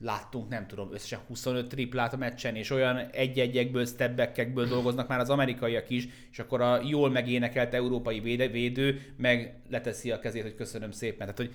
láttunk, 0.00 0.48
nem 0.48 0.66
tudom, 0.66 0.88
összesen 0.92 1.18
25 1.26 1.68
triplát 1.68 2.12
a 2.12 2.16
meccsen, 2.16 2.56
és 2.56 2.70
olyan 2.70 2.96
egy-egyekből, 2.96 3.86
stebbekekből 3.86 4.66
dolgoznak 4.66 5.08
már 5.08 5.20
az 5.20 5.30
amerikaiak 5.30 5.90
is, 5.90 6.08
és 6.30 6.38
akkor 6.38 6.60
a 6.60 6.80
jól 6.82 7.10
megénekelt 7.10 7.74
európai 7.74 8.20
védő, 8.20 9.14
meg 9.16 9.60
leteszi 9.70 10.10
a 10.10 10.18
kezét, 10.18 10.42
hogy 10.42 10.54
köszönöm 10.54 10.90
szépen. 10.90 11.18
Tehát, 11.18 11.36
hogy 11.36 11.50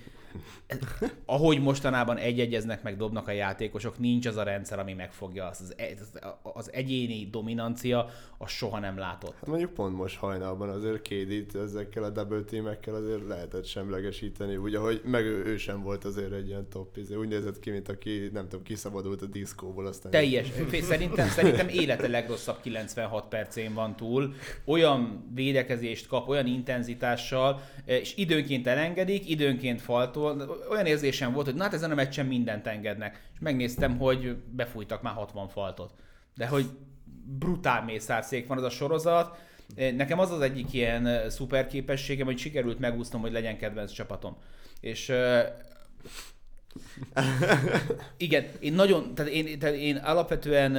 ahogy 1.24 1.62
mostanában 1.62 2.16
egy-egyeznek, 2.16 2.82
meg 2.82 2.96
dobnak 2.96 3.28
a 3.28 3.30
játékosok, 3.30 3.98
nincs 3.98 4.26
az 4.26 4.36
a 4.36 4.42
rendszer, 4.42 4.78
ami 4.78 4.92
megfogja 4.92 5.46
azt. 5.46 5.60
Az, 5.60 5.74
e- 5.76 6.38
az, 6.42 6.72
egyéni 6.72 7.28
dominancia, 7.30 8.08
az 8.38 8.50
soha 8.50 8.78
nem 8.78 8.98
látott. 8.98 9.34
Hát 9.34 9.46
mondjuk 9.46 9.72
pont 9.72 9.96
most 9.96 10.16
hajnalban 10.16 10.68
azért 10.68 11.02
kédít 11.02 11.54
ezekkel 11.54 12.02
a 12.02 12.10
double 12.10 12.42
teamekkel 12.42 12.94
azért 12.94 13.26
lehetett 13.26 13.64
semlegesíteni, 13.64 14.56
ugye, 14.56 14.78
hogy 14.78 15.00
meg 15.04 15.24
ő, 15.24 15.44
ő 15.44 15.56
sem 15.56 15.82
volt 15.82 16.04
azért 16.04 16.32
egy 16.32 16.48
ilyen 16.48 16.68
top, 16.68 16.96
izé. 16.96 17.14
úgy 17.14 17.28
nézett 17.28 17.58
ki, 17.58 17.70
mint 17.70 17.88
aki 17.88 18.28
nem 18.34 18.48
tudom, 18.48 18.64
kiszabadult 18.64 19.22
a 19.22 19.26
diszkóból. 19.26 19.86
Aztán 19.86 20.10
Teljes. 20.10 20.46
Szerintem, 20.82 21.28
szerintem 21.28 21.68
élete 21.68 22.08
legrosszabb 22.08 22.60
96 22.60 23.28
percén 23.28 23.74
van 23.74 23.96
túl. 23.96 24.34
Olyan 24.64 25.30
védekezést 25.34 26.06
kap, 26.06 26.28
olyan 26.28 26.46
intenzitással, 26.46 27.60
és 27.84 28.16
időnként 28.16 28.66
elengedik, 28.66 29.28
időnként 29.28 29.80
faltól. 29.80 30.58
Olyan 30.70 30.86
érzésem 30.86 31.32
volt, 31.32 31.46
hogy 31.46 31.54
na 31.54 31.62
hát 31.62 31.74
ezen 31.74 31.90
a 31.90 31.94
meccsen 31.94 32.26
mindent 32.26 32.66
engednek. 32.66 33.28
És 33.32 33.38
megnéztem, 33.40 33.98
hogy 33.98 34.36
befújtak 34.36 35.02
már 35.02 35.14
60 35.14 35.48
faltot. 35.48 35.92
De 36.34 36.46
hogy 36.46 36.66
brutál 37.38 37.84
mészárszék 37.84 38.46
van 38.46 38.58
az 38.58 38.64
a 38.64 38.70
sorozat, 38.70 39.36
Nekem 39.96 40.18
az 40.18 40.30
az 40.30 40.40
egyik 40.40 40.72
ilyen 40.72 41.30
szuper 41.30 41.66
képességem, 41.66 42.26
hogy 42.26 42.38
sikerült 42.38 42.78
megúsznom, 42.78 43.20
hogy 43.20 43.32
legyen 43.32 43.58
kedvenc 43.58 43.92
csapatom. 43.92 44.36
És 44.80 45.12
igen, 48.16 48.44
én 48.60 48.72
nagyon, 48.72 49.14
tehát 49.14 49.32
én, 49.32 49.58
tehát 49.58 49.76
én 49.76 49.96
alapvetően 49.96 50.76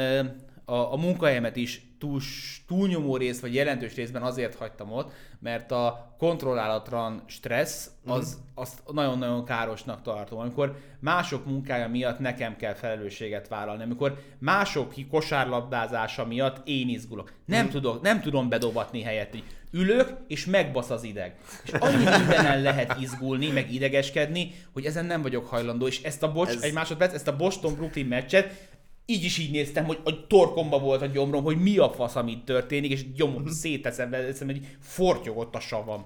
a, 0.66 0.94
a 0.94 0.96
munkahelyemet 0.96 1.56
is 1.56 1.82
túl, 2.00 2.22
túlnyomó 2.68 3.18
rész, 3.18 3.40
vagy 3.40 3.54
jelentős 3.54 3.96
részben 3.96 4.22
azért 4.22 4.56
hagytam 4.56 4.92
ott, 4.92 5.12
mert 5.40 5.72
a 5.72 6.16
kontrollálatlan 6.18 7.24
stressz, 7.26 7.92
az, 8.06 8.36
mm. 8.36 8.44
azt 8.56 8.82
nagyon-nagyon 8.92 9.46
károsnak 9.46 10.02
tartom. 10.02 10.40
Amikor 10.40 10.78
mások 11.00 11.46
munkája 11.46 11.88
miatt 11.88 12.20
nekem 12.20 12.56
kell 12.56 12.74
felelősséget 12.74 13.48
vállalni, 13.48 13.84
amikor 13.84 14.22
mások 14.40 14.94
kosárlabdázása 15.10 16.26
miatt 16.26 16.68
én 16.68 16.90
izgulok. 16.90 17.34
Nem, 17.46 17.66
mm. 17.66 17.70
tudok, 17.70 18.02
nem 18.02 18.22
tudom 18.22 18.50
bedobatni 18.50 19.02
helyett, 19.02 19.32
hogy 19.32 19.44
ülök, 19.76 20.18
és 20.28 20.46
megbasz 20.46 20.90
az 20.90 21.04
ideg. 21.04 21.36
És 21.64 21.72
annyi 21.72 22.04
mindenen 22.04 22.62
lehet 22.62 23.00
izgulni, 23.00 23.48
meg 23.50 23.74
idegeskedni, 23.74 24.52
hogy 24.74 24.86
ezen 24.86 25.06
nem 25.06 25.22
vagyok 25.22 25.48
hajlandó. 25.48 25.88
És 25.88 26.02
ezt 26.04 26.24
a 26.24 26.32
bocs, 26.32 26.50
Ez... 26.50 26.62
egy 26.62 26.74
másodperc, 26.74 27.14
ezt 27.14 27.28
a 27.28 27.36
Boston 27.36 27.76
Brooklyn 27.76 28.06
meccset 28.06 28.74
így 29.08 29.24
is 29.24 29.38
így 29.38 29.52
néztem, 29.52 29.86
hogy 29.86 30.00
a 30.04 30.28
torkomba 30.28 30.80
volt 30.80 31.02
a 31.02 31.06
gyomrom, 31.06 31.44
hogy 31.44 31.58
mi 31.58 31.78
a 31.78 31.90
fasz, 31.90 32.16
amit 32.16 32.46
történik, 32.46 32.92
és 32.92 33.14
gyomrom 33.14 33.48
széteszem, 33.62 34.14
eszem, 34.14 34.48
hogy 34.48 34.78
fortyogott 34.80 35.56
a 35.56 35.60
savam. 35.60 36.06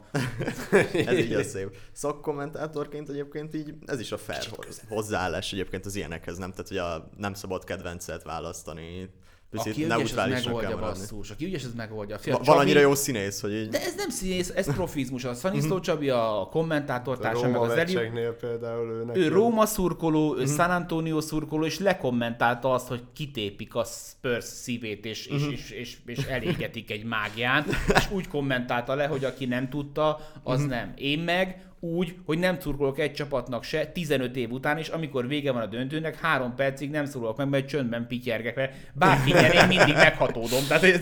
ez 0.93 1.17
így 1.17 1.33
a 1.33 1.43
szép. 1.43 1.75
Szakkommentátorként 1.91 3.09
egyébként 3.09 3.55
így, 3.55 3.73
ez 3.85 3.99
is 3.99 4.11
a 4.11 4.17
fair 4.17 4.47
hozzáállás 4.87 5.53
egyébként 5.53 5.85
az 5.85 5.95
ilyenekhez, 5.95 6.37
nem? 6.37 6.51
Tehát, 6.51 6.67
hogy 6.67 6.77
a 6.77 7.09
nem 7.17 7.33
szabad 7.33 7.63
kedvencet 7.63 8.23
választani, 8.23 9.09
Picit 9.49 9.71
aki 9.71 9.83
ügyes, 9.83 10.11
az 10.11 10.45
megoldja 10.45 10.77
basszus. 10.77 11.29
Aki 11.29 11.45
ügyes, 11.45 11.63
az 11.63 11.73
megoldja. 11.73 12.17
Fia, 12.17 12.33
Va- 12.33 12.45
van 12.45 12.57
annyira 12.57 12.79
jó 12.79 12.95
színész, 12.95 13.41
hogy 13.41 13.53
így... 13.53 13.69
De 13.69 13.81
ez 13.81 13.95
nem 13.95 14.09
színész, 14.09 14.49
ez 14.55 14.73
profizmus. 14.73 15.23
A 15.23 15.33
Szaniszló 15.33 15.75
mhm. 15.75 15.83
Csabi, 15.83 16.09
a 16.09 16.47
kommentátortársa, 16.51 17.47
meg 17.47 17.61
az 17.61 17.71
Eli... 17.71 18.11
például 18.39 19.11
ő, 19.15 19.21
ő 19.21 19.27
Róma 19.27 19.65
szurkoló, 19.65 20.35
ő 20.35 20.41
uh-huh. 20.41 20.55
San 20.55 20.69
Antonio 20.69 21.21
szurkoló, 21.21 21.65
és 21.65 21.79
lekommentálta 21.79 22.73
azt, 22.73 22.87
hogy 22.87 23.01
kitépik 23.13 23.75
a 23.75 23.83
Spurs 23.83 24.45
szívét, 24.45 25.05
és, 25.05 25.25
és, 25.25 25.41
mhm. 25.41 25.51
és, 25.51 25.71
és, 25.71 25.97
és 26.05 26.25
elégetik 26.25 26.91
egy 26.91 27.03
mágián, 27.03 27.65
és 27.95 28.11
úgy 28.11 28.27
kommentálta 28.27 28.95
le, 28.95 29.05
hogy 29.05 29.23
aki 29.23 29.45
nem 29.45 29.69
tudta, 29.69 30.19
az 30.43 30.65
nem. 30.65 30.93
Én 30.95 31.19
meg 31.19 31.68
úgy, 31.79 32.15
hogy 32.25 32.39
nem 32.39 32.59
szurkolok 32.59 32.99
egy 32.99 33.13
csapatnak 33.13 33.63
se 33.63 33.87
15 33.87 34.35
év 34.35 34.51
után, 34.51 34.77
és 34.77 34.87
amikor 34.87 35.27
vége 35.27 35.51
van 35.51 35.61
a 35.61 35.65
döntőnek, 35.65 36.15
három 36.15 36.55
percig 36.55 36.89
nem 36.89 37.05
szurkolok 37.05 37.37
meg, 37.37 37.49
mert 37.49 37.67
csöndben 37.67 38.07
pityergek, 38.07 38.55
mert 38.55 38.73
bárki 38.93 39.31
nyer, 39.31 39.53
én 39.53 39.67
mindig 39.67 39.93
meghatódom. 39.93 40.67
Tehát 40.67 40.83
ez, 40.83 41.01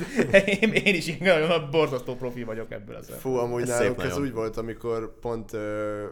én, 0.61 0.71
én 0.73 0.95
is 0.95 1.17
nagyon 1.17 1.69
borzasztó 1.71 2.15
profi 2.15 2.43
vagyok 2.43 2.71
ebből 2.71 2.95
az. 2.95 3.09
Fú, 3.19 3.35
amúgy 3.35 3.61
ez 3.61 3.67
nálunk 3.67 4.03
ez 4.03 4.17
úgy 4.17 4.33
volt, 4.33 4.57
amikor 4.57 5.19
pont 5.19 5.53
ö, 5.53 6.03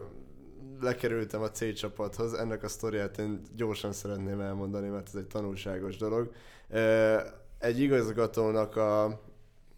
lekerültem 0.80 1.42
a 1.42 1.50
C 1.50 1.74
csapathoz, 1.74 2.34
ennek 2.34 2.62
a 2.62 2.68
sztoriát 2.68 3.18
én 3.18 3.40
gyorsan 3.56 3.92
szeretném 3.92 4.40
elmondani, 4.40 4.88
mert 4.88 5.06
ez 5.06 5.14
egy 5.14 5.26
tanulságos 5.26 5.96
dolog. 5.96 6.30
Ö, 6.68 7.16
egy 7.58 7.80
igazgatónak 7.80 8.76
a 8.76 9.20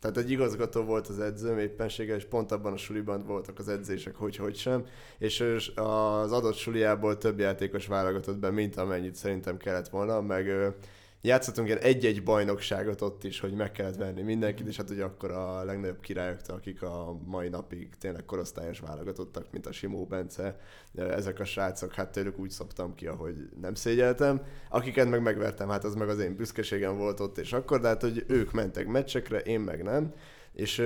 tehát 0.00 0.16
egy 0.16 0.30
igazgató 0.30 0.82
volt 0.82 1.06
az 1.06 1.20
edzőm 1.20 1.58
éppenséggel, 1.58 2.16
és 2.16 2.24
pont 2.24 2.52
abban 2.52 2.72
a 2.72 2.76
suliban 2.76 3.24
voltak 3.26 3.58
az 3.58 3.68
edzések, 3.68 4.14
hogy 4.14 4.36
hogy 4.36 4.56
sem, 4.56 4.84
és 5.18 5.40
az 5.74 6.32
adott 6.32 6.56
suliából 6.56 7.18
több 7.18 7.38
játékos 7.38 7.86
válogatott 7.86 8.38
be, 8.38 8.50
mint 8.50 8.76
amennyit 8.76 9.14
szerintem 9.14 9.56
kellett 9.56 9.88
volna, 9.88 10.20
meg 10.20 10.74
játszottunk 11.20 11.68
ilyen 11.68 11.80
egy-egy 11.80 12.22
bajnokságot 12.22 13.00
ott 13.00 13.24
is, 13.24 13.40
hogy 13.40 13.52
meg 13.52 13.72
kellett 13.72 13.96
venni 13.96 14.22
mindenkit, 14.22 14.66
és 14.66 14.76
hát 14.76 14.90
ugye 14.90 15.04
akkor 15.04 15.30
a 15.30 15.64
legnagyobb 15.64 16.00
királyoktól, 16.00 16.56
akik 16.56 16.82
a 16.82 17.16
mai 17.24 17.48
napig 17.48 17.88
tényleg 17.98 18.24
korosztályos 18.24 18.80
válogatottak, 18.80 19.46
mint 19.50 19.66
a 19.66 19.72
Simó 19.72 20.06
Bence, 20.06 20.60
ezek 20.94 21.40
a 21.40 21.44
srácok, 21.44 21.94
hát 21.94 22.12
tőlük 22.12 22.38
úgy 22.38 22.50
szoptam 22.50 22.94
ki, 22.94 23.06
ahogy 23.06 23.48
nem 23.60 23.74
szégyeltem. 23.74 24.42
Akiket 24.70 25.08
meg 25.08 25.22
megvertem, 25.22 25.68
hát 25.68 25.84
az 25.84 25.94
meg 25.94 26.08
az 26.08 26.18
én 26.18 26.36
büszkeségem 26.36 26.96
volt 26.96 27.20
ott 27.20 27.38
és 27.38 27.52
akkor, 27.52 27.80
de 27.80 27.88
hát 27.88 28.02
hogy 28.02 28.24
ők 28.26 28.52
mentek 28.52 28.86
meccsekre, 28.86 29.38
én 29.38 29.60
meg 29.60 29.82
nem. 29.82 30.14
És 30.52 30.84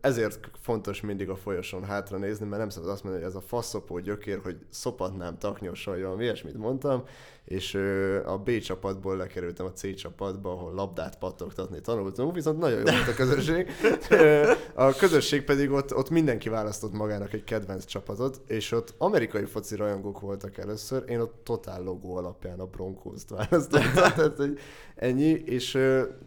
ezért 0.00 0.50
fontos 0.60 1.00
mindig 1.00 1.28
a 1.28 1.36
folyosón 1.36 1.84
hátra 1.84 2.18
nézni, 2.18 2.46
mert 2.46 2.60
nem 2.60 2.68
szabad 2.68 2.90
azt 2.90 3.02
mondani, 3.02 3.24
hogy 3.24 3.34
ez 3.34 3.42
a 3.42 3.46
faszopó 3.46 3.98
gyökér, 3.98 4.40
hogy 4.42 4.56
szopatnám 4.70 5.38
taknyosan, 5.38 5.92
vagy 5.92 6.02
valami 6.02 6.22
ilyesmit 6.22 6.56
mondtam, 6.56 7.04
és 7.44 7.74
a 8.24 8.38
B 8.38 8.58
csapatból 8.58 9.16
lekerültem 9.16 9.66
a 9.66 9.72
C 9.72 9.94
csapatba, 9.94 10.50
ahol 10.50 10.74
labdát 10.74 11.18
pattogtatni 11.18 11.80
tanultunk, 11.80 12.34
viszont 12.34 12.58
nagyon 12.58 12.78
jó 12.78 12.84
volt 12.84 13.08
a 13.08 13.14
közösség. 13.14 13.70
A 14.74 14.94
közösség 14.94 15.44
pedig 15.44 15.70
ott, 15.70 15.94
ott 15.94 16.10
mindenki 16.10 16.48
választott 16.48 16.92
magának 16.92 17.32
egy 17.32 17.44
kedvenc 17.44 17.84
csapatot, 17.84 18.40
és 18.46 18.72
ott 18.72 18.94
amerikai 18.98 19.44
foci 19.44 19.76
rajongók 19.76 20.20
voltak 20.20 20.58
először, 20.58 21.04
én 21.08 21.20
ott 21.20 21.40
totál 21.44 21.82
logó 21.82 22.16
alapján 22.16 22.60
a 22.60 22.66
Broncos-t 22.66 23.30
választottam, 23.30 23.92
tehát 24.14 24.36
hogy 24.36 24.58
ennyi, 24.96 25.42
és 25.44 25.74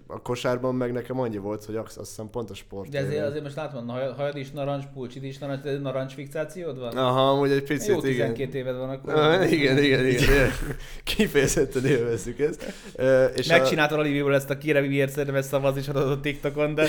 a 0.07 0.21
kosárban 0.21 0.75
meg 0.75 0.91
nekem 0.91 1.19
annyi 1.19 1.37
volt, 1.37 1.65
hogy 1.65 1.75
azt 1.75 1.97
hiszem 1.97 2.29
pont 2.29 2.49
a 2.49 2.53
sport. 2.53 2.89
De 2.89 2.99
ezért 2.99 3.25
azért 3.25 3.43
most 3.43 3.55
látom, 3.55 3.87
hajad 3.87 4.37
is 4.37 4.51
narancs, 4.51 4.85
pulcsid 4.93 5.23
is 5.23 5.37
narancs, 5.37 5.63
narancs 5.81 6.13
fixációd 6.13 6.79
van? 6.79 6.97
Aha, 6.97 7.29
amúgy 7.29 7.51
egy 7.51 7.63
picit, 7.63 7.87
Jó, 7.87 8.01
12 8.01 8.43
igen. 8.43 8.55
éved 8.55 8.77
van 8.77 8.89
akkor. 8.89 9.13
Ah, 9.13 9.51
igen, 9.51 9.77
igen, 9.77 10.05
igen. 10.05 10.05
igen. 10.27 10.49
Kifejezetten 11.05 11.85
élvezzük 11.85 12.39
ezt. 12.39 12.73
Uh, 12.97 13.29
és 13.35 13.47
Megcsináltad 13.47 13.97
a... 13.97 14.01
Oliviból 14.01 14.35
ezt 14.35 14.49
a 14.49 14.57
kire 14.57 14.81
miért 14.81 15.09
szerintem 15.09 15.35
ezt 15.35 15.49
szavaz 15.49 15.77
is 15.77 15.87
adott 15.87 16.17
a 16.17 16.19
TikTokon, 16.19 16.75
de... 16.75 16.87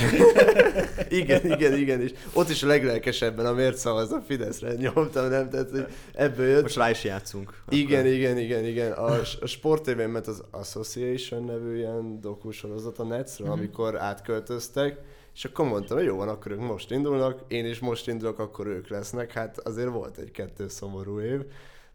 igen, 1.09 1.53
igen, 1.53 1.75
igen, 1.75 2.01
és 2.01 2.13
ott 2.33 2.49
is 2.49 2.63
a 2.63 2.67
leglelkesebben 2.67 3.47
a 3.47 3.53
miért 3.53 3.77
szavaz 3.77 4.13
a 4.13 4.23
Fideszre 4.27 4.73
nyomtam, 4.75 5.29
nem? 5.29 5.51
Tehát, 5.51 5.71
hogy 5.71 5.87
ebből 6.13 6.47
jött. 6.47 6.63
Most 6.63 6.77
rá 6.77 6.91
is 6.91 7.05
játszunk. 7.05 7.55
Igen, 7.69 8.01
akkor. 8.01 8.13
igen, 8.13 8.39
igen, 8.39 8.65
igen. 8.65 8.93
A, 8.93 9.21
a 9.41 9.47
Sport 9.47 9.83
tv 9.83 9.97
ment 9.97 10.27
az 10.27 10.43
Association 10.51 11.45
nevű 11.45 11.77
ilyen 11.77 12.21
dokusorozat 12.21 12.99
a 12.99 13.05
Netsről, 13.05 13.49
mm-hmm. 13.49 13.59
amikor 13.59 13.97
átköltöztek, 13.97 14.99
és 15.35 15.45
akkor 15.45 15.67
mondtam, 15.67 15.97
hogy 15.97 16.07
jó 16.07 16.17
van, 16.17 16.29
akkor 16.29 16.53
ők 16.53 16.61
most 16.61 16.91
indulnak, 16.91 17.41
én 17.49 17.67
is 17.67 17.79
most 17.79 18.09
indulok, 18.09 18.39
akkor 18.39 18.67
ők 18.67 18.89
lesznek. 18.89 19.33
Hát 19.33 19.59
azért 19.59 19.91
volt 19.91 20.19
egy-kettő 20.19 20.69
szomorú 20.69 21.21
év 21.21 21.41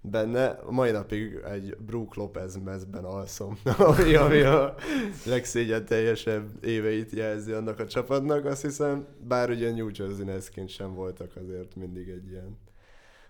benne. 0.02 0.60
Mai 0.70 0.92
napig 0.92 1.40
egy 1.52 1.78
Brook 1.78 2.16
Lopez 2.16 2.58
mezben 2.64 3.04
alszom, 3.04 3.60
ami, 3.78 4.16
ami 4.26 4.40
a 4.40 4.76
legszégyen 5.26 5.86
teljesebb 5.86 6.66
éveit 6.66 7.12
jelzi 7.12 7.52
annak 7.52 7.80
a 7.80 7.88
csapatnak, 7.88 8.46
azt 8.46 8.62
hiszem. 8.62 9.06
Bár 9.28 9.50
ugye 9.50 9.72
New 9.72 9.90
Jersey 9.94 10.24
Netsként 10.24 10.70
sem 10.70 10.94
voltak 10.94 11.32
azért 11.36 11.76
mindig 11.76 12.10
egy 12.10 12.30
ilyen 12.30 12.58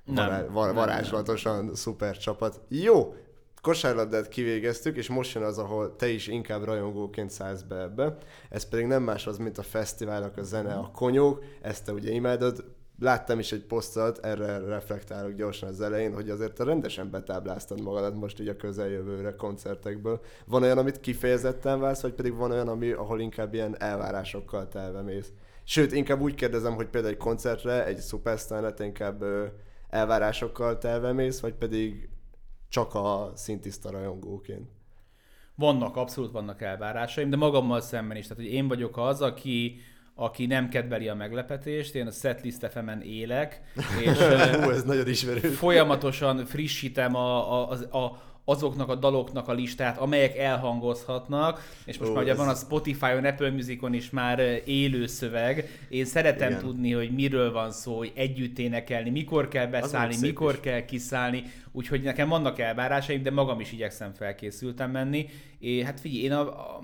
nem, 0.05 0.51
vará- 0.51 0.73
varázslatosan 0.73 1.65
nem. 1.65 1.73
szuper 1.73 2.17
csapat. 2.17 2.61
Jó, 2.67 3.15
kosárlabdát 3.61 4.27
kivégeztük, 4.27 4.97
és 4.97 5.09
most 5.09 5.33
jön 5.33 5.43
az, 5.43 5.57
ahol 5.57 5.95
te 5.95 6.07
is 6.07 6.27
inkább 6.27 6.63
rajongóként 6.63 7.29
szállsz 7.29 7.61
be 7.61 7.81
ebbe. 7.81 8.17
Ez 8.49 8.69
pedig 8.69 8.85
nem 8.85 9.03
más 9.03 9.27
az, 9.27 9.37
mint 9.37 9.57
a 9.57 9.63
fesztiválok, 9.63 10.37
a 10.37 10.43
zene, 10.43 10.73
a 10.73 10.91
konyók, 10.93 11.43
ezt 11.61 11.85
te 11.85 11.91
ugye 11.91 12.11
imádod, 12.11 12.63
láttam 13.01 13.39
is 13.39 13.51
egy 13.51 13.65
posztot, 13.65 14.17
erre 14.17 14.57
reflektálok 14.59 15.33
gyorsan 15.33 15.69
az 15.69 15.81
elején, 15.81 16.13
hogy 16.13 16.29
azért 16.29 16.53
te 16.53 16.63
rendesen 16.63 17.09
betábláztad 17.09 17.81
magadat 17.81 18.15
most 18.15 18.39
így 18.39 18.47
a 18.47 18.55
közeljövőre 18.55 19.35
koncertekből. 19.35 20.21
Van 20.45 20.63
olyan, 20.63 20.77
amit 20.77 20.99
kifejezetten 20.99 21.79
válsz, 21.79 22.01
vagy 22.01 22.13
pedig 22.13 22.35
van 22.35 22.51
olyan, 22.51 22.67
ami, 22.67 22.91
ahol 22.91 23.19
inkább 23.19 23.53
ilyen 23.53 23.81
elvárásokkal 23.81 24.67
telvemész? 24.67 25.31
Sőt, 25.63 25.91
inkább 25.91 26.21
úgy 26.21 26.35
kérdezem, 26.35 26.73
hogy 26.73 26.87
például 26.87 27.13
egy 27.13 27.19
koncertre, 27.19 27.85
egy 27.85 27.97
szupersztárnet 27.97 28.79
inkább 28.79 29.23
elvárásokkal 29.89 30.77
telvemész, 30.77 31.39
vagy 31.39 31.53
pedig 31.53 32.09
csak 32.69 32.95
a 32.95 33.31
szintiszta 33.35 33.91
rajongóként? 33.91 34.69
Vannak, 35.55 35.95
abszolút 35.95 36.31
vannak 36.31 36.61
elvárásaim, 36.61 37.29
de 37.29 37.35
magammal 37.35 37.81
szemben 37.81 38.17
is. 38.17 38.27
Tehát, 38.27 38.43
hogy 38.43 38.53
én 38.53 38.67
vagyok 38.67 38.97
az, 38.97 39.21
aki 39.21 39.79
aki 40.15 40.45
nem 40.45 40.69
kedveli 40.69 41.07
a 41.07 41.15
meglepetést, 41.15 41.95
én 41.95 42.07
a 42.07 42.11
Setlist 42.11 42.67
fm 42.71 42.89
élek, 43.03 43.61
és 44.05 44.17
Hú, 44.17 44.69
ez 44.69 44.83
nagyon 44.83 45.07
ismerős. 45.07 45.55
folyamatosan 45.55 46.45
frissítem 46.45 47.15
a, 47.15 47.61
a, 47.61 47.97
a, 47.97 48.21
azoknak 48.45 48.89
a 48.89 48.95
daloknak 48.95 49.47
a 49.47 49.53
listát, 49.53 49.97
amelyek 49.97 50.37
elhangozhatnak, 50.37 51.69
és 51.85 51.97
most 51.97 52.11
Ó, 52.11 52.13
már 52.13 52.23
ugye 52.23 52.31
ez... 52.31 52.37
van 52.37 52.47
a 52.47 52.53
Spotify-on, 52.53 53.25
Apple 53.25 53.49
Musicon 53.51 53.93
is 53.93 54.09
már 54.09 54.61
élő 54.65 55.05
szöveg. 55.05 55.85
Én 55.89 56.05
szeretem 56.05 56.49
Igen. 56.49 56.61
tudni, 56.61 56.91
hogy 56.91 57.11
miről 57.11 57.51
van 57.51 57.71
szó, 57.71 57.97
hogy 57.97 58.11
együtt 58.15 58.59
énekelni, 58.59 59.09
mikor 59.09 59.47
kell 59.47 59.65
beszállni, 59.67 60.15
mikor 60.21 60.53
is. 60.53 60.59
kell 60.59 60.85
kiszállni, 60.85 61.43
úgyhogy 61.71 62.01
nekem 62.01 62.29
vannak 62.29 62.59
elvárásaim, 62.59 63.23
de 63.23 63.31
magam 63.31 63.59
is 63.59 63.71
igyekszem 63.71 64.13
felkészültem 64.13 64.91
menni. 64.91 65.25
És 65.59 65.83
hát 65.83 65.99
figyelj, 65.99 66.23
én 66.23 66.31
a, 66.31 66.41
a 66.41 66.81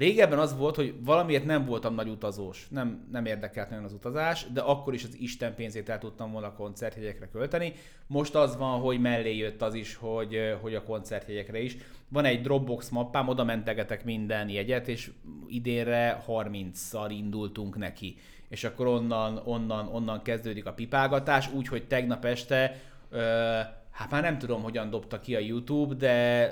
Régebben 0.00 0.38
az 0.38 0.56
volt, 0.56 0.76
hogy 0.76 0.94
valamiért 1.04 1.44
nem 1.44 1.64
voltam 1.64 1.94
nagy 1.94 2.08
utazós, 2.08 2.66
nem, 2.70 3.08
nem 3.12 3.26
érdekelt 3.26 3.70
nagyon 3.70 3.84
az 3.84 3.92
utazás, 3.92 4.46
de 4.52 4.60
akkor 4.60 4.94
is 4.94 5.04
az 5.04 5.16
Isten 5.18 5.54
pénzét 5.54 5.88
el 5.88 5.98
tudtam 5.98 6.32
volna 6.32 6.46
a 6.46 6.52
koncertjegyekre 6.52 7.28
költeni. 7.28 7.72
Most 8.06 8.34
az 8.34 8.56
van, 8.56 8.80
hogy 8.80 9.00
mellé 9.00 9.36
jött 9.36 9.62
az 9.62 9.74
is, 9.74 9.94
hogy, 9.94 10.56
hogy 10.60 10.74
a 10.74 10.82
koncertjegyekre 10.82 11.60
is. 11.60 11.76
Van 12.08 12.24
egy 12.24 12.40
Dropbox 12.40 12.88
mappám, 12.88 13.28
oda 13.28 13.44
mentegetek 13.44 14.04
minden 14.04 14.48
jegyet, 14.48 14.88
és 14.88 15.10
idénre 15.48 16.24
30-szal 16.28 17.06
indultunk 17.08 17.76
neki. 17.76 18.16
És 18.48 18.64
akkor 18.64 18.86
onnan, 18.86 19.42
onnan, 19.44 19.88
onnan 19.88 20.22
kezdődik 20.22 20.66
a 20.66 20.72
pipálgatás, 20.72 21.52
úgyhogy 21.52 21.86
tegnap 21.86 22.24
este 22.24 22.80
ö- 23.10 23.78
hát 24.00 24.10
már 24.10 24.22
nem 24.22 24.38
tudom, 24.38 24.62
hogyan 24.62 24.90
dobta 24.90 25.20
ki 25.20 25.34
a 25.34 25.38
YouTube, 25.38 25.94
de 25.94 26.50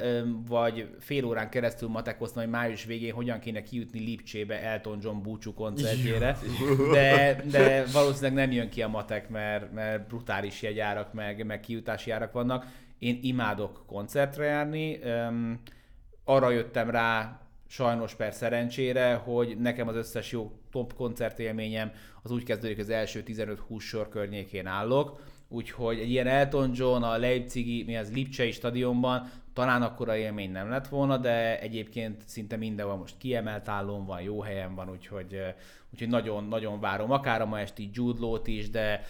vagy 0.49 0.89
fél 0.99 1.25
órán 1.25 1.51
keresztül 1.51 1.89
matekoztam, 1.89 2.43
hogy 2.43 2.53
május 2.53 2.85
végén 2.85 3.13
hogyan 3.13 3.39
kéne 3.39 3.63
kijutni 3.63 3.99
Lipcsébe 3.99 4.63
Elton 4.63 4.99
John 5.03 5.23
búcsú 5.23 5.55
koncertjére, 5.55 6.39
de, 6.93 7.43
de 7.51 7.85
valószínűleg 7.93 8.33
nem 8.33 8.53
jön 8.53 8.69
ki 8.69 8.83
a 8.83 8.89
matek, 8.89 9.29
mert, 9.29 9.73
mert 9.73 10.07
brutális 10.09 10.63
jegyárak, 10.63 11.13
meg, 11.13 11.47
meg 11.47 11.61
kijutási 11.61 12.11
árak 12.11 12.33
vannak. 12.33 12.67
Én 12.99 13.19
imádok 13.23 13.83
koncertre 13.87 14.45
járni, 14.45 14.99
arra 16.25 16.51
jöttem 16.51 16.91
rá 16.91 17.41
sajnos 17.67 18.15
per 18.15 18.33
szerencsére, 18.33 19.15
hogy 19.15 19.57
nekem 19.59 19.89
az 19.89 19.97
összes 19.97 20.33
jó 20.33 20.53
top 20.71 20.95
koncertélményem 20.95 21.93
az 22.23 22.31
úgy 22.31 22.43
kezdődik, 22.43 22.79
az 22.79 22.91
első 22.91 23.23
15-20 23.27 23.81
sor 23.81 24.09
környékén 24.09 24.67
állok, 24.67 25.21
úgyhogy 25.49 25.99
egy 25.99 26.11
ilyen 26.11 26.27
Elton 26.27 26.71
John 26.75 27.03
a 27.03 27.17
Leipzigi, 27.17 27.85
mi 27.87 27.97
az 27.97 28.13
Lipcsei 28.13 28.51
stadionban 28.51 29.31
talán 29.53 29.83
akkora 29.83 30.17
élmény 30.17 30.51
nem 30.51 30.71
lett 30.71 30.89
volna, 30.89 31.17
de 31.17 31.61
egyébként 31.61 32.23
szinte 32.27 32.57
mindenhol 32.57 32.97
most 32.97 33.15
kiemelt 33.19 33.69
állón 33.69 34.07
van, 34.07 34.21
jó 34.21 34.41
helyen 34.41 34.75
van, 34.75 34.91
úgyhogy, 34.91 35.39
úgyhogy 35.93 36.09
nagyon, 36.09 36.45
nagyon 36.45 36.81
várom. 36.81 37.11
Akár 37.11 37.41
a 37.41 37.47
ma 37.47 37.61
esti 37.61 37.91
Jude 37.93 38.51
is, 38.53 38.71
de 38.71 39.01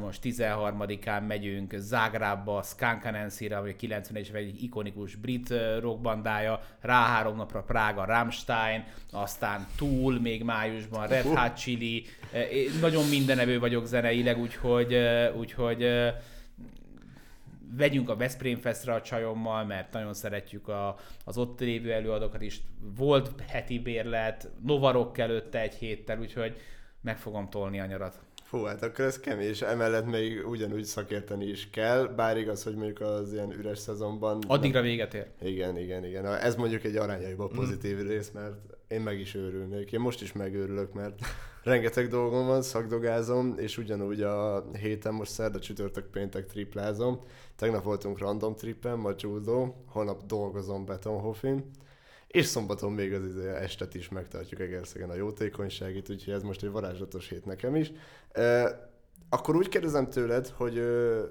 most 0.00 0.20
13-án 0.22 1.26
megyünk 1.26 1.74
Zágrábba, 1.76 2.62
Skankanenszire, 2.62 3.56
ami 3.56 3.76
91 3.76 4.30
egy 4.34 4.62
ikonikus 4.62 5.14
brit 5.14 5.54
rockbandája, 5.80 6.60
rá 6.80 7.06
három 7.06 7.36
napra 7.36 7.62
Prága, 7.62 8.04
Rammstein, 8.04 8.84
aztán 9.10 9.66
túl 9.76 10.20
még 10.20 10.42
májusban 10.44 11.06
Red 11.06 11.24
Hot 11.24 11.56
Chili, 11.56 12.04
nagyon 12.80 13.08
mindenevő 13.08 13.58
vagyok 13.58 13.86
zeneileg, 13.86 14.38
úgyhogy, 14.38 14.96
úgyhogy 15.36 15.86
vegyünk 17.76 18.08
a 18.08 18.16
Veszprém 18.16 18.56
Festre 18.56 18.94
a 18.94 19.00
csajommal, 19.00 19.64
mert 19.64 19.92
nagyon 19.92 20.14
szeretjük 20.14 20.68
a, 20.68 20.96
az 21.24 21.38
ott 21.38 21.60
lévő 21.60 21.92
előadókat 21.92 22.42
is. 22.42 22.62
Volt 22.96 23.40
heti 23.48 23.78
bérlet, 23.78 24.50
Novarok 24.66 25.18
előtte 25.18 25.60
egy 25.60 25.74
héttel, 25.74 26.18
úgyhogy 26.18 26.56
meg 27.00 27.18
fogom 27.18 27.48
tolni 27.48 27.80
a 27.80 27.86
nyarat. 27.86 28.20
Fú, 28.42 28.62
hát 28.64 28.82
akkor 28.82 29.04
ez 29.04 29.20
kemény, 29.20 29.48
és 29.48 29.62
emellett 29.62 30.06
még 30.06 30.48
ugyanúgy 30.48 30.84
szakérteni 30.84 31.46
is 31.46 31.70
kell, 31.70 32.06
bár 32.06 32.36
igaz, 32.36 32.62
hogy 32.62 32.74
mondjuk 32.74 33.00
az 33.00 33.32
ilyen 33.32 33.52
üres 33.52 33.78
szezonban... 33.78 34.42
Addigra 34.46 34.80
véget 34.80 35.14
ér. 35.14 35.26
Igen, 35.42 35.78
igen, 35.78 36.04
igen. 36.04 36.26
Ez 36.26 36.56
mondjuk 36.56 36.84
egy 36.84 36.96
arányaiban 36.96 37.48
pozitív 37.48 37.96
mm. 37.96 38.06
rész, 38.06 38.30
mert 38.30 38.69
én 38.90 39.00
meg 39.00 39.20
is 39.20 39.34
őrülnék. 39.34 39.92
Én 39.92 40.00
most 40.00 40.22
is 40.22 40.32
megőrülök, 40.32 40.92
mert 40.92 41.18
rengeteg 41.62 42.08
dolgom 42.08 42.46
van, 42.46 42.62
szakdogázom, 42.62 43.54
és 43.58 43.78
ugyanúgy 43.78 44.22
a 44.22 44.64
héten 44.72 45.14
most 45.14 45.32
szerda, 45.32 45.58
csütörtök, 45.58 46.10
péntek 46.10 46.46
triplázom. 46.46 47.18
Tegnap 47.56 47.84
voltunk 47.84 48.18
random 48.18 48.54
trippen, 48.54 48.98
ma 48.98 49.10
judo, 49.18 49.74
holnap 49.86 50.26
dolgozom 50.26 50.84
Betonhofin, 50.84 51.70
és 52.26 52.46
szombaton 52.46 52.92
még 52.92 53.12
az 53.12 53.24
izé 53.24 53.48
estet 53.48 53.94
is 53.94 54.08
megtartjuk 54.08 54.60
Egerszegen 54.60 55.10
a 55.10 55.14
jótékonyságit, 55.14 56.10
úgyhogy 56.10 56.34
ez 56.34 56.42
most 56.42 56.62
egy 56.62 56.70
varázslatos 56.70 57.28
hét 57.28 57.44
nekem 57.44 57.76
is. 57.76 57.92
E, 58.32 58.78
akkor 59.28 59.56
úgy 59.56 59.68
kérdezem 59.68 60.10
tőled, 60.10 60.48
hogy 60.48 60.78
ö, 60.78 61.24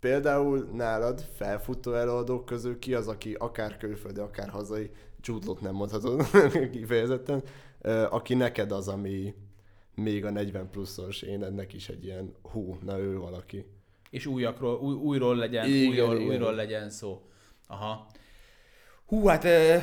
például 0.00 0.68
nálad 0.72 1.20
felfutó 1.36 1.92
előadók 1.92 2.44
közül 2.44 2.78
ki 2.78 2.94
az, 2.94 3.08
aki 3.08 3.34
akár 3.38 3.76
külföldi, 3.76 4.20
akár 4.20 4.48
hazai, 4.48 4.90
csútlót 5.20 5.60
nem 5.60 5.74
mondhatod 5.74 6.26
kifejezetten, 6.72 7.42
aki 8.10 8.34
neked 8.34 8.72
az, 8.72 8.88
ami 8.88 9.34
még 9.94 10.24
a 10.24 10.30
40 10.30 10.70
pluszos 10.70 11.22
énednek 11.22 11.72
is 11.72 11.88
egy 11.88 12.04
ilyen 12.04 12.34
hú, 12.42 12.78
na 12.84 12.98
ő 12.98 13.18
valaki. 13.18 13.64
És 14.10 14.26
újakról, 14.26 14.78
új, 14.78 14.94
újról 14.94 15.36
legyen, 15.36 15.68
igen, 15.68 15.88
újról, 15.88 16.16
igen. 16.16 16.28
újról 16.28 16.54
legyen 16.54 16.90
szó. 16.90 17.22
Aha. 17.66 18.06
Hú, 19.06 19.26
hát 19.26 19.44
uh, 19.44 19.82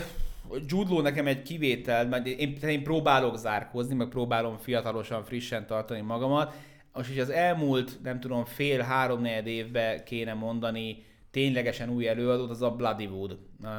Jude 0.65 1.01
nekem 1.01 1.27
egy 1.27 1.41
kivétel, 1.41 2.07
mert 2.07 2.27
én, 2.27 2.57
én 2.61 2.83
próbálok 2.83 3.37
zárkózni, 3.37 3.95
meg 3.95 4.07
próbálom 4.07 4.57
fiatalosan, 4.57 5.23
frissen 5.23 5.65
tartani 5.67 6.01
magamat, 6.01 6.53
és 6.99 7.07
hogy 7.07 7.19
az 7.19 7.29
elmúlt, 7.29 7.99
nem 8.03 8.19
tudom, 8.19 8.45
fél-három 8.45 9.25
évben 9.25 10.03
kéne 10.03 10.33
mondani 10.33 11.03
ténylegesen 11.31 11.89
új 11.89 12.07
előadót, 12.07 12.49
az 12.49 12.61
a 12.61 12.71
Bloodywood, 12.71 13.37
uh, 13.63 13.69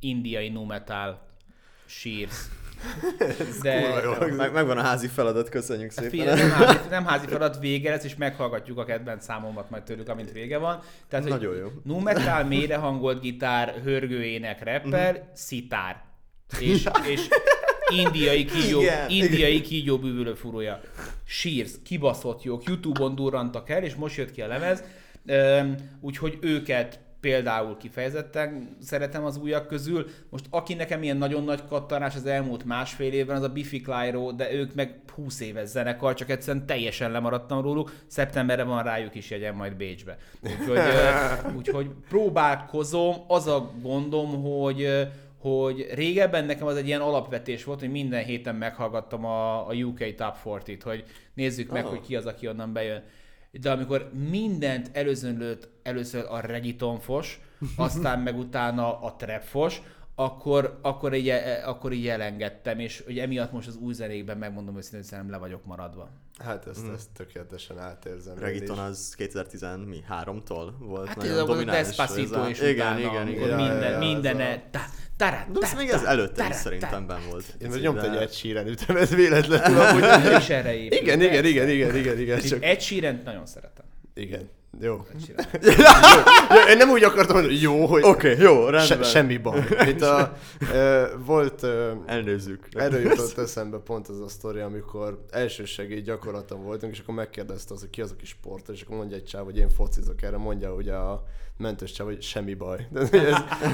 indiai 0.00 0.48
nu 0.48 0.64
metal 0.64 1.26
Shears. 1.86 2.36
De 3.62 4.00
meg, 4.36 4.52
megvan 4.52 4.78
a 4.78 4.82
házi 4.82 5.06
feladat, 5.06 5.48
köszönjük 5.48 5.90
szépen. 5.90 6.10
Fél, 6.10 6.34
nem, 6.34 6.50
házi, 6.50 6.88
nem 6.90 7.04
házi 7.04 7.26
feladat, 7.26 7.60
vége 7.60 7.90
lesz, 7.90 8.04
és 8.04 8.16
meghallgatjuk 8.16 8.78
a 8.78 8.84
kedvenc 8.84 9.24
számomat 9.24 9.70
majd 9.70 9.82
tőlük, 9.82 10.08
amint 10.08 10.32
vége 10.32 10.58
van. 10.58 10.80
Tehát, 11.08 11.28
Nagyon 11.28 11.56
jó. 11.56 11.66
Nu 11.84 11.98
metal, 11.98 12.44
mélyre 12.44 12.76
hangolt 12.76 13.20
gitár, 13.20 13.74
hörgőének, 13.84 14.64
rapper, 14.64 15.14
mm. 15.14 15.32
szitár. 15.32 16.04
És, 16.60 16.88
és 17.06 17.28
indiai 17.88 18.44
kígyó, 18.44 18.80
igen, 18.80 19.10
indiai 19.10 19.60
kígyó 19.60 19.98
bűvülő 19.98 20.34
furúja. 20.34 20.80
Shears, 21.26 21.70
kibaszott 21.84 22.42
jók, 22.42 22.64
Youtube-on 22.64 23.14
durrantak 23.14 23.70
el, 23.70 23.82
és 23.82 23.94
most 23.94 24.16
jött 24.16 24.30
ki 24.30 24.42
a 24.42 24.46
lemez. 24.46 24.82
Úgyhogy 26.00 26.38
őket 26.40 27.00
például 27.20 27.76
kifejezetten 27.76 28.76
szeretem 28.80 29.24
az 29.24 29.36
újak 29.36 29.66
közül. 29.66 30.06
Most 30.30 30.44
aki 30.50 30.74
nekem 30.74 31.02
ilyen 31.02 31.16
nagyon 31.16 31.44
nagy 31.44 31.64
kattanás 31.68 32.14
az 32.14 32.26
elmúlt 32.26 32.64
másfél 32.64 33.12
évben, 33.12 33.36
az 33.36 33.42
a 33.42 33.48
Biffy 33.48 33.80
Clyro, 33.80 34.32
de 34.32 34.52
ők 34.52 34.74
meg 34.74 35.00
20 35.14 35.40
éves 35.40 35.68
zenekar, 35.68 36.14
csak 36.14 36.30
egyszerűen 36.30 36.66
teljesen 36.66 37.10
lemaradtam 37.10 37.62
róluk. 37.62 37.92
Szeptemberre 38.06 38.62
van 38.62 38.82
rájuk 38.82 39.14
is 39.14 39.30
jegyem 39.30 39.54
majd 39.54 39.76
Bécsbe. 39.76 40.16
Úgyhogy, 40.42 40.78
úgyhogy 41.58 41.90
próbálkozom, 42.08 43.14
az 43.26 43.46
a 43.46 43.70
gondom, 43.82 44.42
hogy 44.42 45.08
hogy 45.40 45.86
régebben 45.94 46.44
nekem 46.44 46.66
az 46.66 46.76
egy 46.76 46.86
ilyen 46.86 47.00
alapvetés 47.00 47.64
volt, 47.64 47.80
hogy 47.80 47.90
minden 47.90 48.24
héten 48.24 48.54
meghallgattam 48.54 49.24
a, 49.24 49.68
a 49.68 49.74
UK 49.74 50.14
Top 50.14 50.36
40-t, 50.44 50.80
hogy 50.82 51.04
nézzük 51.34 51.70
meg, 51.70 51.84
oh. 51.84 51.90
hogy 51.90 52.00
ki 52.00 52.16
az, 52.16 52.26
aki 52.26 52.48
onnan 52.48 52.72
bejön 52.72 53.02
de 53.50 53.70
amikor 53.70 54.10
mindent 54.30 54.90
előzönlőtt 54.92 55.68
először 55.82 56.24
a 56.28 56.40
regitonfos, 56.40 57.40
aztán 57.76 58.20
meg 58.20 58.38
utána 58.38 59.00
a 59.00 59.16
trapfos, 59.16 59.82
akkor, 60.20 60.78
akkor, 60.82 61.14
így, 61.14 61.28
akkor 61.64 61.92
így 61.92 62.08
elengedtem, 62.08 62.78
és 62.78 63.02
hogy 63.06 63.18
emiatt 63.18 63.52
most 63.52 63.68
az 63.68 63.76
új 63.76 63.92
zenékben 63.92 64.38
megmondom 64.38 64.76
őszintén, 64.76 64.98
hogy 64.98 65.08
szerintem 65.08 65.34
le 65.34 65.38
vagyok 65.40 65.64
maradva. 65.64 66.10
Hát 66.38 66.66
ezt, 66.66 66.86
mm. 66.86 66.92
ezt 66.92 67.08
tökéletesen 67.16 67.78
átérzem. 67.78 68.38
Regiton 68.38 68.78
az 68.78 69.14
2013-tól 69.18 70.72
volt 70.78 71.08
hát 71.08 71.16
nagyon 71.16 71.38
ez 71.38 71.44
domináns. 71.44 71.86
Despacito 71.86 72.48
is 72.48 72.60
igen, 72.60 72.98
igen, 72.98 73.28
igen, 73.28 73.56
minden, 73.56 73.90
ja, 73.90 73.98
minden, 73.98 74.40
e- 74.40 74.70
Tará, 75.16 75.46
De 75.52 75.58
ez 75.62 75.74
még 75.74 75.88
ez 75.88 76.02
előtte 76.02 76.48
is 76.48 76.54
szerintem 76.54 77.06
ben 77.06 77.20
volt. 77.30 77.54
Én 77.60 77.68
most 77.68 77.82
nyomta 77.82 78.12
egy 78.12 78.22
egy 78.22 78.32
síren 78.32 78.66
ütem, 78.66 78.96
ez 78.96 79.14
véletlenül. 79.14 79.80
Amúgy 79.86 80.38
is 80.38 80.48
erre 80.48 80.74
épül. 80.74 80.98
Igen, 80.98 81.20
igen, 81.20 81.44
igen, 81.44 81.68
igen, 81.68 81.96
igen, 81.96 82.18
igen. 82.18 82.40
Csak... 82.40 82.64
Egy 82.64 82.80
síren 82.80 83.22
nagyon 83.24 83.46
szeretem. 83.46 83.84
Igen. 84.14 84.48
Jó. 84.80 85.06
Én 86.68 86.76
nem 86.76 86.90
úgy 86.90 87.04
akartam 87.04 87.36
mondani, 87.36 87.60
jó, 87.60 87.86
hogy... 87.86 88.02
Oké, 88.02 88.32
okay, 88.32 88.44
jó, 88.44 88.68
rendben. 88.68 88.82
Se, 88.82 89.02
semmi 89.02 89.36
baj. 89.36 89.64
Itt 89.86 90.00
a, 90.00 90.36
e, 90.72 91.06
volt... 91.16 91.64
E, 91.64 91.96
Elnőzzük. 92.06 92.68
Erről 92.72 93.00
jutott 93.00 93.38
eszembe 93.38 93.78
pont 93.78 94.08
az 94.08 94.20
a 94.20 94.28
sztori, 94.28 94.60
amikor 94.60 95.24
elsősegély 95.30 96.00
gyakorlaton 96.00 96.62
voltunk, 96.62 96.92
és 96.92 96.98
akkor 96.98 97.14
megkérdezte 97.14 97.74
az, 97.74 97.80
hogy 97.80 97.90
ki 97.90 98.00
az, 98.00 98.10
aki 98.10 98.26
sport, 98.26 98.68
és 98.68 98.82
akkor 98.82 98.96
mondja 98.96 99.16
egy 99.16 99.24
csáv, 99.24 99.44
hogy 99.44 99.58
én 99.58 99.68
focizok 99.68 100.22
erre, 100.22 100.36
mondja 100.36 100.74
ugye 100.74 100.94
a 100.94 101.24
mentős 101.56 101.92
csáv, 101.92 102.06
hogy 102.06 102.22
semmi 102.22 102.54
baj. 102.54 102.86
De 102.90 103.00
ez, 103.00 103.10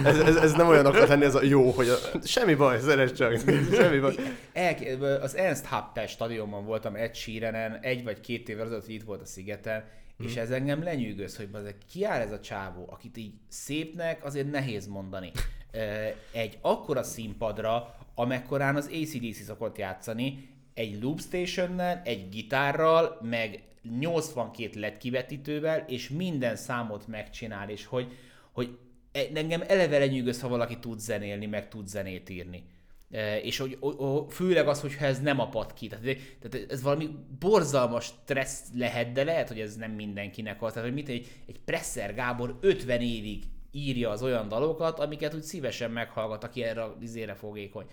ez, 0.04 0.18
ez, 0.18 0.36
ez, 0.36 0.52
nem 0.52 0.68
olyan 0.68 0.86
akar 0.86 1.08
lenni, 1.08 1.24
ez 1.24 1.34
a 1.34 1.44
jó, 1.44 1.70
hogy 1.70 1.88
a, 1.88 1.96
semmi 2.24 2.54
baj, 2.54 2.80
szeres 2.80 3.12
csak, 3.12 3.40
semmi 3.72 3.98
baj. 3.98 4.14
El, 4.52 5.20
az 5.22 5.36
Ernst 5.36 5.64
Happel 5.64 6.06
stadionban 6.06 6.64
voltam 6.64 6.94
egy 6.94 7.14
sírenen, 7.14 7.78
egy 7.80 8.04
vagy 8.04 8.20
két 8.20 8.48
évvel 8.48 8.72
az, 8.72 8.84
hogy 8.84 8.94
itt 8.94 9.02
volt 9.02 9.20
a 9.20 9.26
szigeten, 9.26 9.84
Mm. 10.22 10.26
És 10.26 10.36
ez 10.36 10.50
engem 10.50 10.82
lenyűgöz, 10.82 11.36
hogy 11.36 11.48
az 11.52 11.74
ki 11.90 12.04
áll 12.04 12.20
ez 12.20 12.32
a 12.32 12.40
csávó, 12.40 12.88
akit 12.90 13.16
így 13.16 13.34
szépnek 13.48 14.24
azért 14.24 14.50
nehéz 14.50 14.86
mondani. 14.86 15.30
Egy 16.32 16.58
akkora 16.60 17.02
színpadra, 17.02 17.96
amekkorán 18.14 18.76
az 18.76 18.86
ACDC 18.92 19.44
szokott 19.44 19.78
játszani, 19.78 20.48
egy 20.74 21.02
loop 21.02 21.20
stationnel, 21.20 22.02
egy 22.04 22.28
gitárral, 22.28 23.18
meg 23.22 23.62
82 23.98 24.80
LED 24.80 24.96
kivetítővel, 24.96 25.84
és 25.88 26.08
minden 26.08 26.56
számot 26.56 27.06
megcsinál, 27.06 27.68
és 27.68 27.86
hogy, 27.86 28.12
hogy 28.52 28.78
e, 29.12 29.20
engem 29.34 29.62
eleve 29.66 29.98
lenyűgöz, 29.98 30.40
ha 30.40 30.48
valaki 30.48 30.78
tud 30.78 30.98
zenélni, 30.98 31.46
meg 31.46 31.68
tud 31.68 31.88
zenét 31.88 32.28
írni. 32.28 32.64
És 33.42 33.58
hogy, 33.58 33.78
főleg 34.30 34.68
az, 34.68 34.80
hogyha 34.80 35.04
ez 35.04 35.20
nem 35.20 35.40
apad 35.40 35.72
ki. 35.72 35.86
Tehát, 35.86 36.70
ez 36.70 36.82
valami 36.82 37.08
borzalmas 37.38 38.04
stressz 38.04 38.62
lehet, 38.74 39.12
de 39.12 39.24
lehet, 39.24 39.48
hogy 39.48 39.60
ez 39.60 39.76
nem 39.76 39.90
mindenkinek 39.90 40.62
az. 40.62 40.72
Tehát, 40.72 40.88
hogy 40.88 40.96
mit 40.96 41.08
egy, 41.08 41.26
egy 41.46 41.60
Presser 41.60 42.14
Gábor 42.14 42.58
50 42.60 43.00
évig 43.00 43.42
írja 43.72 44.10
az 44.10 44.22
olyan 44.22 44.48
dalokat, 44.48 44.98
amiket 44.98 45.34
úgy 45.34 45.42
szívesen 45.42 45.90
meghallgat, 45.90 46.44
aki 46.44 46.62
erre 46.62 46.82
a 46.82 46.96
vizére 46.98 47.34
fogékony. 47.34 47.84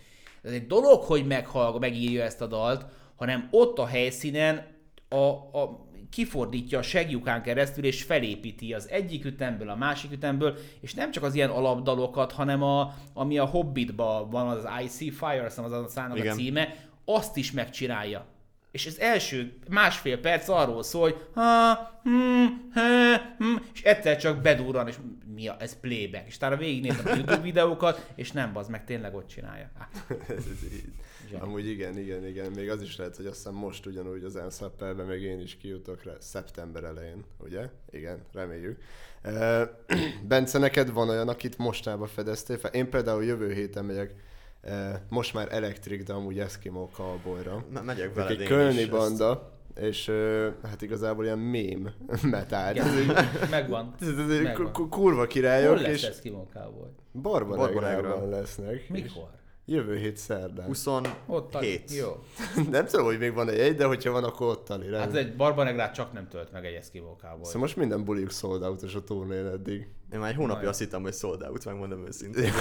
Ez 0.43 0.51
egy 0.51 0.67
dolog, 0.67 1.03
hogy 1.03 1.27
meghallga, 1.27 1.79
megírja 1.79 2.23
ezt 2.23 2.41
a 2.41 2.47
dalt, 2.47 2.85
hanem 3.15 3.47
ott 3.51 3.79
a 3.79 3.85
helyszínen 3.85 4.65
a, 5.09 5.25
a 5.61 5.89
kifordítja 6.11 6.79
a 6.79 6.81
segjukán 6.81 7.41
keresztül, 7.41 7.83
és 7.83 8.03
felépíti 8.03 8.73
az 8.73 8.89
egyik 8.89 9.25
ütemből, 9.25 9.69
a 9.69 9.75
másik 9.75 10.11
ütemből, 10.11 10.57
és 10.79 10.93
nem 10.93 11.11
csak 11.11 11.23
az 11.23 11.35
ilyen 11.35 11.49
alapdalokat, 11.49 12.31
hanem 12.31 12.63
a, 12.63 12.93
ami 13.13 13.37
a 13.37 13.45
Hobbitban 13.45 14.29
van, 14.29 14.47
az 14.47 14.67
I 14.83 14.87
See 14.87 15.11
Fire, 15.11 15.45
azt 15.45 15.57
az 15.57 15.71
a 15.71 15.87
szának 15.87 16.17
a 16.17 16.31
címe, 16.31 16.75
azt 17.05 17.37
is 17.37 17.51
megcsinálja. 17.51 18.25
És 18.71 18.85
az 18.85 18.99
első 18.99 19.53
másfél 19.69 20.19
perc 20.19 20.47
arról 20.47 20.83
szól, 20.83 21.01
hogy 21.01 21.15
ha, 21.33 21.73
hm, 22.03 22.45
ha, 22.73 22.81
hm, 23.37 23.55
és 23.73 23.81
egyszer 23.81 24.17
csak 24.17 24.41
bedurran, 24.41 24.87
és 24.87 24.95
mi 25.35 25.47
a, 25.47 25.55
ez 25.59 25.79
playback. 25.79 26.27
És 26.27 26.37
talán 26.37 26.57
végignézem 26.57 27.05
a 27.05 27.15
YouTube 27.15 27.41
videókat, 27.41 28.11
és 28.15 28.31
nem, 28.31 28.57
az 28.57 28.67
meg 28.67 28.85
tényleg 28.85 29.15
ott 29.15 29.27
csinálja. 29.27 29.71
Zseni. 31.31 31.43
Amúgy 31.43 31.67
igen, 31.67 31.97
igen, 31.97 32.25
igen. 32.25 32.51
Még 32.51 32.69
az 32.69 32.81
is 32.81 32.97
lehet, 32.97 33.15
hogy 33.15 33.25
azt 33.25 33.35
hiszem 33.35 33.53
most 33.53 33.85
ugyanúgy 33.85 34.23
az 34.23 34.35
Enszapperbe 34.35 35.03
még 35.03 35.21
én 35.21 35.39
is 35.39 35.57
kijutok 35.57 36.03
rá 36.03 36.13
szeptember 36.19 36.83
elején, 36.83 37.23
ugye? 37.37 37.69
Igen, 37.89 38.19
reméljük. 38.33 38.79
Bence, 40.27 40.59
neked 40.59 40.91
van 40.91 41.09
olyan, 41.09 41.27
akit 41.27 41.57
mostában 41.57 42.07
fedeztél 42.07 42.57
fel? 42.57 42.71
Én 42.71 42.89
például 42.89 43.23
jövő 43.23 43.53
héten 43.53 43.85
megyek 43.85 44.13
most 45.09 45.33
már 45.33 45.47
elektrik, 45.51 46.03
de 46.03 46.13
amúgy 46.13 46.39
Eskimo 46.39 46.87
cowboyra. 46.87 47.65
Me- 47.69 47.83
megyek 47.83 48.13
veled 48.13 48.41
Egy 48.41 48.47
kölni 48.47 48.85
banda. 48.85 49.29
Ezt 49.29 49.59
és 49.75 50.07
uh, 50.07 50.47
hát 50.63 50.81
igazából 50.81 51.23
ilyen 51.23 51.39
mém 51.39 51.89
metál. 52.21 52.75
Ja, 52.75 52.83
megvan. 53.49 53.93
megvan. 54.39 54.89
Kurva 54.89 55.27
királyok. 55.27 55.73
Hol 55.73 55.81
lesz 55.81 55.91
és... 55.91 56.03
Eskimo 56.03 56.45
Cowboy? 56.53 56.89
Barbanegrában 57.11 58.29
lesznek. 58.29 58.89
Mikor? 58.89 59.29
Jövő 59.65 59.97
hét 59.97 60.17
szerdán. 60.17 60.65
27. 60.65 61.15
Ott 61.27 61.59
hét. 61.59 61.91
Jó. 61.91 62.23
nem 62.71 62.85
tudom, 62.85 63.05
hogy 63.05 63.17
még 63.17 63.33
van 63.33 63.49
egy 63.49 63.57
jegy, 63.57 63.75
de 63.75 63.85
hogyha 63.85 64.11
van, 64.11 64.23
akkor 64.23 64.47
ott 64.47 64.65
tali. 64.65 64.95
Hát 64.95 65.15
egy 65.15 65.35
Barbanegrát 65.35 65.93
csak 65.93 66.13
nem 66.13 66.27
tölt 66.27 66.51
meg 66.51 66.65
egy 66.65 66.73
eszkivókából. 66.73 67.45
Szóval 67.45 67.61
most 67.61 67.75
minden 67.75 68.03
buliuk 68.03 68.31
sold 68.31 68.63
out 68.63 68.83
a 68.83 69.03
turnén 69.03 69.45
eddig. 69.45 69.87
Én 70.13 70.19
már 70.19 70.29
egy 70.29 70.35
hónapja 70.35 70.69
azt 70.69 70.79
hittem, 70.79 71.01
hogy 71.01 71.13
sold 71.13 71.41
out, 71.41 71.65
megmondom 71.65 72.05
őszintén. 72.07 72.53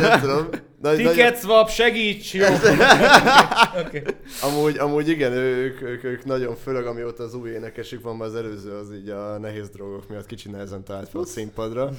nem 0.00 0.20
tudom. 0.20 0.48
Nagy, 0.82 0.96
Ticket 0.96 1.38
swap, 1.38 1.70
segíts! 1.70 2.34
Jó. 2.34 2.46
okay. 3.84 4.02
amúgy, 4.42 4.78
amúgy 4.78 5.08
igen, 5.08 5.32
ők, 5.32 5.82
ők, 5.82 6.04
ők, 6.04 6.24
nagyon, 6.24 6.56
főleg 6.56 6.86
amióta 6.86 7.22
az 7.22 7.34
új 7.34 7.50
énekesük 7.50 8.02
van, 8.02 8.20
az 8.20 8.34
előző 8.34 8.72
az 8.72 8.92
így 8.92 9.08
a 9.08 9.38
nehéz 9.38 9.68
drogok 9.68 10.08
miatt 10.08 10.26
kicsi 10.26 10.50
nehezen 10.50 10.84
talált 10.84 11.08
fel 11.08 11.20
a 11.20 11.24
színpadra. 11.24 11.90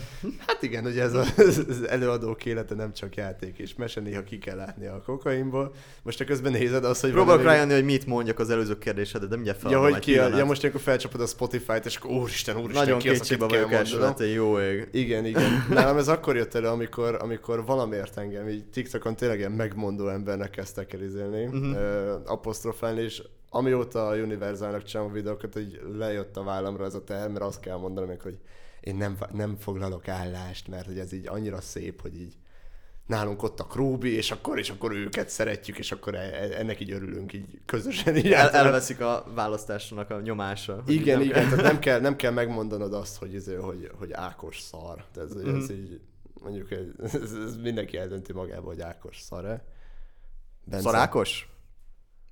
Hát 0.47 0.62
igen, 0.62 0.84
hogy 0.84 0.97
ez 0.97 1.14
az 1.14 1.86
előadók 1.88 2.45
élete 2.45 2.76
nem 2.76 2.93
csak 2.93 3.16
játék 3.16 3.57
és 3.57 3.76
mese, 3.76 4.01
néha 4.01 4.24
ki 4.24 4.38
kell 4.38 4.55
látni 4.55 4.88
a 4.88 5.01
kokainból. 5.05 5.74
Most 6.03 6.18
csak 6.18 6.28
közben 6.28 6.51
nézed 6.51 6.86
azt, 6.86 7.01
hogy... 7.01 7.12
Próbálok 7.12 7.43
rájönni, 7.43 7.74
hogy 7.74 7.86
mit 7.86 8.05
mondjak 8.05 8.39
az 8.39 8.49
előző 8.49 8.78
kérdésedre, 8.78 9.28
de 9.28 9.36
mindjárt 9.36 9.60
fel. 9.60 9.72
Ja, 9.72 9.80
hogy 9.80 9.99
ki, 9.99 10.12
ja, 10.12 10.45
most 10.45 10.64
akkor 10.64 10.82
felcsapod 10.82 11.22
a 11.22 11.26
Spotify-t, 11.26 11.86
és 11.86 11.95
akkor 11.95 12.12
úristen, 12.12 12.57
úristen, 12.57 12.84
Nagyon 12.84 12.99
ki 12.99 13.10
az, 13.10 13.38
vagyok 13.38 13.72
első, 13.72 14.26
jó 14.26 14.60
ég. 14.60 14.88
Igen, 15.00 15.26
igen. 15.26 15.66
Nálam 15.70 15.97
ez 15.97 16.08
akkor 16.08 16.36
jött 16.36 16.54
elő, 16.54 16.68
amikor, 16.68 17.18
amikor 17.22 17.66
valamiért 17.66 18.18
engem 18.18 18.47
így 18.47 18.66
TikTokon 18.70 19.16
tényleg 19.16 19.38
ilyen 19.38 19.52
megmondó 19.52 20.08
embernek 20.08 20.50
kezdtek 20.50 20.93
el 20.93 21.02
izélni, 21.02 21.45
uh-huh. 21.45 22.22
apostrofálni, 22.26 23.02
és 23.02 23.24
amióta 23.50 24.08
a 24.08 24.16
Universalnak 24.16 24.84
csinálom 24.84 25.12
videókat, 25.12 25.54
hogy 25.54 25.82
lejött 25.97 26.38
a 26.38 26.43
vállamra 26.43 26.86
ez 26.86 26.93
a 26.93 27.04
teher, 27.04 27.30
mert 27.30 27.45
azt 27.45 27.60
kell 27.60 27.78
mondanom 27.78 28.16
hogy 28.24 28.38
én 28.80 28.95
nem, 28.95 29.18
nem 29.32 29.56
foglalok 29.56 30.08
állást, 30.08 30.68
mert 30.68 30.86
hogy 30.86 31.00
ez 31.00 31.14
így 31.14 31.28
annyira 31.28 31.62
szép, 31.62 32.02
hogy 32.02 32.16
így 32.16 32.34
nálunk 33.10 33.43
ott 33.43 33.60
a 33.60 33.64
Krúbi, 33.64 34.16
és 34.16 34.32
akkor, 34.32 34.60
és 34.60 34.70
akkor 34.70 34.91
őket 34.91 35.30
szeretjük, 35.30 35.78
és 35.78 35.91
akkor 35.91 36.16
e, 36.16 36.20
e, 36.20 36.60
ennek 36.60 36.80
így 36.80 36.91
örülünk, 36.91 37.34
így 37.34 37.60
közösen. 37.66 38.16
Így 38.16 38.32
El, 38.32 38.49
elveszik 38.49 39.01
a 39.01 39.26
választásnak 39.34 40.10
a 40.10 40.20
nyomása. 40.20 40.84
Igen, 40.88 41.22
igen, 41.22 41.49
tehát 41.49 41.64
nem 41.64 41.80
kell, 41.86 41.99
nem 41.99 42.16
kell 42.16 42.32
megmondanod 42.32 42.93
azt, 42.93 43.18
hogy, 43.18 43.36
ez, 43.36 43.51
hogy, 43.60 43.91
hogy 43.97 44.12
Ákos 44.12 44.60
szar. 44.60 45.05
Tehát 45.14 45.30
ez, 45.30 45.36
mm. 45.36 45.55
ez 45.55 45.72
így, 45.72 46.01
mondjuk 46.41 46.72
ez, 46.72 47.14
ez, 47.14 47.34
ez 47.34 47.55
mindenki 47.55 47.97
eldönti 47.97 48.34
magába, 48.34 48.68
hogy 48.68 48.82
Ákos 48.82 49.20
szar-e. 49.20 49.64
Bence? 50.64 50.89
Szarákos? 50.89 51.49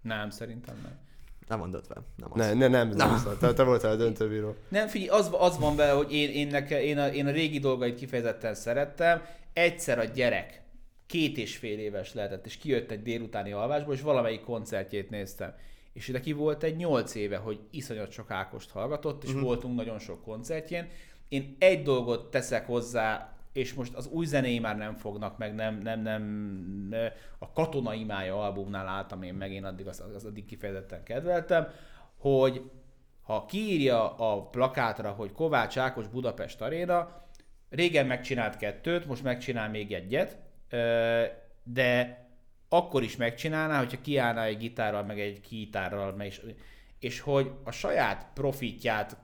Nem, 0.02 0.30
szerintem 0.30 0.80
nem. 0.84 1.00
Nem 1.48 1.60
mondod 1.60 1.86
fel. 1.86 2.06
Nem 2.16 2.30
ne, 2.36 2.54
ne, 2.54 2.68
nem, 2.68 2.90
nem, 2.90 3.10
nem. 3.10 3.38
Te, 3.40 3.54
te 3.54 3.64
voltál 3.64 3.92
a 3.92 3.96
döntőbíró. 3.96 4.56
Nem, 4.70 4.88
figyelj, 4.88 5.20
az, 5.20 5.30
az 5.32 5.58
van 5.60 5.76
vele, 5.76 5.92
hogy 5.92 6.14
én, 6.14 6.30
én, 6.30 6.48
neke, 6.48 6.84
én, 6.84 6.98
a, 6.98 7.08
én 7.08 7.28
a 7.28 7.32
régi 7.32 7.60
dolgait 7.60 7.96
kifejezetten 7.96 8.56
szerettem. 8.56 9.22
Egyszer 9.54 10.00
a 10.00 10.04
gyerek 10.04 10.66
két 11.08 11.38
és 11.38 11.58
fél 11.58 11.80
éves 11.80 12.14
lehetett, 12.14 12.46
és 12.46 12.58
kijött 12.58 12.92
egy 12.92 13.02
délutáni 13.02 13.52
alvásból, 13.52 13.94
és 13.94 14.02
valamelyik 14.02 14.42
koncertjét 14.42 15.10
néztem. 15.10 15.54
És 15.94 16.08
neki 16.08 16.32
volt 16.32 16.64
egy 16.64 16.76
nyolc 16.76 17.16
éve, 17.16 17.38
hogy 17.38 17.60
iszonyat 17.72 18.12
sok 18.12 18.32
Ákost 18.32 18.70
hallgatott, 18.70 19.24
és 19.24 19.30
uh-huh. 19.30 19.46
voltunk 19.46 19.76
nagyon 19.76 20.00
sok 20.00 20.22
koncertjén. 20.24 20.88
Én 21.28 21.56
egy 21.60 21.84
dolgot 21.84 22.30
teszek 22.30 22.66
hozzá, 22.66 23.38
és 23.54 23.74
most 23.74 23.94
az 23.94 24.08
új 24.08 24.26
zenéi 24.26 24.60
már 24.60 24.78
nem 24.78 24.96
fognak 24.96 25.38
meg, 25.38 25.56
nem, 25.56 25.78
nem, 25.78 26.02
nem, 26.02 27.12
a 27.40 27.52
Katona 27.52 27.94
imája 27.94 28.42
albumnál 28.42 28.88
álltam 28.88 29.24
én 29.24 29.34
meg, 29.34 29.52
én 29.52 29.64
addig, 29.64 29.88
az, 29.88 30.04
az 30.16 30.26
addig 30.26 30.46
kifejezetten 30.46 31.04
kedveltem, 31.04 31.68
hogy 32.18 32.70
ha 33.22 33.46
kiírja 33.46 34.16
a 34.16 34.42
plakátra, 34.42 35.12
hogy 35.12 35.32
Kovács 35.32 35.78
Ákos 35.78 36.08
Budapest 36.08 36.62
Aréna, 36.62 37.26
régen 37.70 38.06
megcsinált 38.06 38.58
kettőt, 38.58 39.06
most 39.06 39.24
megcsinál 39.24 39.70
még 39.70 39.92
egyet, 39.92 40.38
de 41.64 42.26
akkor 42.70 43.04
is 43.04 43.16
megcsinálná, 43.16 43.78
hogyha 43.78 44.02
kiállná 44.02 44.44
egy 44.44 44.58
gitárral, 44.58 45.04
meg 45.04 45.20
egy 45.20 45.42
kitárral, 45.42 46.22
is, 46.22 46.42
és 47.00 47.20
hogy 47.20 47.52
a 47.64 47.72
saját 47.72 48.28
profitját 48.34 49.18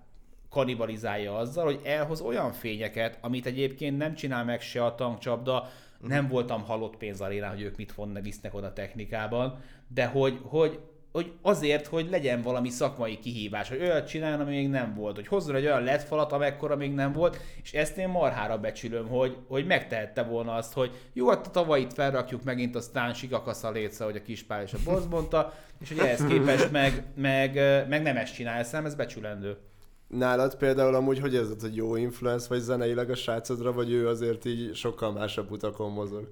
kanibalizálja 0.50 1.36
azzal, 1.36 1.66
hogy 1.66 1.80
elhoz 1.84 2.22
olyan 2.22 2.52
fényeket, 2.52 3.18
amit 3.22 3.46
egyébként 3.46 3.98
nem 3.98 4.14
csinál 4.14 4.44
meg 4.44 4.62
se 4.62 4.86
a 4.86 4.96
tankcsapda, 4.96 5.60
uh-huh. 5.60 6.10
nem 6.10 6.28
voltam 6.28 6.64
halott 6.64 6.98
pénzarénál, 6.98 7.50
hogy 7.50 7.62
ők 7.62 7.78
mit 7.78 7.94
visznek 8.22 8.54
oda 8.54 8.74
technikában, 8.74 9.60
de 9.88 10.06
hogy, 10.06 10.40
hogy 10.44 10.80
hogy 11.14 11.32
azért, 11.42 11.88
hogy 11.88 12.08
legyen 12.10 12.42
valami 12.42 12.70
szakmai 12.70 13.20
kihívás, 13.20 13.70
hogy 13.70 13.82
olyat 13.82 14.08
csináljon, 14.08 14.40
ami 14.40 14.56
még 14.56 14.70
nem 14.70 14.94
volt, 14.94 15.16
hogy 15.16 15.28
hozzon 15.28 15.56
egy 15.56 15.66
olyan 15.66 15.84
LED 15.84 16.02
falat, 16.02 16.32
amekkora 16.32 16.76
még 16.76 16.94
nem 16.94 17.12
volt, 17.12 17.40
és 17.64 17.74
ezt 17.74 17.98
én 17.98 18.08
marhára 18.08 18.58
becsülöm, 18.58 19.08
hogy, 19.08 19.38
hogy 19.48 19.66
megtehette 19.66 20.24
volna 20.24 20.54
azt, 20.54 20.74
hogy 20.74 20.92
jó, 21.14 21.30
hát 21.30 21.48
a 21.48 21.50
tavait 21.50 21.94
felrakjuk 21.94 22.44
megint, 22.44 22.76
aztán 22.76 23.14
sigakasz 23.14 23.64
a 23.64 23.72
létsze, 23.72 24.04
hogy 24.04 24.16
a 24.16 24.22
kispál 24.22 24.64
és 24.64 24.74
a 24.74 24.78
boss 24.84 25.04
mondta, 25.10 25.54
és 25.82 25.90
hogy 25.90 25.98
ehhez 25.98 26.26
képest 26.26 26.72
meg, 26.72 27.04
meg, 27.16 27.54
meg 27.90 28.02
nem 28.02 28.18
ezt 28.18 28.34
csinál, 28.34 28.64
szem, 28.64 28.86
ez 28.86 28.96
becsülendő. 28.96 29.58
Nálad 30.08 30.56
például 30.56 30.96
amúgy 30.96 31.20
hogy 31.20 31.34
érzed, 31.34 31.62
hogy 31.62 31.76
jó 31.76 31.96
influence 31.96 32.46
vagy 32.50 32.60
zeneileg 32.60 33.10
a 33.10 33.16
srácodra, 33.16 33.72
vagy 33.72 33.92
ő 33.92 34.08
azért 34.08 34.46
így 34.46 34.76
sokkal 34.76 35.12
másabb 35.12 35.52
utakon 35.52 35.92
mozog? 35.92 36.30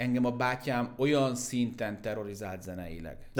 Engem 0.00 0.24
a 0.24 0.30
bátyám 0.30 0.94
olyan 0.96 1.34
szinten 1.34 2.00
terrorizált 2.00 2.62
zeneileg. 2.62 3.16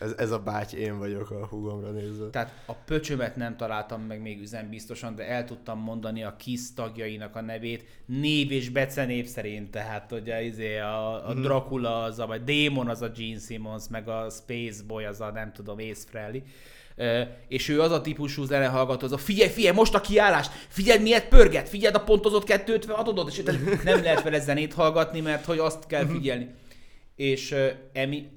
ez, 0.00 0.12
ez 0.16 0.30
a 0.30 0.38
báty 0.38 0.76
én 0.76 0.98
vagyok 0.98 1.30
a 1.30 1.46
húgomra 1.46 1.90
nézve. 1.90 2.30
Tehát 2.30 2.62
a 2.66 2.72
pöcsömet 2.74 3.36
nem 3.36 3.56
találtam 3.56 4.02
meg 4.02 4.20
még 4.20 4.48
biztosan, 4.70 5.14
de 5.14 5.28
el 5.28 5.44
tudtam 5.44 5.78
mondani 5.78 6.22
a 6.22 6.36
KISZ 6.36 6.74
tagjainak 6.74 7.36
a 7.36 7.40
nevét 7.40 7.84
név 8.06 8.50
és 8.50 8.68
becenév 8.68 9.26
szerint, 9.26 9.70
tehát 9.70 10.12
ugye 10.12 10.42
izé 10.42 10.78
a, 10.78 11.28
a 11.28 11.32
mhm. 11.32 11.42
Dracula 11.42 12.02
az 12.02 12.18
a, 12.18 12.26
vagy 12.26 12.44
Démon 12.44 12.88
az 12.88 13.02
a 13.02 13.08
Gene 13.08 13.38
Simmons, 13.38 13.88
meg 13.88 14.08
a 14.08 14.30
Space 14.30 14.82
Boy 14.86 15.04
az 15.04 15.20
a 15.20 15.30
nem 15.30 15.52
tudom, 15.52 15.78
Ace 15.78 16.04
Frehley 16.08 16.40
és 17.48 17.68
ő 17.68 17.80
az 17.80 17.90
a 17.90 18.00
típusú 18.00 18.44
zenehallgató, 18.44 19.06
az 19.06 19.12
a 19.12 19.18
figyelj, 19.18 19.50
figyelj, 19.50 19.76
most 19.76 19.94
a 19.94 20.00
kiállást, 20.00 20.50
figyelj, 20.68 21.02
miért 21.02 21.28
pörget, 21.28 21.68
figyeld 21.68 21.94
a 21.94 22.04
pontozott 22.04 22.44
256 22.44 23.30
és 23.30 23.42
nem 23.84 24.02
lehet 24.02 24.22
vele 24.22 24.40
zenét 24.40 24.74
hallgatni, 24.74 25.20
mert 25.20 25.44
hogy 25.44 25.58
azt 25.58 25.86
kell 25.86 26.04
mhm. 26.04 26.12
figyelni. 26.12 26.54
és 27.16 27.54
emi, 27.92 28.28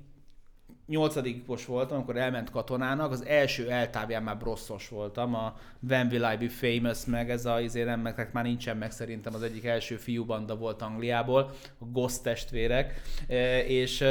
nyolcadikos 0.87 1.65
voltam, 1.65 1.95
amikor 1.95 2.17
elment 2.17 2.49
katonának, 2.49 3.11
az 3.11 3.25
első 3.25 3.69
eltábján 3.69 4.23
már 4.23 4.37
brosszos 4.37 4.89
voltam, 4.89 5.33
a 5.33 5.55
When 5.89 6.07
Will 6.07 6.31
I 6.33 6.37
Be 6.37 6.49
Famous, 6.49 7.05
meg 7.05 7.29
ez 7.29 7.45
a 7.45 7.61
izé 7.61 7.83
nem, 7.83 7.99
meg 7.99 8.29
már 8.33 8.43
nincsen 8.43 8.77
meg 8.77 8.91
szerintem 8.91 9.33
az 9.33 9.43
egyik 9.43 9.65
első 9.65 9.95
fiúbanda 9.95 10.55
volt 10.55 10.81
Angliából, 10.81 11.51
a 11.79 11.85
Ghost 11.85 12.23
testvérek, 12.23 13.01
és 13.67 14.03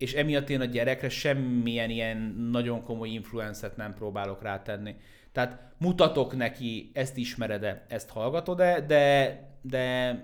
és 0.00 0.12
emiatt 0.14 0.50
én 0.50 0.60
a 0.60 0.64
gyerekre 0.64 1.08
semmilyen 1.08 1.90
ilyen 1.90 2.16
nagyon 2.50 2.82
komoly 2.82 3.08
influencet 3.08 3.76
nem 3.76 3.94
próbálok 3.94 4.42
rátenni. 4.42 4.94
Tehát 5.32 5.72
mutatok 5.78 6.36
neki, 6.36 6.90
ezt 6.94 7.16
ismered-e, 7.16 7.84
ezt 7.88 8.10
hallgatod-e, 8.10 8.80
de, 8.80 9.38
de 9.62 10.14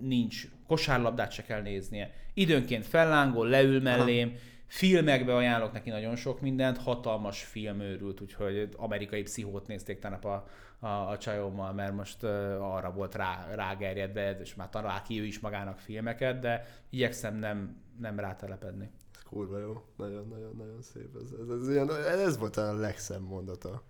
nincs. 0.00 0.48
Kosárlabdát 0.66 1.32
se 1.32 1.42
kell 1.42 1.60
néznie. 1.60 2.10
Időnként 2.34 2.86
fellángol, 2.86 3.48
leül 3.48 3.80
mellém, 3.80 4.28
Aha. 4.28 4.36
Filmekbe 4.76 5.34
ajánlok 5.34 5.72
neki 5.72 5.90
nagyon 5.90 6.16
sok 6.16 6.40
mindent, 6.40 6.78
hatalmas 6.78 7.42
filmőrült, 7.42 8.20
úgyhogy 8.20 8.68
amerikai 8.76 9.22
pszichót 9.22 9.66
nézték 9.66 9.98
tegnap 9.98 10.24
a, 10.24 10.46
a, 10.78 10.86
a 10.86 11.18
csajommal, 11.18 11.72
mert 11.72 11.94
most 11.94 12.22
uh, 12.22 12.30
arra 12.74 12.92
volt 12.92 13.14
rá, 13.14 13.46
rágerjedve, 13.54 14.38
és 14.40 14.54
már 14.54 14.68
talál 14.68 15.02
ki 15.02 15.20
ő 15.20 15.24
is 15.24 15.40
magának 15.40 15.78
filmeket, 15.78 16.38
de 16.38 16.64
igyekszem 16.90 17.36
nem, 17.36 17.82
nem 17.98 18.18
rátelepedni 18.18 18.90
kurva 19.28 19.58
jó. 19.58 19.84
Nagyon-nagyon-nagyon 19.96 20.82
szép. 20.82 21.16
Ez, 21.22 21.30
ez, 21.40 21.48
ez, 21.48 21.68
ilyen, 21.68 21.90
ez 22.04 22.38
volt 22.38 22.56
a 22.56 22.74
legszebb 22.74 23.28
mondata 23.28 23.82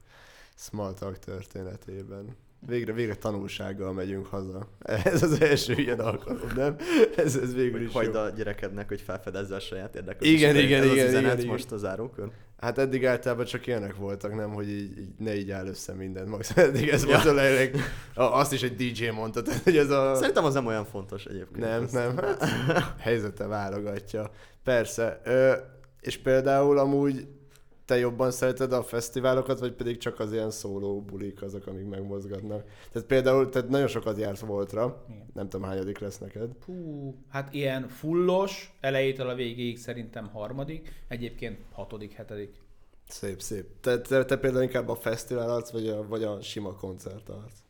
Small 0.55 0.95
Talk 0.95 1.19
történetében. 1.19 2.37
Végre, 2.61 2.93
végre 2.93 3.15
tanulsággal 3.15 3.93
megyünk 3.93 4.27
haza. 4.27 4.69
Ez 5.05 5.23
az 5.23 5.41
első 5.41 5.73
ilyen 5.73 6.01
alkalom, 6.01 6.51
nem? 6.57 6.77
Ez, 7.17 7.37
ez 7.37 7.55
végül 7.55 7.83
is 7.83 7.93
Hagyd 7.93 8.15
jó. 8.15 8.21
a 8.21 8.29
gyerekednek, 8.29 8.89
hogy 8.89 9.01
felfedezze 9.01 9.55
a 9.55 9.61
saját 9.61 9.95
érdeklődését. 9.95 10.39
Igen, 10.39 10.57
igen, 10.57 10.83
ez 10.83 10.93
igen, 10.93 11.07
az 11.07 11.13
igen, 11.13 11.39
igen, 11.39 11.47
most 11.47 11.73
a 11.73 11.77
zárókör. 11.77 12.31
Hát 12.59 12.79
eddig 12.79 13.07
általában 13.07 13.45
csak 13.45 13.67
ilyenek 13.67 13.97
voltak, 13.97 14.35
nem, 14.35 14.53
hogy 14.53 14.69
így, 14.69 14.99
így 14.99 15.09
ne 15.19 15.37
így 15.37 15.51
áll 15.51 15.67
össze 15.67 15.93
minden. 15.93 16.29
Max 16.29 16.57
eddig 16.57 16.89
ez 16.89 17.05
ja. 17.05 17.09
volt 17.09 17.25
a 17.25 17.33
leg... 17.33 17.77
Azt 18.15 18.53
is 18.53 18.63
egy 18.63 18.77
DJ 18.77 19.07
mondta, 19.09 19.43
tehát, 19.43 19.63
hogy 19.63 19.77
ez 19.77 19.91
a... 19.91 20.15
Szerintem 20.15 20.45
az 20.45 20.55
nem 20.55 20.67
olyan 20.67 20.85
fontos 20.85 21.25
egyébként. 21.25 21.65
Nem, 21.65 21.83
ezt. 21.83 21.93
nem, 21.93 22.17
hát 22.17 22.45
helyzete 22.99 23.47
válogatja. 23.47 24.31
Persze. 24.65 25.21
Ö, 25.25 25.53
és 26.01 26.19
például 26.19 26.79
amúgy 26.79 27.27
te 27.87 27.99
jobban 27.99 28.31
szereted 28.31 28.73
a 28.73 28.83
fesztiválokat, 28.83 29.59
vagy 29.59 29.73
pedig 29.73 29.99
csak 29.99 30.21
az 30.21 30.33
ilyen 30.33 30.51
szóló 30.51 31.01
bulik 31.01 31.43
azok, 31.43 31.67
amik 31.67 31.87
megmozgatnak? 31.87 32.65
Tehát 32.93 33.09
például, 33.09 33.49
tehát 33.49 33.69
nagyon 33.69 33.89
sokat 33.89 34.19
jársz 34.19 34.41
Voltra, 34.41 35.05
Igen. 35.09 35.27
nem 35.35 35.49
tudom 35.49 35.67
hányadik 35.67 35.99
lesz 35.99 36.19
neked. 36.19 36.51
Hú, 36.65 37.15
hát 37.29 37.55
ilyen 37.55 37.89
fullos, 37.89 38.77
elejétől 38.81 39.29
a 39.29 39.35
végéig 39.35 39.79
szerintem 39.79 40.29
harmadik, 40.29 41.05
egyébként 41.09 41.61
hatodik, 41.73 42.13
hetedik. 42.13 42.55
Szép, 43.09 43.41
szép. 43.41 43.67
Te, 43.81 44.01
te, 44.01 44.25
te 44.25 44.39
például 44.39 44.63
inkább 44.63 44.89
a 44.89 44.95
fesztivál 44.95 45.51
arc, 45.51 45.71
vagy 45.71 45.89
a, 45.89 46.07
vagy 46.07 46.23
a 46.23 46.41
sima 46.41 46.73
koncert 46.73 47.29
arc? 47.29 47.65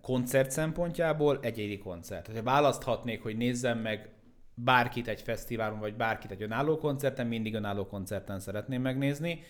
koncert 0.00 0.50
szempontjából 0.50 1.38
egyedi 1.42 1.78
koncert. 1.78 2.26
Ha 2.34 2.42
választhatnék, 2.42 3.22
hogy 3.22 3.36
nézzem 3.36 3.78
meg 3.78 4.11
bárkit 4.54 5.08
egy 5.08 5.20
fesztiválon, 5.20 5.78
vagy 5.78 5.94
bárkit 5.94 6.30
egy 6.30 6.42
önálló 6.42 6.78
koncerten, 6.78 7.26
mindig 7.26 7.54
önálló 7.54 7.86
koncerten 7.86 8.40
szeretném 8.40 8.82
megnézni, 8.82 9.40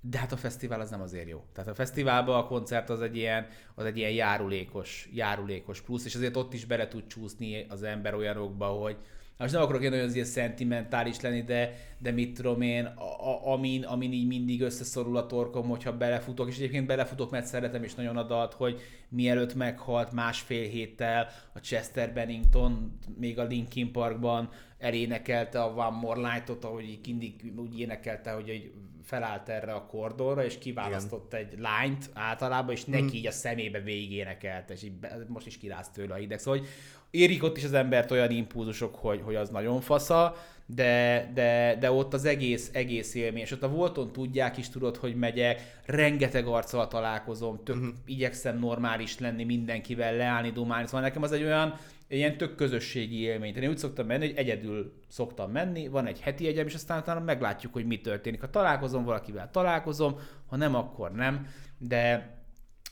de 0.00 0.18
hát 0.18 0.32
a 0.32 0.36
fesztivál 0.36 0.80
az 0.80 0.90
nem 0.90 1.00
azért 1.00 1.28
jó. 1.28 1.44
Tehát 1.52 1.70
a 1.70 1.74
fesztiválban 1.74 2.36
a 2.36 2.46
koncert 2.46 2.90
az 2.90 3.00
egy 3.00 3.16
ilyen, 3.16 3.46
az 3.74 3.84
egy 3.84 3.96
ilyen 3.96 4.10
járulékos, 4.10 5.08
járulékos 5.12 5.80
plusz, 5.80 6.04
és 6.04 6.14
azért 6.14 6.36
ott 6.36 6.52
is 6.52 6.64
bele 6.64 6.88
tud 6.88 7.06
csúszni 7.06 7.66
az 7.68 7.82
ember 7.82 8.14
olyanokba, 8.14 8.66
hogy 8.66 8.96
most 9.38 9.52
nem 9.52 9.62
akarok 9.62 9.82
én 9.82 9.92
olyan 9.92 10.14
ilyen 10.14 10.26
szentimentális 10.26 11.20
lenni, 11.20 11.42
de, 11.42 11.74
de 11.98 12.10
mit 12.10 12.34
tudom 12.34 12.60
én, 12.60 12.84
a, 12.84 13.28
a, 13.28 13.52
amin, 13.52 13.84
amin 13.84 14.12
így 14.12 14.26
mindig 14.26 14.60
összeszorul 14.60 15.16
a 15.16 15.26
torkom, 15.26 15.68
hogyha 15.68 15.96
belefutok, 15.96 16.48
és 16.48 16.56
egyébként 16.56 16.86
belefutok, 16.86 17.30
mert 17.30 17.46
szeretem, 17.46 17.82
és 17.82 17.94
nagyon 17.94 18.16
adat, 18.16 18.54
hogy 18.54 18.80
mielőtt 19.08 19.54
meghalt 19.54 20.12
másfél 20.12 20.68
héttel 20.68 21.28
a 21.52 21.58
Chester 21.58 22.12
Bennington 22.12 22.98
még 23.18 23.38
a 23.38 23.44
Linkin 23.44 23.92
Parkban 23.92 24.50
elénekelte 24.78 25.62
a 25.62 25.88
One 25.88 25.98
More 25.98 26.20
Light-ot, 26.20 26.64
ahogy 26.64 26.98
mindig 27.06 27.52
úgy 27.56 27.80
énekelte, 27.80 28.30
hogy 28.30 28.48
egy 28.48 28.72
felállt 29.08 29.48
erre 29.48 29.72
a 29.72 29.86
kordonra, 29.86 30.44
és 30.44 30.58
kiválasztott 30.58 31.32
Igen. 31.32 31.46
egy 31.46 31.58
lányt 31.58 32.10
általában, 32.14 32.74
és 32.74 32.84
neki 32.84 33.02
mm. 33.02 33.12
így 33.12 33.26
a 33.26 33.30
szemébe 33.30 33.80
végigénekelte, 33.80 34.72
és 34.72 34.82
így 34.82 34.92
most 35.26 35.46
is 35.46 35.58
kirázt 35.58 35.92
tőle 35.92 36.14
a 36.14 36.16
hideg. 36.16 36.38
Szóval, 36.38 36.58
hogy 36.58 36.68
érik 37.10 37.42
ott 37.42 37.56
is 37.56 37.64
az 37.64 37.72
embert 37.72 38.10
olyan 38.10 38.30
impulzusok, 38.30 38.94
hogy, 38.94 39.20
hogy 39.24 39.34
az 39.34 39.48
nagyon 39.50 39.80
fasza, 39.80 40.36
de, 40.74 41.30
de, 41.34 41.76
de 41.80 41.90
ott 41.90 42.14
az 42.14 42.24
egész, 42.24 42.70
egész 42.72 43.14
élmény, 43.14 43.42
és 43.42 43.50
ott 43.50 43.62
a 43.62 43.68
Volton 43.68 44.12
tudják 44.12 44.56
is, 44.56 44.68
tudod, 44.68 44.96
hogy 44.96 45.14
megyek, 45.14 45.80
rengeteg 45.86 46.46
arccal 46.46 46.88
találkozom, 46.88 47.60
tök, 47.64 47.76
uh-huh. 47.76 47.90
igyekszem 48.06 48.58
normális 48.58 49.18
lenni 49.18 49.44
mindenkivel, 49.44 50.16
leállni, 50.16 50.50
dumálni, 50.50 50.86
szóval 50.86 51.00
nekem 51.00 51.22
az 51.22 51.32
egy 51.32 51.42
olyan, 51.42 51.74
ilyen 52.08 52.36
tök 52.36 52.54
közösségi 52.54 53.20
élmény. 53.20 53.56
Én 53.56 53.68
úgy 53.68 53.78
szoktam 53.78 54.06
menni, 54.06 54.26
hogy 54.26 54.36
egyedül 54.36 54.92
szoktam 55.08 55.50
menni, 55.50 55.88
van 55.88 56.06
egy 56.06 56.20
heti 56.20 56.46
egyem, 56.46 56.66
és 56.66 56.74
aztán 56.74 56.98
utána 56.98 57.20
meglátjuk, 57.20 57.72
hogy 57.72 57.86
mi 57.86 58.00
történik. 58.00 58.40
Ha 58.40 58.50
találkozom 58.50 59.04
valakivel, 59.04 59.50
találkozom, 59.50 60.18
ha 60.46 60.56
nem, 60.56 60.74
akkor 60.74 61.12
nem, 61.12 61.46
de 61.78 62.34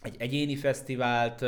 egy 0.03 0.17
egyéni 0.19 0.57
fesztivált, 0.57 1.45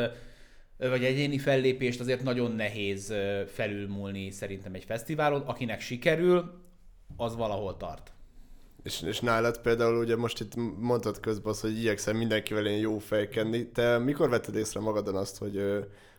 vagy 0.79 1.05
egyéni 1.05 1.39
fellépést 1.39 2.01
azért 2.01 2.23
nagyon 2.23 2.53
nehéz 2.53 3.15
felülmúlni 3.47 4.31
szerintem 4.31 4.75
egy 4.75 4.85
fesztiválon. 4.85 5.41
Akinek 5.41 5.81
sikerül, 5.81 6.67
az 7.17 7.37
valahol 7.37 7.77
tart. 7.77 8.13
És, 8.83 9.03
és 9.03 9.21
nálad 9.21 9.61
például 9.61 9.99
ugye 9.99 10.17
most 10.17 10.41
itt 10.41 10.53
mondtad 10.79 11.21
közben 11.21 11.53
azt, 11.53 11.61
hogy 11.61 11.79
igyekszem 11.79 12.17
mindenkivel 12.17 12.67
én 12.67 12.79
jó 12.79 12.99
fejkenni. 12.99 13.69
Te 13.69 13.99
mikor 13.99 14.29
vetted 14.29 14.55
észre 14.55 14.81
magadon 14.81 15.17
azt, 15.17 15.39
hogy 15.39 15.61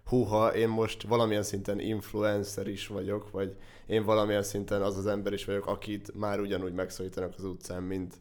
húha, 0.06 0.56
én 0.56 0.68
most 0.68 1.04
valamilyen 1.04 1.44
szinten 1.44 1.80
influencer 1.80 2.68
is 2.68 2.88
vagyok, 2.88 3.32
vagy 3.32 3.56
én 3.86 4.04
valamilyen 4.04 4.44
szinten 4.44 4.82
az 4.82 4.98
az 4.98 5.06
ember 5.06 5.34
is 5.34 5.46
vagyok, 5.46 5.66
akit 5.66 6.16
már 6.16 6.40
ugyanúgy 6.40 6.74
megszólítanak 6.74 7.34
az 7.38 7.44
utcán, 7.44 7.84
mint 7.84 8.16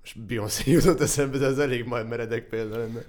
most 0.00 0.20
Beyoncé 0.20 0.70
jutott 0.70 1.00
eszembe, 1.00 1.38
de 1.38 1.46
ez 1.46 1.58
elég 1.58 1.84
majd 1.84 2.08
meredek 2.08 2.48
példa 2.48 2.78
lenne. 2.78 3.00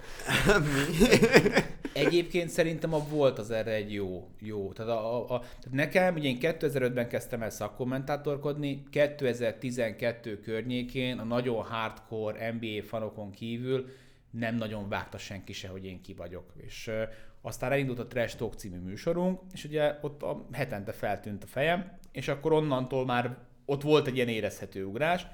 Egyébként 1.94 2.50
szerintem 2.50 2.94
a 2.94 3.08
volt 3.10 3.39
az 3.39 3.52
erre 3.52 3.72
egy 3.72 3.94
jó. 3.94 4.28
jó. 4.39 4.72
Tehát, 4.72 4.92
a, 4.92 5.16
a, 5.16 5.36
a, 5.36 5.39
tehát 5.39 5.72
nekem, 5.72 6.16
ugye 6.16 6.28
én 6.28 6.38
2005-ben 6.42 7.08
kezdtem 7.08 7.42
el 7.42 7.50
szakkommentátorkodni, 7.50 8.84
2012 8.89 10.39
környékén 10.39 11.18
a 11.18 11.24
nagyon 11.24 11.64
hardcore 11.64 12.52
NBA 12.52 12.84
fanokon 12.88 13.32
kívül 13.32 13.86
nem 14.32 14.56
nagyon 14.56 14.89
vágta 14.89 15.18
senki 15.18 15.54
se, 15.54 15.68
hogy 15.68 15.86
én 15.86 16.02
ki 16.02 16.14
vagyok. 16.14 16.54
És 16.58 16.88
uh, 16.88 17.04
aztán 17.42 17.72
elindult 17.72 18.00
a 18.00 18.08
Trash 18.08 18.38
Talk 18.38 18.54
című 18.54 18.78
műsorunk, 18.78 19.39
és 19.54 19.64
ugye 19.64 19.98
ott 20.02 20.24
a 20.24 20.48
hetente 20.52 20.92
feltűnt 20.92 21.44
a 21.44 21.48
fejem, 21.48 21.98
és 22.12 22.28
akkor 22.28 22.52
onnantól 22.52 23.06
már 23.06 23.38
ott 23.66 23.82
volt 23.82 24.08
egy 24.08 24.16
ilyen 24.16 24.28
érezhető 24.28 24.86
ugrás, 24.86 25.28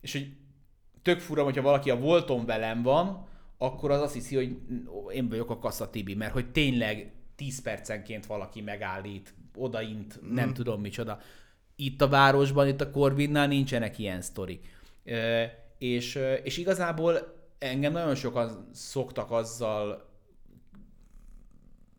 és 0.00 0.12
hogy 0.12 0.32
tök 1.08 1.20
fura, 1.20 1.42
hogyha 1.42 1.62
valaki 1.62 1.90
a 1.90 1.98
volton 1.98 2.46
velem 2.46 2.82
van, 2.82 3.26
akkor 3.58 3.90
az 3.90 4.00
azt 4.00 4.14
hiszi, 4.14 4.36
hogy 4.36 4.56
én 5.12 5.28
vagyok 5.28 5.50
a 5.50 5.58
Kassa 5.58 5.90
Tibi, 5.90 6.14
mert 6.14 6.32
hogy 6.32 6.50
tényleg 6.50 7.12
10 7.36 7.62
percenként 7.62 8.26
valaki 8.26 8.60
megállít, 8.60 9.34
odaint, 9.56 10.20
nem 10.32 10.54
tudom 10.54 10.80
micsoda. 10.80 11.20
Itt 11.76 12.00
a 12.00 12.08
városban, 12.08 12.68
itt 12.68 12.80
a 12.80 12.90
Corvinnál 12.90 13.46
nincsenek 13.46 13.98
ilyen 13.98 14.20
sztorik. 14.20 14.66
és, 15.78 16.18
és 16.42 16.56
igazából 16.56 17.34
engem 17.58 17.92
nagyon 17.92 18.14
sokan 18.14 18.68
szoktak 18.72 19.30
azzal 19.30 20.07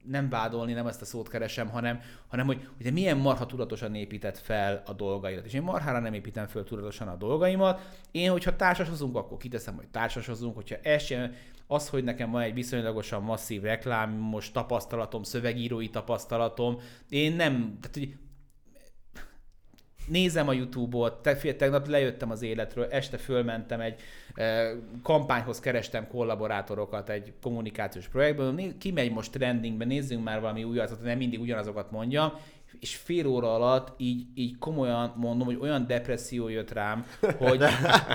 nem 0.10 0.30
vádolni, 0.30 0.74
nem 0.74 0.88
ezt 0.88 1.02
a 1.02 1.06
szót 1.06 1.30
keresem, 1.30 1.70
hanem, 1.70 2.00
hanem 2.28 2.46
hogy 2.46 2.68
ugye 2.80 2.92
milyen 2.92 3.18
marha 3.18 3.46
tudatosan 3.46 3.96
épített 3.96 4.38
fel 4.38 4.84
a 4.86 4.94
dolgaidat. 4.94 5.46
És 5.46 5.54
én 5.54 5.62
marhára 5.62 6.00
nem 6.00 6.14
építem 6.14 6.48
fel 6.48 6.64
tudatosan 6.64 7.08
a 7.08 7.16
dolgaimat. 7.16 7.98
Én, 8.12 8.32
hogyha 8.32 8.56
társasozunk, 8.56 9.16
akkor 9.16 9.38
kiteszem, 9.38 9.76
hogy 9.76 9.88
társasozunk, 9.88 10.56
hogyha 10.56 10.76
ez 10.84 11.08
az, 11.68 11.90
hogy 11.90 12.04
nekem 12.04 12.32
van 12.32 12.42
egy 12.42 12.54
viszonylagosan 12.54 13.24
masszív 13.24 13.62
reklám, 13.62 14.12
most 14.12 14.54
tapasztalatom, 14.54 15.24
szövegírói 15.24 15.90
tapasztalatom, 15.90 16.80
én 17.10 17.36
nem, 17.36 17.78
tehát 17.82 17.98
hogy 17.98 18.16
nézem 20.10 20.48
a 20.48 20.54
YouTube-ot, 20.54 21.22
te, 21.22 21.36
tegnap 21.36 21.88
lejöttem 21.88 22.32
az 22.32 22.42
életről, 22.42 22.88
este 22.92 23.18
fölmentem 23.18 23.80
egy 23.80 24.00
e, 24.34 24.72
kampányhoz, 25.04 25.60
kerestem 25.60 26.08
kollaborátorokat 26.08 27.10
egy 27.10 27.34
kommunikációs 27.42 28.08
projektből, 28.08 28.78
kimegy 28.78 29.12
most 29.12 29.32
trendingbe, 29.32 29.86
nézzünk 29.86 30.24
már 30.24 30.42
valami 30.42 30.64
újat, 30.64 31.04
nem 31.04 31.18
mindig 31.18 31.40
ugyanazokat 31.40 31.92
mondjam, 31.92 32.32
és 32.80 32.96
fél 32.96 33.28
óra 33.28 33.54
alatt 33.54 33.94
így, 33.98 34.26
így 34.36 34.58
komolyan 34.58 35.14
mondom, 35.16 35.48
hogy 35.48 35.58
olyan 35.62 35.88
depresszió 35.88 36.48
jött 36.48 36.72
rám, 36.72 37.06
hogy 37.38 37.64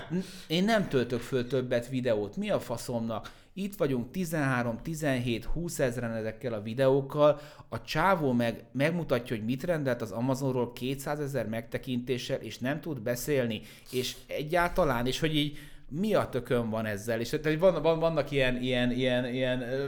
én 0.47 0.65
nem 0.65 0.89
töltök 0.89 1.21
föl 1.21 1.47
többet 1.47 1.89
videót. 1.89 2.37
Mi 2.37 2.51
a 2.51 2.61
faszomnak? 2.61 3.31
Itt 3.57 3.77
vagyunk 3.77 4.11
13, 4.11 4.79
17, 4.83 5.45
20 5.45 5.79
ezeren 5.79 6.13
ezekkel 6.13 6.53
a 6.53 6.63
videókkal, 6.63 7.41
a 7.69 7.83
csávó 7.83 8.33
meg 8.33 8.65
megmutatja, 8.73 9.37
hogy 9.37 9.45
mit 9.45 9.65
rendelt 9.65 10.03
az 10.03 10.11
Amazonról 10.11 10.73
200 10.73 11.21
ezer 11.21 11.49
megtekintéssel, 11.49 12.41
és 12.41 12.59
nem 12.59 12.81
tud 12.81 13.01
beszélni, 13.01 13.61
és 13.91 14.17
egyáltalán, 14.27 15.07
és 15.07 15.21
hogy 15.21 15.37
így 15.37 15.59
mi 15.89 16.15
a 16.15 16.29
tökön 16.29 16.71
van 16.71 16.87
ezzel, 16.87 17.21
és 17.21 17.29
tehát 17.29 17.59
van, 17.59 17.83
van, 17.83 17.99
vannak 17.99 18.31
ilyen, 18.31 18.63
ilyen, 18.63 18.91
ilyen, 18.91 19.27
ilyen 19.27 19.63
ö, 19.63 19.87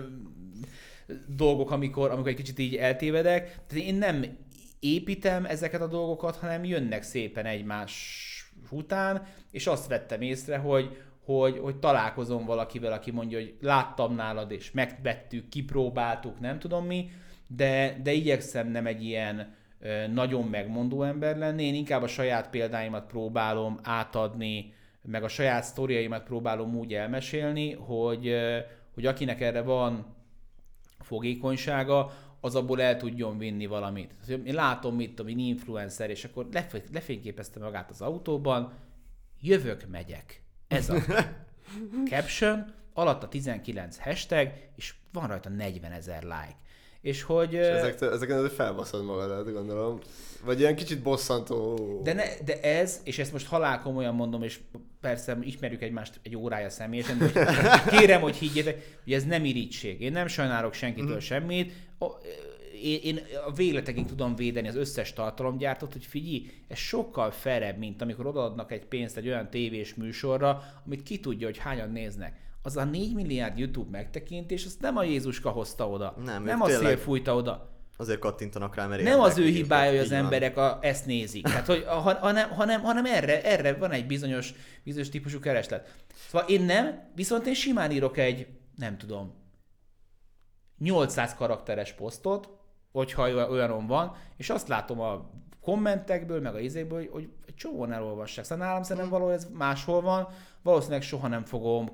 dolgok, 1.26 1.70
amikor, 1.70 2.10
amikor 2.10 2.28
egy 2.28 2.36
kicsit 2.36 2.58
így 2.58 2.74
eltévedek, 2.76 3.58
tehát 3.66 3.86
én 3.86 3.94
nem 3.94 4.24
építem 4.80 5.44
ezeket 5.44 5.80
a 5.80 5.86
dolgokat, 5.86 6.36
hanem 6.36 6.64
jönnek 6.64 7.02
szépen 7.02 7.46
egymás 7.46 8.24
után, 8.70 9.26
és 9.50 9.66
azt 9.66 9.88
vettem 9.88 10.20
észre, 10.20 10.56
hogy, 10.56 10.96
hogy, 11.26 11.58
hogy 11.58 11.76
találkozom 11.76 12.44
valakivel, 12.44 12.92
aki 12.92 13.10
mondja, 13.10 13.38
hogy 13.38 13.56
láttam 13.60 14.14
nálad, 14.14 14.50
és 14.50 14.70
megvettük, 14.70 15.48
kipróbáltuk, 15.48 16.40
nem 16.40 16.58
tudom 16.58 16.86
mi, 16.86 17.10
de, 17.46 18.00
de 18.02 18.12
igyekszem 18.12 18.68
nem 18.68 18.86
egy 18.86 19.04
ilyen 19.04 19.54
ö, 19.80 20.06
nagyon 20.06 20.44
megmondó 20.44 21.02
ember 21.02 21.36
lenni, 21.36 21.64
én 21.64 21.74
inkább 21.74 22.02
a 22.02 22.06
saját 22.06 22.50
példáimat 22.50 23.06
próbálom 23.06 23.78
átadni, 23.82 24.72
meg 25.02 25.22
a 25.22 25.28
saját 25.28 25.64
sztoriaimat 25.64 26.24
próbálom 26.24 26.74
úgy 26.74 26.94
elmesélni, 26.94 27.72
hogy, 27.72 28.26
ö, 28.26 28.58
hogy 28.94 29.06
akinek 29.06 29.40
erre 29.40 29.62
van 29.62 30.14
fogékonysága, 31.00 32.12
az 32.40 32.54
abból 32.54 32.82
el 32.82 32.96
tudjon 32.96 33.38
vinni 33.38 33.66
valamit. 33.66 34.14
Én 34.28 34.54
látom, 34.54 34.94
mit 34.94 35.14
tudom, 35.14 35.38
influencer, 35.38 36.10
és 36.10 36.24
akkor 36.24 36.48
lefényképezte 36.92 37.60
magát 37.60 37.90
az 37.90 38.00
autóban, 38.00 38.72
jövök, 39.40 39.86
megyek 39.90 40.44
ez 40.68 40.88
a 40.88 40.96
caption, 42.10 42.74
alatt 42.94 43.22
a 43.22 43.28
19 43.28 43.98
hashtag, 43.98 44.48
és 44.76 44.94
van 45.12 45.26
rajta 45.26 45.48
40 45.48 45.92
ezer 45.92 46.22
like. 46.22 46.56
És 47.00 47.22
hogy... 47.22 47.52
És 47.52 47.66
ezek, 47.66 48.00
ezeken 48.00 48.48
felbaszod 48.48 49.04
magadat, 49.04 49.52
gondolom. 49.52 49.98
Vagy 50.44 50.60
ilyen 50.60 50.76
kicsit 50.76 51.02
bosszantó. 51.02 51.78
De, 52.02 52.12
ne, 52.12 52.24
de 52.44 52.60
ez, 52.60 53.00
és 53.04 53.18
ezt 53.18 53.32
most 53.32 53.46
halál 53.46 53.80
komolyan 53.80 54.14
mondom, 54.14 54.42
és 54.42 54.60
persze 55.00 55.38
ismerjük 55.40 55.82
egymást 55.82 56.20
egy 56.22 56.36
órája 56.36 56.70
személyesen, 56.70 57.18
de 57.18 57.30
kérem, 57.90 58.20
hogy 58.20 58.36
higgyétek, 58.36 58.98
hogy 59.04 59.12
ez 59.12 59.24
nem 59.24 59.44
irítség. 59.44 60.00
Én 60.00 60.12
nem 60.12 60.26
sajnálok 60.26 60.72
senkitől 60.72 61.16
mm. 61.16 61.18
semmit 61.18 61.72
én, 62.86 63.00
én 63.02 63.20
a 63.46 63.52
végletekig 63.52 64.06
tudom 64.06 64.36
védeni 64.36 64.68
az 64.68 64.76
összes 64.76 65.12
tartalomgyártót, 65.12 65.92
hogy 65.92 66.04
figyelj, 66.04 66.50
ez 66.68 66.78
sokkal 66.78 67.30
felebb, 67.30 67.78
mint 67.78 68.02
amikor 68.02 68.26
odaadnak 68.26 68.72
egy 68.72 68.84
pénzt 68.84 69.16
egy 69.16 69.26
olyan 69.26 69.50
tévés 69.50 69.94
műsorra, 69.94 70.62
amit 70.86 71.02
ki 71.02 71.20
tudja, 71.20 71.46
hogy 71.46 71.58
hányan 71.58 71.90
néznek. 71.90 72.44
Az 72.62 72.76
a 72.76 72.84
4 72.84 73.14
milliárd 73.14 73.58
YouTube 73.58 73.90
megtekintés, 73.90 74.64
azt 74.64 74.80
nem 74.80 74.96
a 74.96 75.02
Jézuska 75.02 75.50
hozta 75.50 75.88
oda. 75.88 76.14
Nem, 76.24 76.44
nem 76.44 76.62
a 76.62 76.68
szél 76.68 76.96
fújta 76.96 77.34
oda. 77.34 77.74
Azért 77.96 78.18
kattintanak 78.18 78.74
rá, 78.74 78.86
mert 78.86 79.02
Nem 79.02 79.20
az 79.20 79.38
ő 79.38 79.44
hibája, 79.44 79.90
hogy 79.90 79.98
az 79.98 80.12
emberek 80.12 80.56
a, 80.56 80.78
ezt 80.82 81.06
nézik. 81.06 81.44
Tehát, 81.46 81.66
hogy, 81.66 81.84
hanem, 82.20 82.50
hanem, 82.50 82.80
hanem 82.80 83.04
erre, 83.04 83.42
erre 83.42 83.74
van 83.74 83.90
egy 83.90 84.06
bizonyos, 84.06 84.54
bizonyos 84.84 85.08
típusú 85.08 85.38
kereslet. 85.38 86.04
Szóval 86.28 86.48
én 86.48 86.62
nem, 86.62 87.10
viszont 87.14 87.46
én 87.46 87.54
simán 87.54 87.90
írok 87.90 88.16
egy, 88.16 88.46
nem 88.76 88.98
tudom, 88.98 89.34
800 90.78 91.34
karakteres 91.34 91.92
posztot, 91.92 92.55
hogyha 92.96 93.48
olyanon 93.48 93.86
van, 93.86 94.16
és 94.36 94.50
azt 94.50 94.68
látom 94.68 95.00
a 95.00 95.30
kommentekből, 95.60 96.40
meg 96.40 96.54
a 96.54 96.60
izékből, 96.60 96.98
hogy, 96.98 97.08
hogy 97.12 97.28
egy 97.46 97.54
csomóan 97.54 97.92
elolvassák. 97.92 98.44
Szóval 98.44 98.66
nálam 98.66 98.82
szerintem 98.82 99.10
valahol 99.10 99.32
ez 99.32 99.48
máshol 99.52 100.00
van, 100.00 100.28
valószínűleg 100.62 101.02
soha 101.02 101.28
nem 101.28 101.44
fogom 101.44 101.88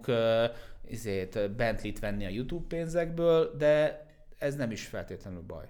izét, 0.87 1.51
Bentley-t 1.57 1.99
venni 1.99 2.27
a 2.27 2.29
YouTube 2.29 2.67
pénzekből, 2.69 3.57
de 3.57 4.07
ez 4.39 4.57
nem 4.57 4.71
is 4.71 4.87
feltétlenül 4.87 5.43
baj. 5.43 5.67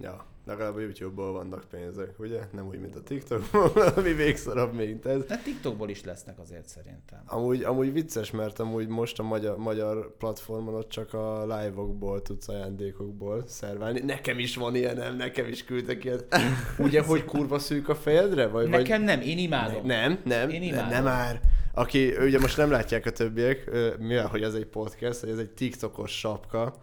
Ja, 0.00 0.26
legalább 0.46 0.76
a 0.76 0.80
YouTube-ból 0.80 1.32
vannak 1.32 1.64
pénzek, 1.70 2.18
ugye? 2.18 2.40
Nem 2.52 2.66
úgy, 2.66 2.80
mint 2.80 2.96
a 2.96 3.02
TikTok, 3.02 3.42
ami 3.96 4.12
végszarabb, 4.12 4.74
mint 4.74 5.06
ez. 5.06 5.24
De 5.24 5.36
TikTokból 5.36 5.88
is 5.88 6.04
lesznek 6.04 6.38
azért 6.38 6.68
szerintem. 6.68 7.22
Amúgy, 7.26 7.62
amúgy 7.62 7.92
vicces, 7.92 8.30
mert 8.30 8.58
amúgy 8.58 8.88
most 8.88 9.18
a 9.18 9.22
magyar, 9.22 9.56
magyar 9.56 10.16
platformon 10.16 10.74
ott 10.74 10.88
csak 10.88 11.14
a 11.14 11.42
live-okból 11.42 12.22
tudsz 12.22 12.48
ajándékokból 12.48 13.44
szerválni. 13.46 14.00
Nekem 14.00 14.38
is 14.38 14.56
van 14.56 14.74
ilyen, 14.74 14.96
nem? 14.96 15.16
Nekem 15.16 15.46
is 15.46 15.64
küldtek 15.64 16.04
ilyet. 16.04 16.36
Ugye, 16.78 17.02
hogy 17.02 17.24
kurva 17.24 17.58
szűk 17.58 17.88
a 17.88 17.94
fejedre? 17.94 18.46
Vagy, 18.46 18.68
Nekem 18.68 19.04
vagy... 19.04 19.16
nem, 19.16 19.20
én 19.20 19.38
imádom. 19.38 19.86
Nem, 19.86 20.18
nem, 20.24 20.48
én 20.48 20.62
imádom. 20.62 20.88
nem, 20.88 21.04
nem 21.04 21.12
már. 21.12 21.40
Aki, 21.74 22.16
ugye 22.16 22.38
most 22.38 22.56
nem 22.56 22.70
látják 22.70 23.06
a 23.06 23.10
többiek, 23.10 23.70
mivel 23.98 24.26
hogy 24.26 24.42
ez 24.42 24.54
egy 24.54 24.66
podcast, 24.66 25.22
ez 25.22 25.38
egy 25.38 25.50
TikTokos 25.50 26.18
sapka, 26.18 26.76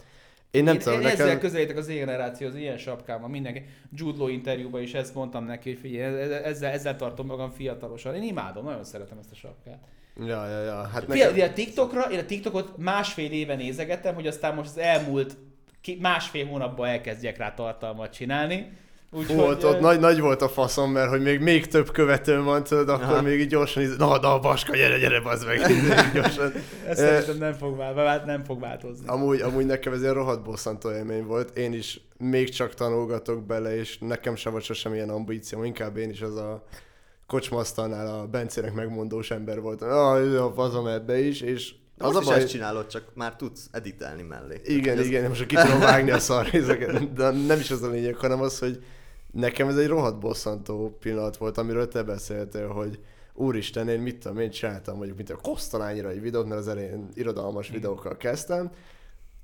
én 0.53 0.63
nem 0.63 0.73
én, 0.73 0.79
tudom, 0.79 0.99
én 0.99 1.05
nekem... 1.05 1.25
ezzel 1.25 1.39
közelítek 1.39 1.77
az 1.77 1.87
generációhoz, 1.87 2.55
ilyen 2.55 2.77
sapkában, 2.77 3.29
mindenki. 3.29 3.63
Jude 3.95 4.17
Law 4.17 4.27
interjúban 4.27 4.81
is 4.81 4.93
ezt 4.93 5.15
mondtam 5.15 5.45
neki, 5.45 5.69
hogy 5.69 5.79
figyelj, 5.79 6.21
ezzel, 6.43 6.71
ezzel 6.71 6.95
tartom 6.95 7.25
magam 7.25 7.51
fiatalosan. 7.51 8.15
Én 8.15 8.23
imádom, 8.23 8.65
nagyon 8.65 8.83
szeretem 8.83 9.17
ezt 9.17 9.31
a 9.31 9.35
sapkát. 9.35 9.79
Ja, 10.17 10.49
ja, 10.49 10.63
ja. 10.63 10.75
Hát 10.75 11.07
nekem... 11.07 11.27
Figyelj, 11.27 11.49
a 11.49 11.53
TikTokra, 11.53 12.01
én 12.01 12.19
a 12.19 12.25
TikTokot 12.25 12.77
másfél 12.77 13.31
éve 13.31 13.55
nézegettem, 13.55 14.15
hogy 14.15 14.27
aztán 14.27 14.55
most 14.55 14.69
az 14.69 14.77
elmúlt 14.77 15.37
másfél 15.99 16.45
hónapban 16.45 16.87
elkezdjek 16.87 17.37
rá 17.37 17.53
tartalmat 17.53 18.13
csinálni. 18.13 18.71
Úgy, 19.15 19.25
Hú, 19.25 19.39
ott, 19.39 19.65
ott 19.65 19.79
nagy, 19.79 19.99
nagy 19.99 20.19
volt 20.19 20.41
a 20.41 20.49
faszom, 20.49 20.91
mert 20.91 21.09
hogy 21.09 21.21
még, 21.21 21.39
még 21.39 21.67
több 21.67 21.91
követőm 21.91 22.43
van, 22.43 22.63
tudod, 22.63 22.89
akkor 22.89 23.13
Aha. 23.13 23.21
még 23.21 23.39
így 23.39 23.47
gyorsan, 23.47 23.83
így, 23.83 23.97
na, 23.97 24.19
na, 24.19 24.39
Baska, 24.39 24.75
gyere, 24.75 24.97
gyere, 24.97 25.21
bazd 25.21 25.45
meg, 25.45 25.59
gyorsan. 26.13 26.53
Ez 26.87 26.97
szerintem 26.97 27.37
nem 27.37 27.53
fog, 27.53 27.77
vált, 27.77 28.25
nem 28.25 28.43
fog 28.43 28.59
változni. 28.59 29.07
Amúgy, 29.07 29.41
amúgy 29.41 29.65
nekem 29.65 29.93
ez 29.93 30.01
egy 30.01 30.13
rohadt 30.13 30.43
bosszantó 30.43 30.91
élmény 30.91 31.25
volt. 31.25 31.57
Én 31.57 31.73
is 31.73 32.01
még 32.17 32.49
csak 32.49 32.73
tanulgatok 32.73 33.45
bele, 33.45 33.75
és 33.75 33.97
nekem 33.97 34.35
sem 34.35 34.51
volt 34.51 34.63
sosem 34.63 34.93
ilyen 34.93 35.09
ambíció, 35.09 35.63
inkább 35.63 35.97
én 35.97 36.09
is 36.09 36.21
az 36.21 36.35
a 36.35 36.63
kocsmasztalnál 37.27 38.19
a 38.19 38.27
Bencének 38.27 38.73
megmondós 38.73 39.31
ember 39.31 39.61
volt. 39.61 39.81
Ah, 39.81 40.53
fazom 40.53 40.87
ebbe 40.87 41.19
is, 41.19 41.41
és 41.41 41.73
de 41.97 42.05
az 42.05 42.13
most 42.13 42.27
a 42.27 42.29
baj... 42.29 42.37
is 42.37 42.43
ezt 42.43 42.53
csinálod, 42.53 42.87
csak 42.87 43.03
már 43.13 43.35
tudsz 43.35 43.67
editálni 43.71 44.21
mellé. 44.21 44.61
Igen, 44.63 44.97
ez... 44.97 45.05
igen, 45.05 45.27
most 45.27 45.45
ki 45.45 45.55
tudom 45.55 45.79
vágni 45.79 46.11
a 46.11 46.19
szarrézeket, 46.19 47.13
de 47.13 47.29
nem 47.29 47.59
is 47.59 47.71
az 47.71 47.83
a 47.83 47.89
lényeg, 47.89 48.15
hanem 48.15 48.41
az, 48.41 48.59
hogy 48.59 48.83
nekem 49.33 49.67
ez 49.67 49.77
egy 49.77 49.87
rohadt 49.87 50.19
bosszantó 50.19 50.97
pillanat 50.99 51.37
volt, 51.37 51.57
amiről 51.57 51.87
te 51.87 52.03
beszéltél, 52.03 52.67
hogy 52.67 52.99
úristen, 53.33 53.89
én 53.89 53.99
mit 53.99 54.19
tudom, 54.19 54.39
én 54.39 54.49
csináltam 54.49 54.95
mondjuk, 54.95 55.17
mint 55.17 55.29
a 55.29 55.35
kosztolányra 55.35 56.09
egy 56.09 56.21
videót, 56.21 56.47
mert 56.47 56.59
az 56.59 56.67
elején 56.67 57.09
irodalmas 57.13 57.71
mm. 57.71 57.73
videókkal 57.73 58.17
kezdtem, 58.17 58.71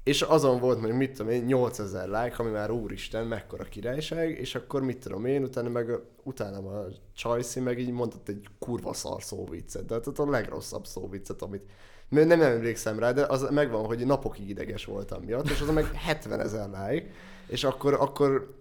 és 0.03 0.21
azon 0.21 0.59
volt 0.59 0.77
mondjuk, 0.77 0.97
mit 0.97 1.11
tudom 1.11 1.31
én, 1.31 1.43
8000 1.43 2.07
like, 2.07 2.35
ami 2.37 2.49
már 2.49 2.71
úristen, 2.71 3.25
mekkora 3.25 3.63
királyság, 3.63 4.29
és 4.39 4.55
akkor 4.55 4.81
mit 4.81 4.97
tudom 4.97 5.25
én, 5.25 5.43
utána 5.43 5.69
meg 5.69 5.99
utána 6.23 6.57
a 6.57 6.87
Csajci 7.15 7.59
meg 7.59 7.79
így 7.79 7.91
mondott 7.91 8.29
egy 8.29 8.47
kurva 8.59 8.93
szar 8.93 9.23
szóviccet, 9.23 9.85
de 9.85 9.93
hát 9.93 10.19
a 10.19 10.29
legrosszabb 10.29 10.85
szóviccet, 10.85 11.41
amit 11.41 11.63
nem, 12.09 12.27
nem 12.27 12.41
emlékszem 12.41 12.99
rá, 12.99 13.11
de 13.11 13.25
az 13.25 13.47
megvan, 13.49 13.85
hogy 13.85 14.05
napokig 14.05 14.49
ideges 14.49 14.85
voltam 14.85 15.23
miatt, 15.23 15.49
és 15.49 15.61
az 15.61 15.69
meg 15.69 15.91
70 15.93 16.39
ezer 16.39 16.69
like, 16.69 17.09
és 17.47 17.63
akkor, 17.63 17.93
akkor 17.93 18.58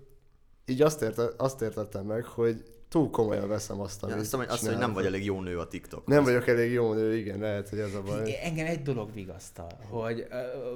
így 0.68 0.82
azt, 0.82 1.02
érte, 1.02 1.22
azt 1.36 1.62
értettem 1.62 2.04
meg, 2.04 2.24
hogy 2.24 2.64
túl 2.88 3.10
komolyan 3.10 3.48
veszem 3.48 3.80
azt, 3.80 4.02
amit 4.02 4.14
ja, 4.14 4.20
azt, 4.20 4.34
hogy, 4.34 4.46
azt, 4.48 4.66
hogy 4.66 4.78
nem 4.78 4.92
vagy 4.92 5.06
elég 5.06 5.24
jó 5.24 5.40
nő 5.40 5.58
a 5.58 5.68
TikTok. 5.68 6.06
Nem 6.06 6.24
vagyok 6.24 6.48
elég 6.48 6.72
jó 6.72 6.92
nő, 6.92 7.16
igen, 7.16 7.38
lehet, 7.38 7.68
hogy 7.68 7.78
ez 7.78 7.94
a 7.94 8.02
baj. 8.02 8.38
Engem 8.42 8.66
egy 8.66 8.82
dolog 8.82 9.14
vigasztal, 9.14 9.78
hogy 9.88 10.26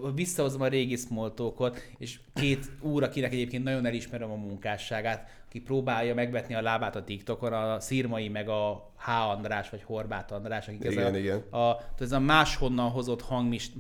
uh, 0.03 0.15
visszahozom 0.15 0.61
a 0.61 0.67
régi 0.67 0.97
smoltókot, 0.97 1.79
és 1.99 2.21
két 2.35 2.71
úr, 2.81 3.03
akinek 3.03 3.33
egyébként 3.33 3.65
nagyon 3.65 3.87
elismerem 3.87 4.31
a 4.31 4.35
munkásságát, 4.35 5.29
aki 5.47 5.61
próbálja 5.61 6.15
megvetni 6.15 6.55
a 6.55 6.63
lábát 6.63 6.97
a 6.97 7.05
TikTokon, 7.05 7.53
a 7.53 7.81
Szirmai 7.81 8.29
meg 8.29 8.49
a 8.49 8.91
H. 8.97 9.09
András, 9.09 9.71
vagy 9.71 9.83
Horváth 9.83 10.33
András, 10.33 10.69
akik 10.69 10.85
igen, 10.85 11.07
ez, 11.07 11.13
a, 11.13 11.17
igen. 11.17 11.39
A, 11.39 11.77
ez 11.99 12.13
a 12.13 12.21
máshonnan 12.21 12.91
hozott 12.91 13.25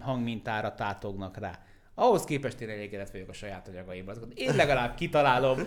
hangmintára 0.00 0.74
tátognak 0.74 1.36
rá 1.36 1.58
ahhoz 1.94 2.24
képest 2.24 2.60
én 2.60 2.68
elégedett 2.68 3.10
vagyok 3.10 3.28
a 3.28 3.32
saját 3.32 3.68
anyagaimban. 3.68 4.16
Én 4.34 4.56
legalább 4.56 4.94
kitalálom, 4.94 5.58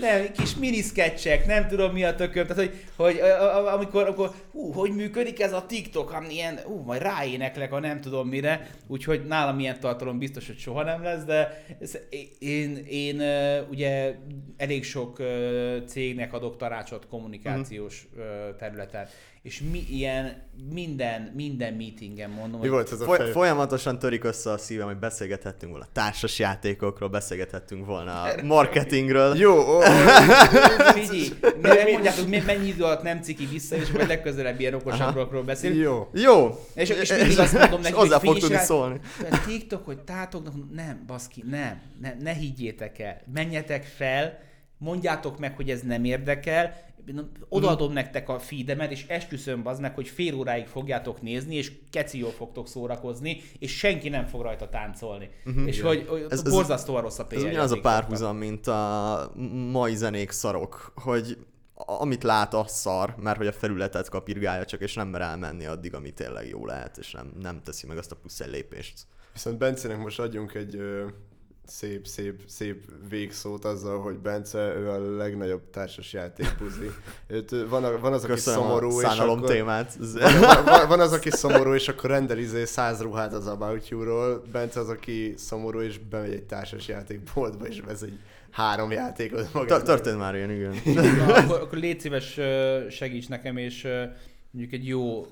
nem, 0.00 0.32
kis 0.32 0.54
miniszkecsek, 0.54 1.46
nem 1.46 1.68
tudom 1.68 1.92
mi 1.92 2.04
a 2.04 2.14
tököm, 2.14 2.46
tehát 2.46 2.62
hogy, 2.62 2.84
hogy 2.96 3.20
amikor, 3.74 4.02
amikor 4.02 4.30
hú, 4.52 4.72
hogy 4.72 4.94
működik 4.94 5.40
ez 5.40 5.52
a 5.52 5.66
TikTok, 5.66 6.12
ami 6.12 6.34
ilyen, 6.34 6.58
hú, 6.64 6.82
majd 6.82 7.02
ráéneklek 7.02 7.72
a 7.72 7.80
nem 7.80 8.00
tudom 8.00 8.28
mire, 8.28 8.70
úgyhogy 8.86 9.24
nálam 9.26 9.58
ilyen 9.58 9.80
tartalom 9.80 10.18
biztos, 10.18 10.46
hogy 10.46 10.58
soha 10.58 10.82
nem 10.82 11.02
lesz, 11.02 11.24
de 11.24 11.64
ez, 11.80 11.98
én, 12.38 12.76
én 12.88 13.22
ugye 13.70 14.14
elég 14.56 14.84
sok 14.84 15.22
cégnek 15.86 16.32
adok 16.32 16.56
tanácsot 16.56 17.06
kommunikációs 17.06 18.06
uh-huh. 18.12 18.56
területen, 18.56 19.08
és 19.46 19.62
mi, 19.70 19.84
ilyen 19.90 20.42
minden, 20.72 21.32
minden 21.34 21.72
meetingen 21.72 22.30
mondom. 22.30 22.60
Mi 22.60 22.68
volt 22.68 22.92
ez 22.92 23.00
a 23.00 23.04
Foly- 23.04 23.30
Folyamatosan 23.30 23.98
törik 23.98 24.24
össze 24.24 24.50
a 24.50 24.58
szívem, 24.58 24.86
hogy 24.86 24.96
beszélgethettünk 24.96 25.70
volna 25.70 25.86
társas 25.92 26.38
játékokról, 26.38 27.08
beszélgethettünk 27.08 27.86
volna 27.86 28.22
a 28.22 28.42
marketingről. 28.42 29.36
Jó, 29.36 29.76
ó, 29.76 29.80
Figyelj, 30.92 31.92
mondjátok, 31.92 32.28
mennyi 32.46 32.66
idő 32.68 32.84
alatt 32.84 33.02
nem 33.02 33.22
ciki 33.22 33.46
vissza, 33.46 33.76
és 33.76 33.90
majd 33.90 34.08
legközelebb 34.08 34.60
ilyen 34.60 34.74
okosabbrokról 34.74 35.42
beszélünk. 35.42 35.80
Jó. 35.82 36.08
Jó. 36.12 36.58
És, 36.74 36.88
és 36.88 37.12
mindig 37.16 37.38
azt 37.38 37.52
mondom 37.52 37.80
neki, 37.80 37.94
hozzá 37.94 38.18
fog 38.18 38.38
tudni 38.38 38.56
szólni. 38.56 39.00
TikTok, 39.46 39.84
hogy 39.84 39.98
tátoknak, 39.98 40.54
nem, 40.74 41.04
baszki, 41.06 41.44
nem, 41.50 41.80
ne, 42.00 42.14
ne 42.20 42.32
higgyétek 42.32 42.98
el. 42.98 43.22
Menjetek 43.34 43.84
fel, 43.84 44.38
mondjátok 44.78 45.38
meg, 45.38 45.56
hogy 45.56 45.70
ez 45.70 45.80
nem 45.80 46.04
érdekel, 46.04 46.85
odaadom 47.48 47.90
mm. 47.90 47.94
nektek 47.94 48.28
a 48.28 48.38
feedemet, 48.38 48.90
és 48.90 49.06
esküszöm 49.06 49.66
az 49.66 49.78
meg, 49.78 49.94
hogy 49.94 50.08
fél 50.08 50.34
óráig 50.34 50.66
fogjátok 50.66 51.22
nézni, 51.22 51.54
és 51.54 51.72
keci 51.90 52.18
jól 52.18 52.30
fogtok 52.30 52.68
szórakozni, 52.68 53.42
és 53.58 53.76
senki 53.76 54.08
nem 54.08 54.26
fog 54.26 54.42
rajta 54.42 54.68
táncolni. 54.68 55.30
Mm-hmm. 55.50 55.66
És 55.66 55.80
hogy, 55.80 56.06
hogy 56.08 56.26
ez, 56.28 56.42
borzasztóan 56.42 57.02
rossz 57.02 57.18
a 57.18 57.24
PR. 57.24 57.36
Ez 57.36 57.42
ugyanaz 57.42 57.72
a 57.72 57.80
párhuzam, 57.80 58.36
mint 58.36 58.66
a 58.66 59.32
mai 59.70 59.94
zenék 59.94 60.30
szarok, 60.30 60.92
hogy 60.94 61.38
amit 61.74 62.22
lát, 62.22 62.54
az 62.54 62.72
szar, 62.72 63.14
mert 63.16 63.36
hogy 63.36 63.46
a 63.46 63.52
felületet 63.52 64.08
kapirgálja 64.08 64.64
csak, 64.64 64.80
és 64.80 64.94
nem 64.94 65.08
mer 65.08 65.20
elmenni 65.20 65.66
addig, 65.66 65.94
ami 65.94 66.10
tényleg 66.10 66.48
jó 66.48 66.66
lehet, 66.66 66.98
és 66.98 67.10
nem, 67.12 67.32
nem 67.40 67.62
teszi 67.62 67.86
meg 67.86 67.98
azt 67.98 68.12
a 68.12 68.16
plusz 68.16 68.46
lépést. 68.46 69.06
Viszont 69.32 69.58
Bencének 69.58 69.98
most 69.98 70.20
adjunk 70.20 70.54
egy 70.54 70.80
szép, 71.66 72.06
szép, 72.06 72.40
szép 72.46 72.84
végszót 73.08 73.64
azzal, 73.64 74.00
hogy 74.00 74.14
Bence, 74.14 74.58
ő 74.58 74.90
a 74.90 75.16
legnagyobb 75.16 75.70
társas 75.70 76.12
játékbuzi. 76.12 76.90
Őt, 77.26 77.50
van, 77.68 78.00
van 78.00 78.12
az, 78.12 78.24
aki 78.24 78.32
Köszönöm 78.32 78.60
szomorú, 78.60 79.00
és 79.00 79.18
akkor... 79.18 79.40
témát. 79.40 79.96
Van, 80.40 80.64
van, 80.64 80.88
van, 80.88 81.00
az, 81.00 81.12
aki 81.12 81.30
szomorú, 81.30 81.74
és 81.74 81.88
akkor 81.88 82.10
rendel 82.10 82.38
izé 82.38 82.64
száz 82.64 83.00
ruhát 83.00 83.32
az 83.32 83.46
About 83.46 83.88
You-ról. 83.88 84.42
Bence 84.52 84.80
az, 84.80 84.88
aki 84.88 85.34
szomorú, 85.36 85.80
és 85.80 85.98
bemegy 85.98 86.32
egy 86.32 86.44
társas 86.44 86.88
játékboltba, 86.88 87.66
és 87.66 87.80
vesz 87.86 88.02
egy 88.02 88.18
három 88.50 88.90
játékot 88.90 89.52
magának. 89.52 89.84
Történt 89.84 90.18
már 90.18 90.34
ilyen, 90.34 90.50
igen. 90.50 90.74
Na, 90.94 91.34
akkor, 91.34 91.60
akkor 91.60 91.78
légy 91.78 92.00
szíves, 92.00 92.40
segíts 92.90 93.28
nekem, 93.28 93.56
és 93.56 93.88
mondjuk 94.50 94.72
egy 94.72 94.86
jó 94.86 95.26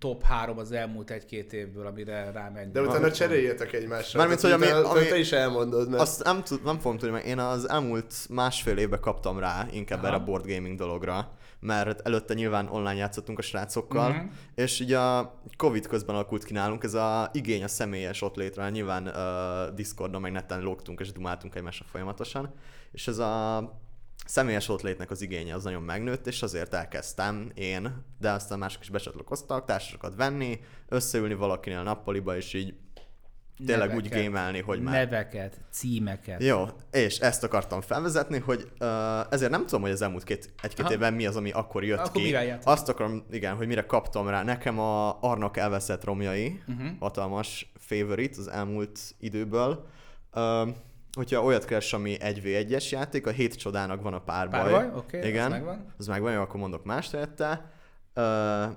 top 0.00 0.22
3 0.22 0.58
az 0.58 0.72
elmúlt 0.72 1.10
egy-két 1.10 1.52
évből, 1.52 1.86
amire 1.86 2.30
rámenjünk. 2.30 2.72
De 2.72 2.80
utána 2.80 3.12
cseréljetek 3.12 3.72
egymással. 3.72 4.20
Mármint, 4.20 4.40
hogy 4.40 4.50
ami, 4.50 4.66
ami, 4.66 5.06
te 5.06 5.18
is 5.18 5.32
elmondod, 5.32 5.88
mert... 5.88 6.02
Azt 6.02 6.24
nem, 6.24 6.42
tud, 6.42 6.64
nem 6.64 6.78
fogom 6.78 6.98
tudni, 6.98 7.14
mert 7.14 7.26
én 7.26 7.38
az 7.38 7.68
elmúlt 7.68 8.14
másfél 8.28 8.76
évben 8.76 9.00
kaptam 9.00 9.38
rá 9.38 9.66
inkább 9.70 9.98
Aha. 9.98 10.06
erre 10.06 10.16
a 10.16 10.24
board 10.24 10.46
gaming 10.46 10.78
dologra, 10.78 11.32
mert 11.60 12.06
előtte 12.06 12.34
nyilván 12.34 12.68
online 12.68 12.94
játszottunk 12.94 13.38
a 13.38 13.42
srácokkal, 13.42 14.10
uh-huh. 14.10 14.30
és 14.54 14.80
ugye 14.80 14.98
a 14.98 15.40
Covid 15.56 15.86
közben 15.86 16.14
alakult 16.14 16.44
ki 16.44 16.52
nálunk 16.52 16.84
ez 16.84 16.94
a 16.94 17.30
igény 17.32 17.64
a 17.64 17.68
személyes 17.68 18.22
ott 18.22 18.36
létre, 18.36 18.70
nyilván 18.70 19.06
uh, 19.06 19.74
Discordon 19.74 20.20
meg 20.20 20.32
neten 20.32 20.60
lógtunk 20.60 21.00
és 21.00 21.12
dumáltunk 21.12 21.54
egymásra 21.54 21.84
folyamatosan, 21.90 22.54
és 22.92 23.08
ez 23.08 23.18
a 23.18 23.58
személyes 24.26 24.68
ott 24.68 24.82
létnek 24.82 25.10
az 25.10 25.22
igénye 25.22 25.54
az 25.54 25.64
nagyon 25.64 25.82
megnőtt, 25.82 26.26
és 26.26 26.42
azért 26.42 26.74
elkezdtem 26.74 27.50
én, 27.54 28.04
de 28.18 28.30
aztán 28.30 28.58
mások 28.58 28.82
is 28.82 28.88
becsatlakoztak, 28.88 29.64
társasokat 29.64 30.14
venni, 30.14 30.60
összeülni 30.88 31.34
valakinél 31.34 31.78
a 31.78 31.82
nappaliba, 31.82 32.36
és 32.36 32.54
így 32.54 32.74
tényleg 33.66 33.88
neveket, 33.88 34.12
úgy 34.12 34.20
gémelni, 34.20 34.60
hogy 34.60 34.80
már... 34.80 34.94
Neveket, 34.94 35.60
címeket. 35.70 36.42
Jó, 36.42 36.66
és 36.90 37.18
ezt 37.18 37.44
akartam 37.44 37.80
felvezetni, 37.80 38.38
hogy 38.38 38.70
uh, 38.80 38.88
ezért 39.32 39.50
nem 39.50 39.66
tudom, 39.66 39.80
hogy 39.80 39.90
az 39.90 40.02
elmúlt 40.02 40.24
két, 40.24 40.52
egy-két 40.62 40.90
évben 40.90 41.14
mi 41.14 41.26
az, 41.26 41.36
ami 41.36 41.50
akkor 41.50 41.84
jött 41.84 41.98
akkor 41.98 42.22
ki. 42.22 42.36
Azt 42.62 42.88
akarom, 42.88 43.24
igen, 43.30 43.54
hogy 43.54 43.66
mire 43.66 43.86
kaptam 43.86 44.28
rá. 44.28 44.42
Nekem 44.42 44.78
a 44.78 45.18
Arnak 45.20 45.56
elveszett 45.56 46.04
romjai, 46.04 46.62
uh-huh. 46.68 46.88
hatalmas 46.98 47.72
favorite 47.78 48.40
az 48.40 48.48
elmúlt 48.48 49.00
időből. 49.18 49.86
Uh, 50.34 50.68
hogyha 51.12 51.42
olyat 51.42 51.64
keres, 51.64 51.92
ami 51.92 52.16
1v1-es 52.20 52.88
játék, 52.88 53.26
a 53.26 53.30
hét 53.30 53.54
csodának 53.54 54.02
van 54.02 54.14
a 54.14 54.20
párbaj. 54.20 54.60
Párbaj? 54.60 54.98
Oké, 54.98 55.16
okay, 55.16 55.28
Igen, 55.28 55.44
az 55.44 55.50
megvan. 55.50 55.94
Az 55.98 56.06
megvan, 56.06 56.32
jó, 56.32 56.40
akkor 56.40 56.60
mondok 56.60 56.84
más 56.84 57.10
helyette. 57.10 57.72
Uh, 58.14 58.76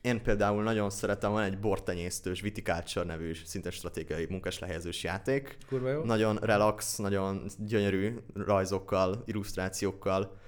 én 0.00 0.22
például 0.22 0.62
nagyon 0.62 0.90
szeretem, 0.90 1.30
van 1.30 1.42
egy 1.42 1.58
bortenyésztős 1.58 2.40
Viticulture 2.40 3.04
nevű 3.04 3.34
szinte 3.44 3.70
stratégiai 3.70 4.26
munkás 4.30 4.58
lehelyezős 4.58 5.02
játék. 5.02 5.56
Kurva 5.68 5.90
jó. 5.90 6.04
Nagyon 6.04 6.36
relax, 6.36 6.96
nagyon 6.96 7.46
gyönyörű 7.58 8.14
rajzokkal, 8.34 9.22
illusztrációkkal. 9.26 10.38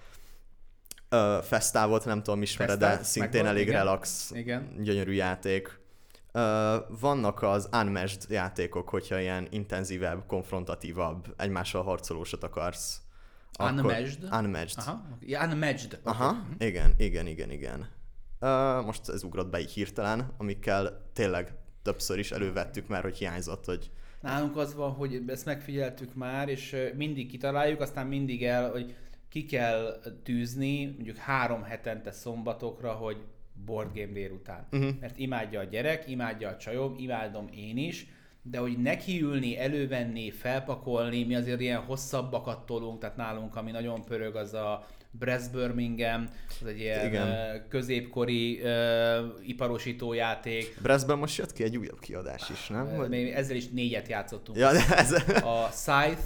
Uh, 1.11 1.43
Festávot 1.43 2.05
nem 2.05 2.23
tudom 2.23 2.43
ismered, 2.43 2.79
de 2.79 3.03
szintén 3.03 3.31
megvan, 3.33 3.51
elég 3.51 3.67
igen. 3.67 3.79
relax, 3.79 4.31
igen. 4.35 4.77
gyönyörű 4.83 5.13
játék. 5.13 5.79
Vannak 6.89 7.43
az 7.43 7.69
unmatched 7.73 8.31
játékok, 8.31 8.89
hogyha 8.89 9.21
ilyen 9.21 9.47
intenzívebb, 9.51 10.27
konfrontatívabb, 10.27 11.35
egymással 11.37 11.83
harcolósat 11.83 12.43
akarsz. 12.45 13.01
Unmatched? 13.59 14.29
Unmatched. 14.33 14.85
Aha, 14.87 15.03
yeah, 15.21 15.53
unmatched. 15.53 16.01
Aha, 16.03 16.29
okay. 16.29 16.69
igen, 16.69 16.95
igen, 16.97 17.27
igen, 17.27 17.51
igen. 17.51 17.89
Uh, 18.41 18.85
most 18.85 19.09
ez 19.09 19.23
ugrott 19.23 19.51
be 19.51 19.61
így 19.61 19.73
hirtelen, 19.73 20.35
amikkel 20.39 21.11
tényleg 21.13 21.55
többször 21.83 22.19
is 22.19 22.33
elővettük 22.33 22.89
már, 22.89 23.03
hogy 23.03 23.17
hiányzott, 23.17 23.65
hogy 23.65 23.91
Nálunk 24.21 24.57
az 24.57 24.75
van, 24.75 24.91
hogy 24.91 25.23
ezt 25.27 25.45
megfigyeltük 25.45 26.15
már, 26.15 26.49
és 26.49 26.77
mindig 26.97 27.29
kitaláljuk, 27.31 27.81
aztán 27.81 28.07
mindig 28.07 28.45
el, 28.45 28.71
hogy 28.71 28.95
ki 29.29 29.45
kell 29.45 30.01
tűzni, 30.23 30.85
mondjuk 30.85 31.17
három 31.17 31.63
hetente 31.63 32.13
szombatokra, 32.13 32.93
hogy 32.93 33.17
board 33.65 33.95
game 33.95 34.13
délután. 34.13 34.67
Uh-huh. 34.73 34.91
Mert 35.01 35.19
imádja 35.19 35.61
a 35.61 35.65
gyerek, 35.65 36.09
imádja 36.09 36.49
a 36.49 36.57
csajom, 36.57 36.95
imádom 36.99 37.49
én 37.55 37.77
is, 37.77 38.07
de 38.43 38.59
hogy 38.59 38.79
nekiülni, 38.79 39.59
elővenni, 39.59 40.31
felpakolni, 40.31 41.25
mi 41.25 41.35
azért 41.35 41.61
ilyen 41.61 41.81
hosszabbakat 41.81 42.67
tolunk, 42.67 42.99
tehát 42.99 43.17
nálunk, 43.17 43.57
ami 43.57 43.71
nagyon 43.71 44.05
pörög, 44.05 44.37
az 44.37 44.55
a 44.55 44.87
Brest 45.11 45.53
Birmingham, 45.53 46.29
az 46.61 46.67
egy 46.67 46.79
ilyen 46.79 47.07
Igen. 47.07 47.67
középkori 47.69 48.61
uh, 48.63 48.69
iparosító 49.47 50.13
játék. 50.13 50.77
Brestben 50.83 51.19
most 51.19 51.39
jött 51.39 51.53
ki 51.53 51.63
egy 51.63 51.77
újabb 51.77 52.01
kiadás 52.01 52.51
is, 52.51 52.67
nem? 52.67 52.97
Vagy... 52.97 53.15
Ezzel 53.15 53.57
is 53.57 53.69
négyet 53.69 54.09
játszottunk. 54.09 54.59
Ja, 54.59 54.73
de 54.73 54.97
ez... 54.97 55.13
A 55.43 55.71
Scythe, 55.73 56.23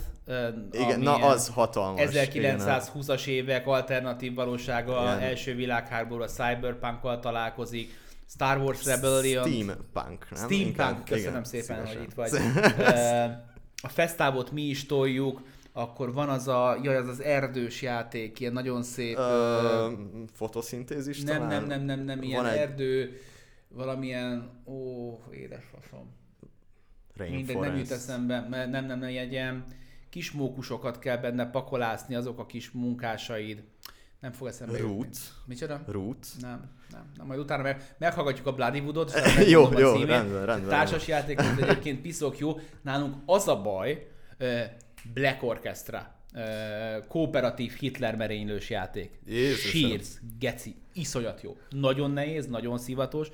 igen, 0.73 1.01
na 1.01 1.15
az 1.15 1.49
hatalmas. 1.49 2.11
1920-as 2.13 3.27
évek 3.27 3.67
alternatív 3.67 4.35
valósága, 4.35 5.03
Igen. 5.03 5.19
első 5.19 5.55
világháború 5.55 6.23
a 6.23 6.27
cyberpunk 6.27 7.21
találkozik, 7.21 8.03
Star 8.31 8.59
Wars 8.59 8.85
Rebellion. 8.85 9.49
Steampunk, 9.49 10.31
nem? 10.31 10.45
Steampunk, 10.45 11.05
köszönöm 11.05 11.31
igen, 11.31 11.45
szépen, 11.45 11.87
szívesen. 11.87 11.97
hogy 11.97 12.07
itt 12.07 12.15
vagy. 12.15 12.31
a 13.89 13.89
Festávot 13.89 14.51
mi 14.51 14.63
is 14.63 14.87
toljuk, 14.87 15.43
akkor 15.77 16.13
van 16.13 16.29
az 16.29 16.49
a, 16.49 16.79
jaj, 16.83 16.97
az 16.97 17.09
az 17.09 17.21
erdős 17.21 17.83
játék, 17.83 18.41
ilyen 18.41 18.53
nagyon 18.53 18.83
szép... 18.83 19.17
Ö, 19.17 19.93
fotoszintézis 20.33 21.23
nem, 21.23 21.37
talán? 21.37 21.49
Nem, 21.49 21.67
nem, 21.67 21.81
nem, 21.81 22.01
nem, 22.01 22.23
ilyen 22.23 22.43
van 22.43 22.53
erdő, 22.53 23.21
valamilyen, 23.69 24.63
ó, 24.67 25.13
édes 25.33 25.65
faszom. 25.65 26.13
Mindegy, 27.31 27.59
nem 27.59 27.77
jut 27.77 27.91
eszembe, 27.91 28.47
mert 28.51 28.71
nem, 28.71 28.87
nem, 28.87 28.99
nem, 28.99 29.09
egy 29.09 29.33
ilyen 29.33 29.65
kis 30.11 30.31
mókusokat 30.31 30.99
kell 30.99 31.17
benne 31.17 31.51
pakolászni, 31.51 32.15
azok 32.15 32.39
a 32.39 32.47
kis 32.47 32.71
munkásaid. 32.71 33.63
Nem 34.21 34.33
fog 34.33 34.49
eszembe 34.49 34.79
Root. 34.79 35.05
Jutni. 35.05 35.19
Micsoda? 35.47 35.81
Root. 35.87 36.27
Nem, 36.41 36.71
nem, 36.91 37.11
nem. 37.17 37.27
Majd 37.27 37.41
utána 37.41 37.63
meg, 37.63 37.95
meghallgatjuk 37.99 38.47
a 38.47 38.53
Bloodywoodot. 38.53 39.13
jó, 39.49 39.79
jó, 39.79 39.93
rendben, 39.93 40.47
rendben. 40.47 40.69
Társas 40.69 41.07
játék, 41.07 41.41
egyébként 41.41 42.01
piszok 42.01 42.39
jó. 42.39 42.59
Nálunk 42.83 43.15
az 43.27 43.49
a 43.49 43.63
baj, 43.63 44.09
Black 45.13 45.43
Orchestra, 45.43 46.15
kooperatív 47.09 47.73
Hitler 47.73 48.17
merénylős 48.17 48.71
játék. 48.71 49.21
Shears, 49.57 50.09
geci, 50.39 50.75
iszonyat 50.93 51.43
jó. 51.43 51.57
Nagyon 51.71 52.11
nehéz, 52.11 52.47
nagyon 52.47 52.79
szivatos. 52.79 53.29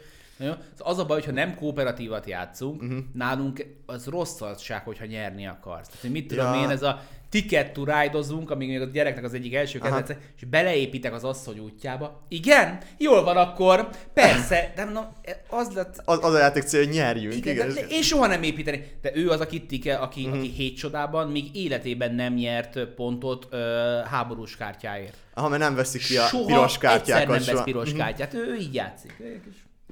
Az 0.79 0.99
a 0.99 1.07
baj, 1.07 1.19
hogyha 1.19 1.33
nem 1.33 1.55
kooperatívat 1.55 2.27
játszunk, 2.27 2.83
uh-huh. 2.83 2.99
nálunk 3.13 3.67
az 3.87 4.07
rosszalság, 4.07 4.85
hogyha 4.85 5.05
nyerni 5.05 5.47
akarsz. 5.47 5.89
Tehát, 5.89 6.17
mit 6.17 6.27
tudom 6.27 6.55
ja. 6.55 6.61
én, 6.61 6.69
ez 6.69 6.83
a 6.83 7.03
Ticket 7.31 7.73
to 7.73 7.85
Ride-ozunk, 7.85 8.51
amíg 8.51 8.69
még 8.69 8.81
a 8.81 8.85
gyereknek 8.85 9.25
az 9.25 9.35
egyik 9.35 9.55
első 9.55 9.79
kedvence, 9.79 10.19
és 10.37 10.45
beleépítek 10.45 11.13
az 11.13 11.25
asszony 11.25 11.59
útjába. 11.59 12.23
Igen, 12.29 12.79
jól 12.99 13.25
van 13.25 13.37
akkor, 13.37 13.89
persze, 14.15 14.73
de 14.77 14.85
na, 14.85 15.13
az 15.49 15.73
lett... 15.75 16.03
Az, 16.05 16.19
az 16.25 16.35
a 16.35 16.39
játék 16.39 16.63
cél, 16.63 16.85
hogy 16.85 16.95
nyerjünk. 16.95 17.35
Igen, 17.35 17.55
igen. 17.55 17.75
De, 17.75 17.87
én 17.89 18.03
soha 18.03 18.27
nem 18.27 18.43
építeni. 18.43 18.93
De 19.03 19.11
ő 19.15 19.29
az 19.29 19.41
a 19.41 19.47
Kittike, 19.47 19.97
aki, 19.97 20.25
uh-huh. 20.25 20.39
aki 20.39 20.49
hét 20.49 20.77
csodában 20.77 21.31
még 21.31 21.57
életében 21.57 22.15
nem 22.15 22.35
nyert 22.35 22.85
pontot 22.85 23.49
uh, 23.53 23.61
háborús 24.05 24.57
kártyáért. 24.57 25.17
Ha 25.35 25.49
mert 25.49 25.63
nem 25.63 25.75
veszik 25.75 26.03
ki 26.03 26.17
a 26.17 26.27
soha 26.27 26.47
piros 26.47 26.79
kártyákat. 26.79 27.25
Soha 27.25 27.45
nem 27.45 27.55
vesz 27.55 27.65
piros 27.65 27.89
mhm. 27.89 27.99
kártyát, 27.99 28.35
ő 28.35 28.57
így 28.61 28.75
játszik. 28.75 29.17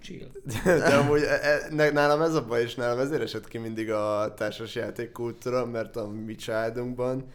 Chill. 0.00 0.30
De 0.64 0.96
amúgy 0.96 1.22
e, 1.22 1.40
e, 1.78 1.90
nálam 1.90 2.22
ez 2.22 2.34
a 2.34 2.44
baj, 2.44 2.62
és 2.62 2.74
nálam 2.74 2.98
ezért 2.98 3.22
esett 3.22 3.48
ki 3.48 3.58
mindig 3.58 3.90
a 3.90 4.34
társasjáték 4.36 5.12
kultúra, 5.12 5.66
mert 5.66 5.96
a 5.96 6.08
mi 6.08 6.34
családunkban 6.34 7.32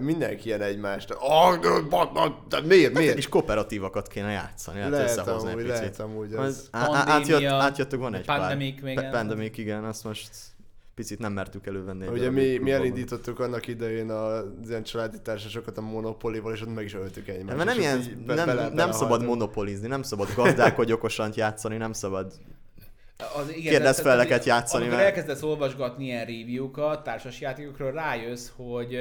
mindenki 0.00 0.46
ilyen 0.46 0.60
egymást. 0.60 1.14
Oh, 1.18 1.58
de, 1.58 1.68
de, 1.90 2.34
de 2.48 2.60
miért, 2.66 2.92
miért? 2.92 3.16
És 3.16 3.28
kooperatívakat 3.28 4.08
kéne 4.08 4.30
játszani, 4.30 4.78
lehet, 4.78 4.92
lehet 4.92 5.10
összehozni 5.10 5.50
amúgy, 5.50 5.62
egy 5.62 5.66
picit. 5.66 5.80
Lehet 5.80 6.00
amúgy 6.00 6.34
az... 6.34 6.68
átjött, 6.72 7.44
átjöttök, 7.44 8.00
van 8.00 8.14
egy 8.14 8.24
pandemic 8.24 8.80
pár. 8.80 8.94
Még 8.94 9.10
pandemic, 9.10 9.58
igen, 9.58 9.84
azt 9.84 10.04
most 10.04 10.30
picit 10.94 11.18
nem 11.18 11.32
mertük 11.32 11.66
elővenni. 11.66 12.06
Ugye 12.06 12.30
mi, 12.30 12.58
mi 12.58 12.72
elindítottuk 12.72 13.40
annak 13.40 13.66
idején 13.66 14.10
az 14.10 14.68
ilyen 14.68 14.82
családi 14.82 15.20
társasokat 15.22 15.78
a 15.78 15.80
monopolival, 15.80 16.52
és 16.52 16.60
ott 16.60 16.74
meg 16.74 16.84
is 16.84 16.94
öltük 16.94 17.28
egymást. 17.28 17.56
Mert 17.56 17.68
nem 17.68 17.78
ilyen, 17.78 18.22
be, 18.26 18.34
nem, 18.34 18.46
bele, 18.46 18.68
nem 18.68 18.92
szabad 18.92 19.24
monopolizni, 19.24 19.88
nem 19.88 20.02
szabad 20.02 20.28
gazdálkodj 20.34 20.92
okosan 20.92 21.32
játszani, 21.34 21.76
nem 21.76 21.92
szabad 21.92 22.32
az, 23.36 23.48
igen, 23.48 23.72
kérdezfeleket 23.72 24.44
játszani. 24.44 24.82
Amikor 24.82 24.98
mert... 24.98 25.10
elkezdesz 25.10 25.42
olvasgatni 25.42 26.04
ilyen 26.04 26.24
review-kat, 26.24 27.04
társas 27.04 27.40
játékokról, 27.40 27.92
rájössz, 27.92 28.50
hogy 28.56 28.98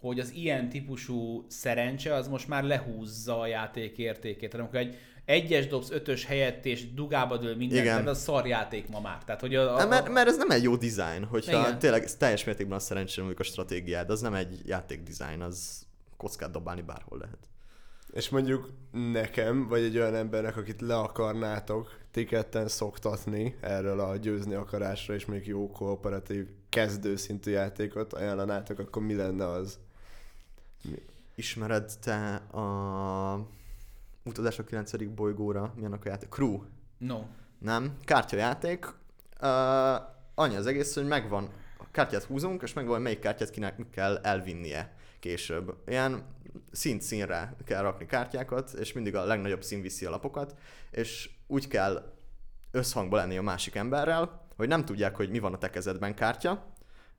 hogy 0.00 0.20
az 0.20 0.32
ilyen 0.34 0.68
típusú 0.68 1.44
szerencse 1.48 2.14
az 2.14 2.28
most 2.28 2.48
már 2.48 2.62
lehúzza 2.62 3.40
a 3.40 3.46
játék 3.46 3.98
értékét. 3.98 4.50
Tehát 4.50 4.66
amikor 4.66 4.78
egy 4.78 4.96
egyes 5.24 5.66
dobsz 5.66 5.90
ötös 5.90 6.24
helyett, 6.24 6.64
és 6.64 6.94
dugába 6.94 7.36
dől 7.36 7.56
minden, 7.56 7.78
Igen. 7.78 7.94
tehát 7.94 8.08
az 8.08 8.22
szarjáték 8.22 8.88
ma 8.88 9.00
már. 9.00 9.24
Tehát, 9.24 9.40
hogy 9.40 9.54
a, 9.54 9.76
a, 9.76 9.80
a... 9.80 9.86
mert, 9.86 10.08
mert, 10.08 10.28
ez 10.28 10.36
nem 10.36 10.50
egy 10.50 10.62
jó 10.62 10.76
design, 10.76 11.24
hogyha 11.24 11.60
Igen. 11.60 11.78
tényleg 11.78 12.16
teljes 12.16 12.44
mértékben 12.44 12.76
a 12.76 12.80
szerencsém, 12.80 13.24
amikor 13.24 13.44
a 13.44 13.48
stratégiád, 13.48 14.10
az 14.10 14.20
nem 14.20 14.34
egy 14.34 14.60
játék 14.66 15.02
design, 15.02 15.40
az 15.40 15.86
kockát 16.16 16.50
dobálni 16.50 16.82
bárhol 16.82 17.18
lehet. 17.18 17.38
És 18.12 18.28
mondjuk 18.28 18.70
nekem, 19.12 19.68
vagy 19.68 19.82
egy 19.82 19.98
olyan 19.98 20.14
embernek, 20.14 20.56
akit 20.56 20.80
le 20.80 20.96
akarnátok 20.96 21.98
ti 22.10 22.24
ketten 22.24 22.68
szoktatni 22.68 23.56
erről 23.60 24.00
a 24.00 24.16
győzni 24.16 24.54
akarásra, 24.54 25.14
és 25.14 25.24
még 25.24 25.46
jó 25.46 25.70
kooperatív 25.70 26.46
kezdőszintű 26.68 27.50
játékot 27.50 28.12
ajánlanátok, 28.12 28.78
akkor 28.78 29.02
mi 29.02 29.14
lenne 29.14 29.46
az? 29.46 29.78
Mi? 30.82 31.02
Ismered 31.34 31.92
te 32.00 32.34
a 32.34 33.46
utazás 34.24 34.58
a 34.58 34.64
9. 34.64 35.04
bolygóra, 35.14 35.72
milyen 35.76 35.92
a 35.92 35.98
játék? 36.04 36.28
Crew? 36.28 36.62
No. 36.98 37.22
Nem? 37.58 37.96
Kártyajáték. 38.04 38.86
Uh, 39.40 39.48
annyi 40.34 40.56
az 40.56 40.66
egész, 40.66 40.94
hogy 40.94 41.06
megvan, 41.06 41.48
a 41.78 41.84
kártyát 41.90 42.22
húzunk, 42.22 42.62
és 42.62 42.72
megvan, 42.72 43.02
melyik 43.02 43.18
kártyát 43.18 43.50
kinek 43.50 43.90
kell 43.90 44.16
elvinnie 44.16 44.94
később. 45.20 45.74
Ilyen 45.86 46.22
szint-színre 46.72 47.56
kell 47.64 47.82
rakni 47.82 48.06
kártyákat, 48.06 48.72
és 48.72 48.92
mindig 48.92 49.16
a 49.16 49.24
legnagyobb 49.24 49.62
szín 49.62 49.80
viszi 49.80 50.06
a 50.06 50.10
lapokat, 50.10 50.54
és 50.90 51.30
úgy 51.46 51.68
kell 51.68 52.12
összhangba 52.70 53.16
lenni 53.16 53.36
a 53.36 53.42
másik 53.42 53.74
emberrel, 53.74 54.46
hogy 54.56 54.68
nem 54.68 54.84
tudják, 54.84 55.16
hogy 55.16 55.30
mi 55.30 55.38
van 55.38 55.52
a 55.52 55.58
te 55.58 55.70
kezedben 55.70 56.14
kártya, 56.14 56.66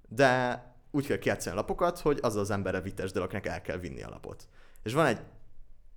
de 0.08 0.64
úgy 0.92 1.06
kell 1.08 1.18
kijátszani 1.18 1.56
a 1.56 1.60
lapokat, 1.60 2.00
hogy 2.00 2.20
az 2.22 2.36
az 2.36 2.52
emberre 2.52 2.82
vitesd 2.82 3.16
el, 3.16 3.22
akinek 3.22 3.46
el 3.46 3.62
kell 3.62 3.78
vinni 3.78 4.04
a 4.04 4.10
lapot. 4.10 4.48
És 4.84 4.94
van 4.94 5.06
egy 5.06 5.20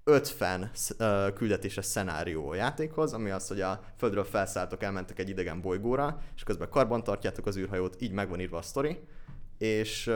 50 0.09 0.71
uh, 0.99 1.33
küldetéses 1.33 1.85
szenárió 1.85 2.51
a 2.51 2.55
játékhoz, 2.55 3.13
ami 3.13 3.31
az, 3.31 3.49
hogy 3.49 3.61
a 3.61 3.81
földről 3.97 4.25
felszálltok, 4.25 4.83
elmentek 4.83 5.19
egy 5.19 5.29
idegen 5.29 5.61
bolygóra, 5.61 6.21
és 6.37 6.43
közben 6.43 6.69
karban 6.69 7.05
tartjátok 7.05 7.47
az 7.47 7.57
űrhajót, 7.57 7.97
így 8.01 8.13
meg 8.13 8.29
van 8.29 8.41
írva 8.41 8.59
a 8.59 8.63
sztori, 8.63 8.99
és 9.59 10.07
uh, 10.07 10.15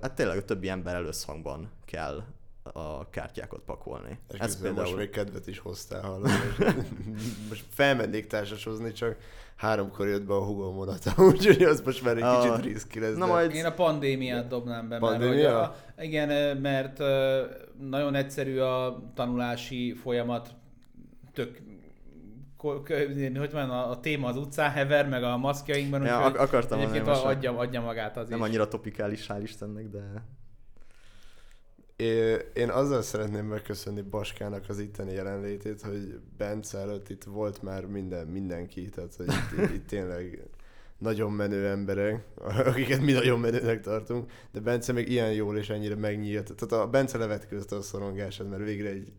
hát 0.00 0.14
tényleg 0.14 0.44
többi 0.44 0.68
ember 0.68 1.02
összhangban 1.02 1.70
kell 1.84 2.22
a 2.72 3.10
kártyákat 3.10 3.60
pakolni. 3.60 4.18
Ez 4.38 4.60
például... 4.60 4.82
most 4.82 4.96
még 4.96 5.10
kedvet 5.10 5.46
is 5.46 5.58
hoztál, 5.58 6.02
hallani. 6.02 6.32
most 7.48 7.64
felmennék 7.68 8.26
társasozni, 8.26 8.92
csak 8.92 9.16
háromkor 9.56 10.08
jött 10.08 10.24
be 10.24 10.34
a 10.34 10.44
hugom 10.44 10.74
vonata, 10.74 11.12
úgyhogy 11.32 11.62
az 11.62 11.80
most 11.80 12.02
már 12.02 12.16
egy 12.16 12.22
a... 12.22 12.40
kicsit 12.40 12.72
riszki 12.72 13.00
lesz. 13.00 13.16
Na 13.16 13.26
de... 13.26 13.32
majd... 13.32 13.54
Én 13.54 13.64
a 13.64 13.72
pandémiát 13.72 14.48
dobnám 14.48 14.88
be. 14.88 14.98
Pandémia? 14.98 15.58
Mert, 15.58 15.72
a, 15.98 16.02
igen, 16.02 16.56
mert 16.56 16.98
nagyon 17.88 18.14
egyszerű 18.14 18.58
a 18.58 19.02
tanulási 19.14 19.92
folyamat, 19.92 20.54
tök 21.32 21.58
hogy 23.36 23.52
van, 23.52 23.70
a, 23.70 23.90
a 23.90 24.00
téma 24.00 24.28
az 24.28 24.36
utcán 24.36 24.70
hever, 24.70 25.08
meg 25.08 25.22
a 25.22 25.36
maszkjainkban, 25.36 26.04
ja, 26.04 26.18
ak- 26.18 26.38
akartam 26.38 26.78
egyébként 26.78 27.06
adja, 27.08 27.58
adja 27.58 27.80
magát 27.80 28.16
az 28.16 28.28
Nem 28.28 28.38
is. 28.38 28.44
annyira 28.44 28.68
topikális, 28.68 29.26
hál' 29.28 29.40
Istennek, 29.42 29.88
de... 29.88 30.22
Én 32.54 32.68
azzal 32.70 33.02
szeretném 33.02 33.46
megköszönni 33.46 34.00
Baskának 34.00 34.64
az 34.68 34.78
itteni 34.78 35.12
jelenlétét, 35.12 35.82
hogy 35.82 36.20
Bence 36.36 36.78
előtt 36.78 37.08
itt 37.08 37.24
volt 37.24 37.62
már 37.62 37.86
minden, 37.86 38.26
mindenki, 38.26 38.88
tehát 38.88 39.14
hogy 39.16 39.26
itt, 39.26 39.70
itt, 39.74 39.86
tényleg 39.86 40.42
nagyon 40.98 41.32
menő 41.32 41.66
emberek, 41.66 42.24
akiket 42.66 43.00
mi 43.00 43.12
nagyon 43.12 43.40
menőnek 43.40 43.80
tartunk, 43.80 44.30
de 44.52 44.60
Bence 44.60 44.92
még 44.92 45.08
ilyen 45.08 45.32
jól 45.32 45.56
és 45.56 45.70
ennyire 45.70 45.94
megnyílt. 45.94 46.52
Tehát 46.54 46.84
a 46.84 46.90
Bence 46.90 47.18
levetközte 47.18 47.76
a 47.76 47.82
szorongását, 47.82 48.50
mert 48.50 48.62
végre 48.62 48.88
egy 48.88 49.12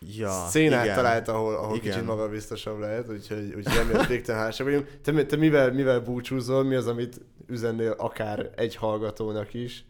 ja, 0.00 0.46
szénát 0.48 0.84
igen. 0.84 0.96
talált, 0.96 1.28
ahol, 1.28 1.54
ahol 1.54 1.76
igen. 1.76 1.92
kicsit 1.92 2.06
magabiztosabb 2.06 2.78
lehet, 2.78 3.08
úgyhogy, 3.08 3.54
úgyhogy 3.56 3.76
emiatt 3.76 4.06
végtelen 4.06 4.40
hálásak 4.40 4.66
vagyunk. 4.66 4.98
Te, 5.02 5.26
te 5.26 5.36
mivel, 5.36 5.72
mivel 5.72 6.00
búcsúzol, 6.00 6.64
mi 6.64 6.74
az, 6.74 6.86
amit 6.86 7.20
üzennél 7.46 7.94
akár 7.98 8.50
egy 8.56 8.74
hallgatónak 8.74 9.54
is, 9.54 9.84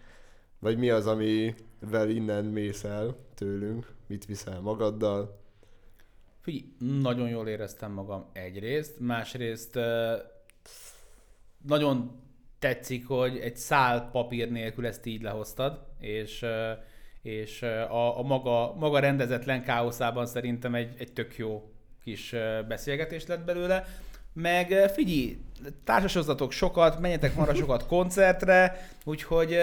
vagy 0.58 0.78
mi 0.78 0.90
az, 0.90 1.06
amivel 1.82 2.10
innen 2.10 2.44
mész 2.44 2.84
el 2.84 3.16
tőlünk, 3.34 3.94
mit 4.06 4.24
viszel 4.24 4.60
magaddal? 4.60 5.40
Figyelj, 6.40 6.72
nagyon 6.78 7.28
jól 7.28 7.48
éreztem 7.48 7.92
magam 7.92 8.26
egyrészt, 8.32 9.00
másrészt 9.00 9.78
nagyon 11.66 12.20
tetszik, 12.58 13.06
hogy 13.06 13.38
egy 13.38 13.56
szál 13.56 14.10
papír 14.10 14.50
nélkül 14.50 14.86
ezt 14.86 15.06
így 15.06 15.22
lehoztad, 15.22 15.86
és 15.98 16.44
és 17.26 17.62
a, 17.62 18.18
a 18.18 18.22
maga, 18.22 18.74
maga 18.74 18.98
rendezetlen 18.98 19.62
káoszában 19.62 20.26
szerintem 20.26 20.74
egy, 20.74 20.94
egy 20.98 21.12
tök 21.12 21.36
jó 21.36 21.70
kis 22.04 22.34
beszélgetés 22.68 23.26
lett 23.26 23.44
belőle. 23.44 23.86
Meg 24.32 24.90
figyelj, 24.94 25.38
társasozzatok 25.84 26.52
sokat, 26.52 27.00
menjetek 27.00 27.34
marra 27.34 27.54
sokat 27.54 27.86
koncertre, 27.86 28.88
úgyhogy 29.04 29.58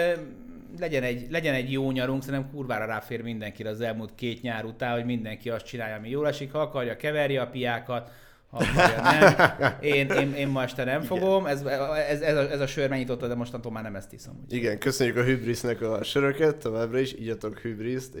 legyen 0.78 1.02
egy, 1.02 1.30
legyen 1.30 1.54
egy 1.54 1.72
jó 1.72 1.90
nyarunk, 1.90 2.22
szerintem 2.22 2.50
kurvára 2.50 2.84
ráfér 2.84 3.22
mindenkire 3.22 3.68
az 3.68 3.80
elmúlt 3.80 4.14
két 4.14 4.42
nyár 4.42 4.64
után, 4.64 4.92
hogy 4.94 5.04
mindenki 5.04 5.50
azt 5.50 5.66
csinálja, 5.66 5.96
ami 5.96 6.08
jól 6.08 6.28
esik, 6.28 6.52
ha 6.52 6.60
akarja, 6.60 6.96
keverje 6.96 7.40
a 7.40 7.46
piákat, 7.46 8.10
nem. 8.58 9.34
Én, 9.80 10.08
én, 10.08 10.34
én 10.34 10.48
ma 10.48 10.62
este 10.62 10.84
nem 10.84 11.02
fogom, 11.02 11.46
ez, 11.46 11.62
ez, 12.08 12.20
ez, 12.20 12.36
a, 12.36 12.50
ez 12.50 12.60
a 12.60 12.66
sör 12.66 12.88
megnyitotta, 12.88 13.26
de 13.26 13.34
mostantól 13.34 13.72
már 13.72 13.82
nem 13.82 13.96
ezt 13.96 14.12
iszom. 14.12 14.40
Úgy. 14.44 14.52
Igen, 14.52 14.78
köszönjük 14.78 15.16
a 15.16 15.22
Hybrisnek 15.22 15.80
a 15.80 16.02
söröket, 16.02 16.56
továbbra 16.56 16.98
is 16.98 17.12
igyatok 17.12 17.58
Hybriszt, 17.58 18.18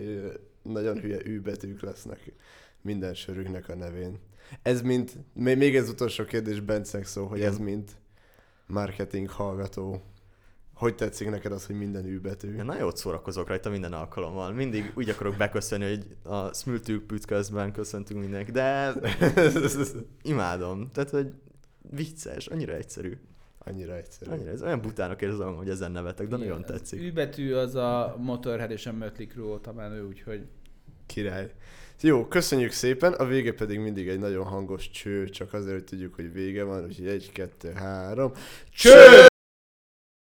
nagyon 0.62 1.00
hülye 1.00 1.18
ű 1.24 1.40
betűk 1.40 1.82
lesznek 1.82 2.32
minden 2.80 3.14
sörüknek 3.14 3.68
a 3.68 3.74
nevén. 3.74 4.18
Ez 4.62 4.82
mint, 4.82 5.12
még 5.34 5.76
ez 5.76 5.88
utolsó 5.88 6.24
kérdés 6.24 6.60
Bencnek 6.60 7.06
szó, 7.06 7.26
hogy 7.26 7.40
ez 7.40 7.58
mint 7.58 7.90
marketing 8.66 9.30
hallgató 9.30 10.02
hogy 10.74 10.94
tetszik 10.94 11.30
neked 11.30 11.52
az, 11.52 11.66
hogy 11.66 11.76
minden 11.76 12.06
űbetű? 12.06 12.56
Én 12.56 12.64
nagyon 12.64 12.82
jót 12.82 12.96
szórakozok 12.96 13.48
rajta 13.48 13.70
minden 13.70 13.92
alkalommal. 13.92 14.52
Mindig 14.52 14.92
úgy 14.94 15.08
akarok 15.08 15.36
beköszönni, 15.36 15.88
hogy 15.88 16.06
a 16.22 16.54
Smültük 16.54 17.06
Pütközben 17.06 17.72
köszöntünk 17.72 18.20
mindenki, 18.20 18.50
de 18.50 18.92
imádom. 20.22 20.90
Tehát, 20.92 21.10
hogy 21.10 21.32
vicces, 21.90 22.46
annyira 22.46 22.72
egyszerű. 22.72 23.16
Annyira 23.58 23.96
egyszerű. 23.96 24.30
Annyira, 24.30 24.50
ez 24.50 24.62
olyan 24.62 24.80
butának 24.80 25.22
érzem, 25.22 25.54
hogy 25.54 25.68
ezen 25.68 25.92
nevetek, 25.92 26.28
de 26.28 26.36
Igen, 26.36 26.48
nagyon 26.48 26.64
tetszik. 26.64 27.00
Űbetű 27.00 27.52
az 27.52 27.74
a 27.74 28.16
Motorhead 28.18 28.70
és 28.70 28.86
a 28.86 28.92
Mötley 28.92 29.50
óta 29.50 29.72
menő, 29.72 30.06
úgyhogy... 30.06 30.46
Király. 31.06 31.52
Jó, 32.00 32.26
köszönjük 32.26 32.70
szépen, 32.70 33.12
a 33.12 33.24
vége 33.24 33.52
pedig 33.52 33.78
mindig 33.78 34.08
egy 34.08 34.18
nagyon 34.18 34.44
hangos 34.44 34.90
cső, 34.90 35.28
csak 35.28 35.52
azért, 35.52 35.74
hogy 35.74 35.84
tudjuk, 35.84 36.14
hogy 36.14 36.32
vége 36.32 36.64
van, 36.64 36.84
úgyhogy 36.84 37.06
egy, 37.06 37.32
kettő, 37.32 37.72
három. 37.72 38.32
Cső! 38.70 39.26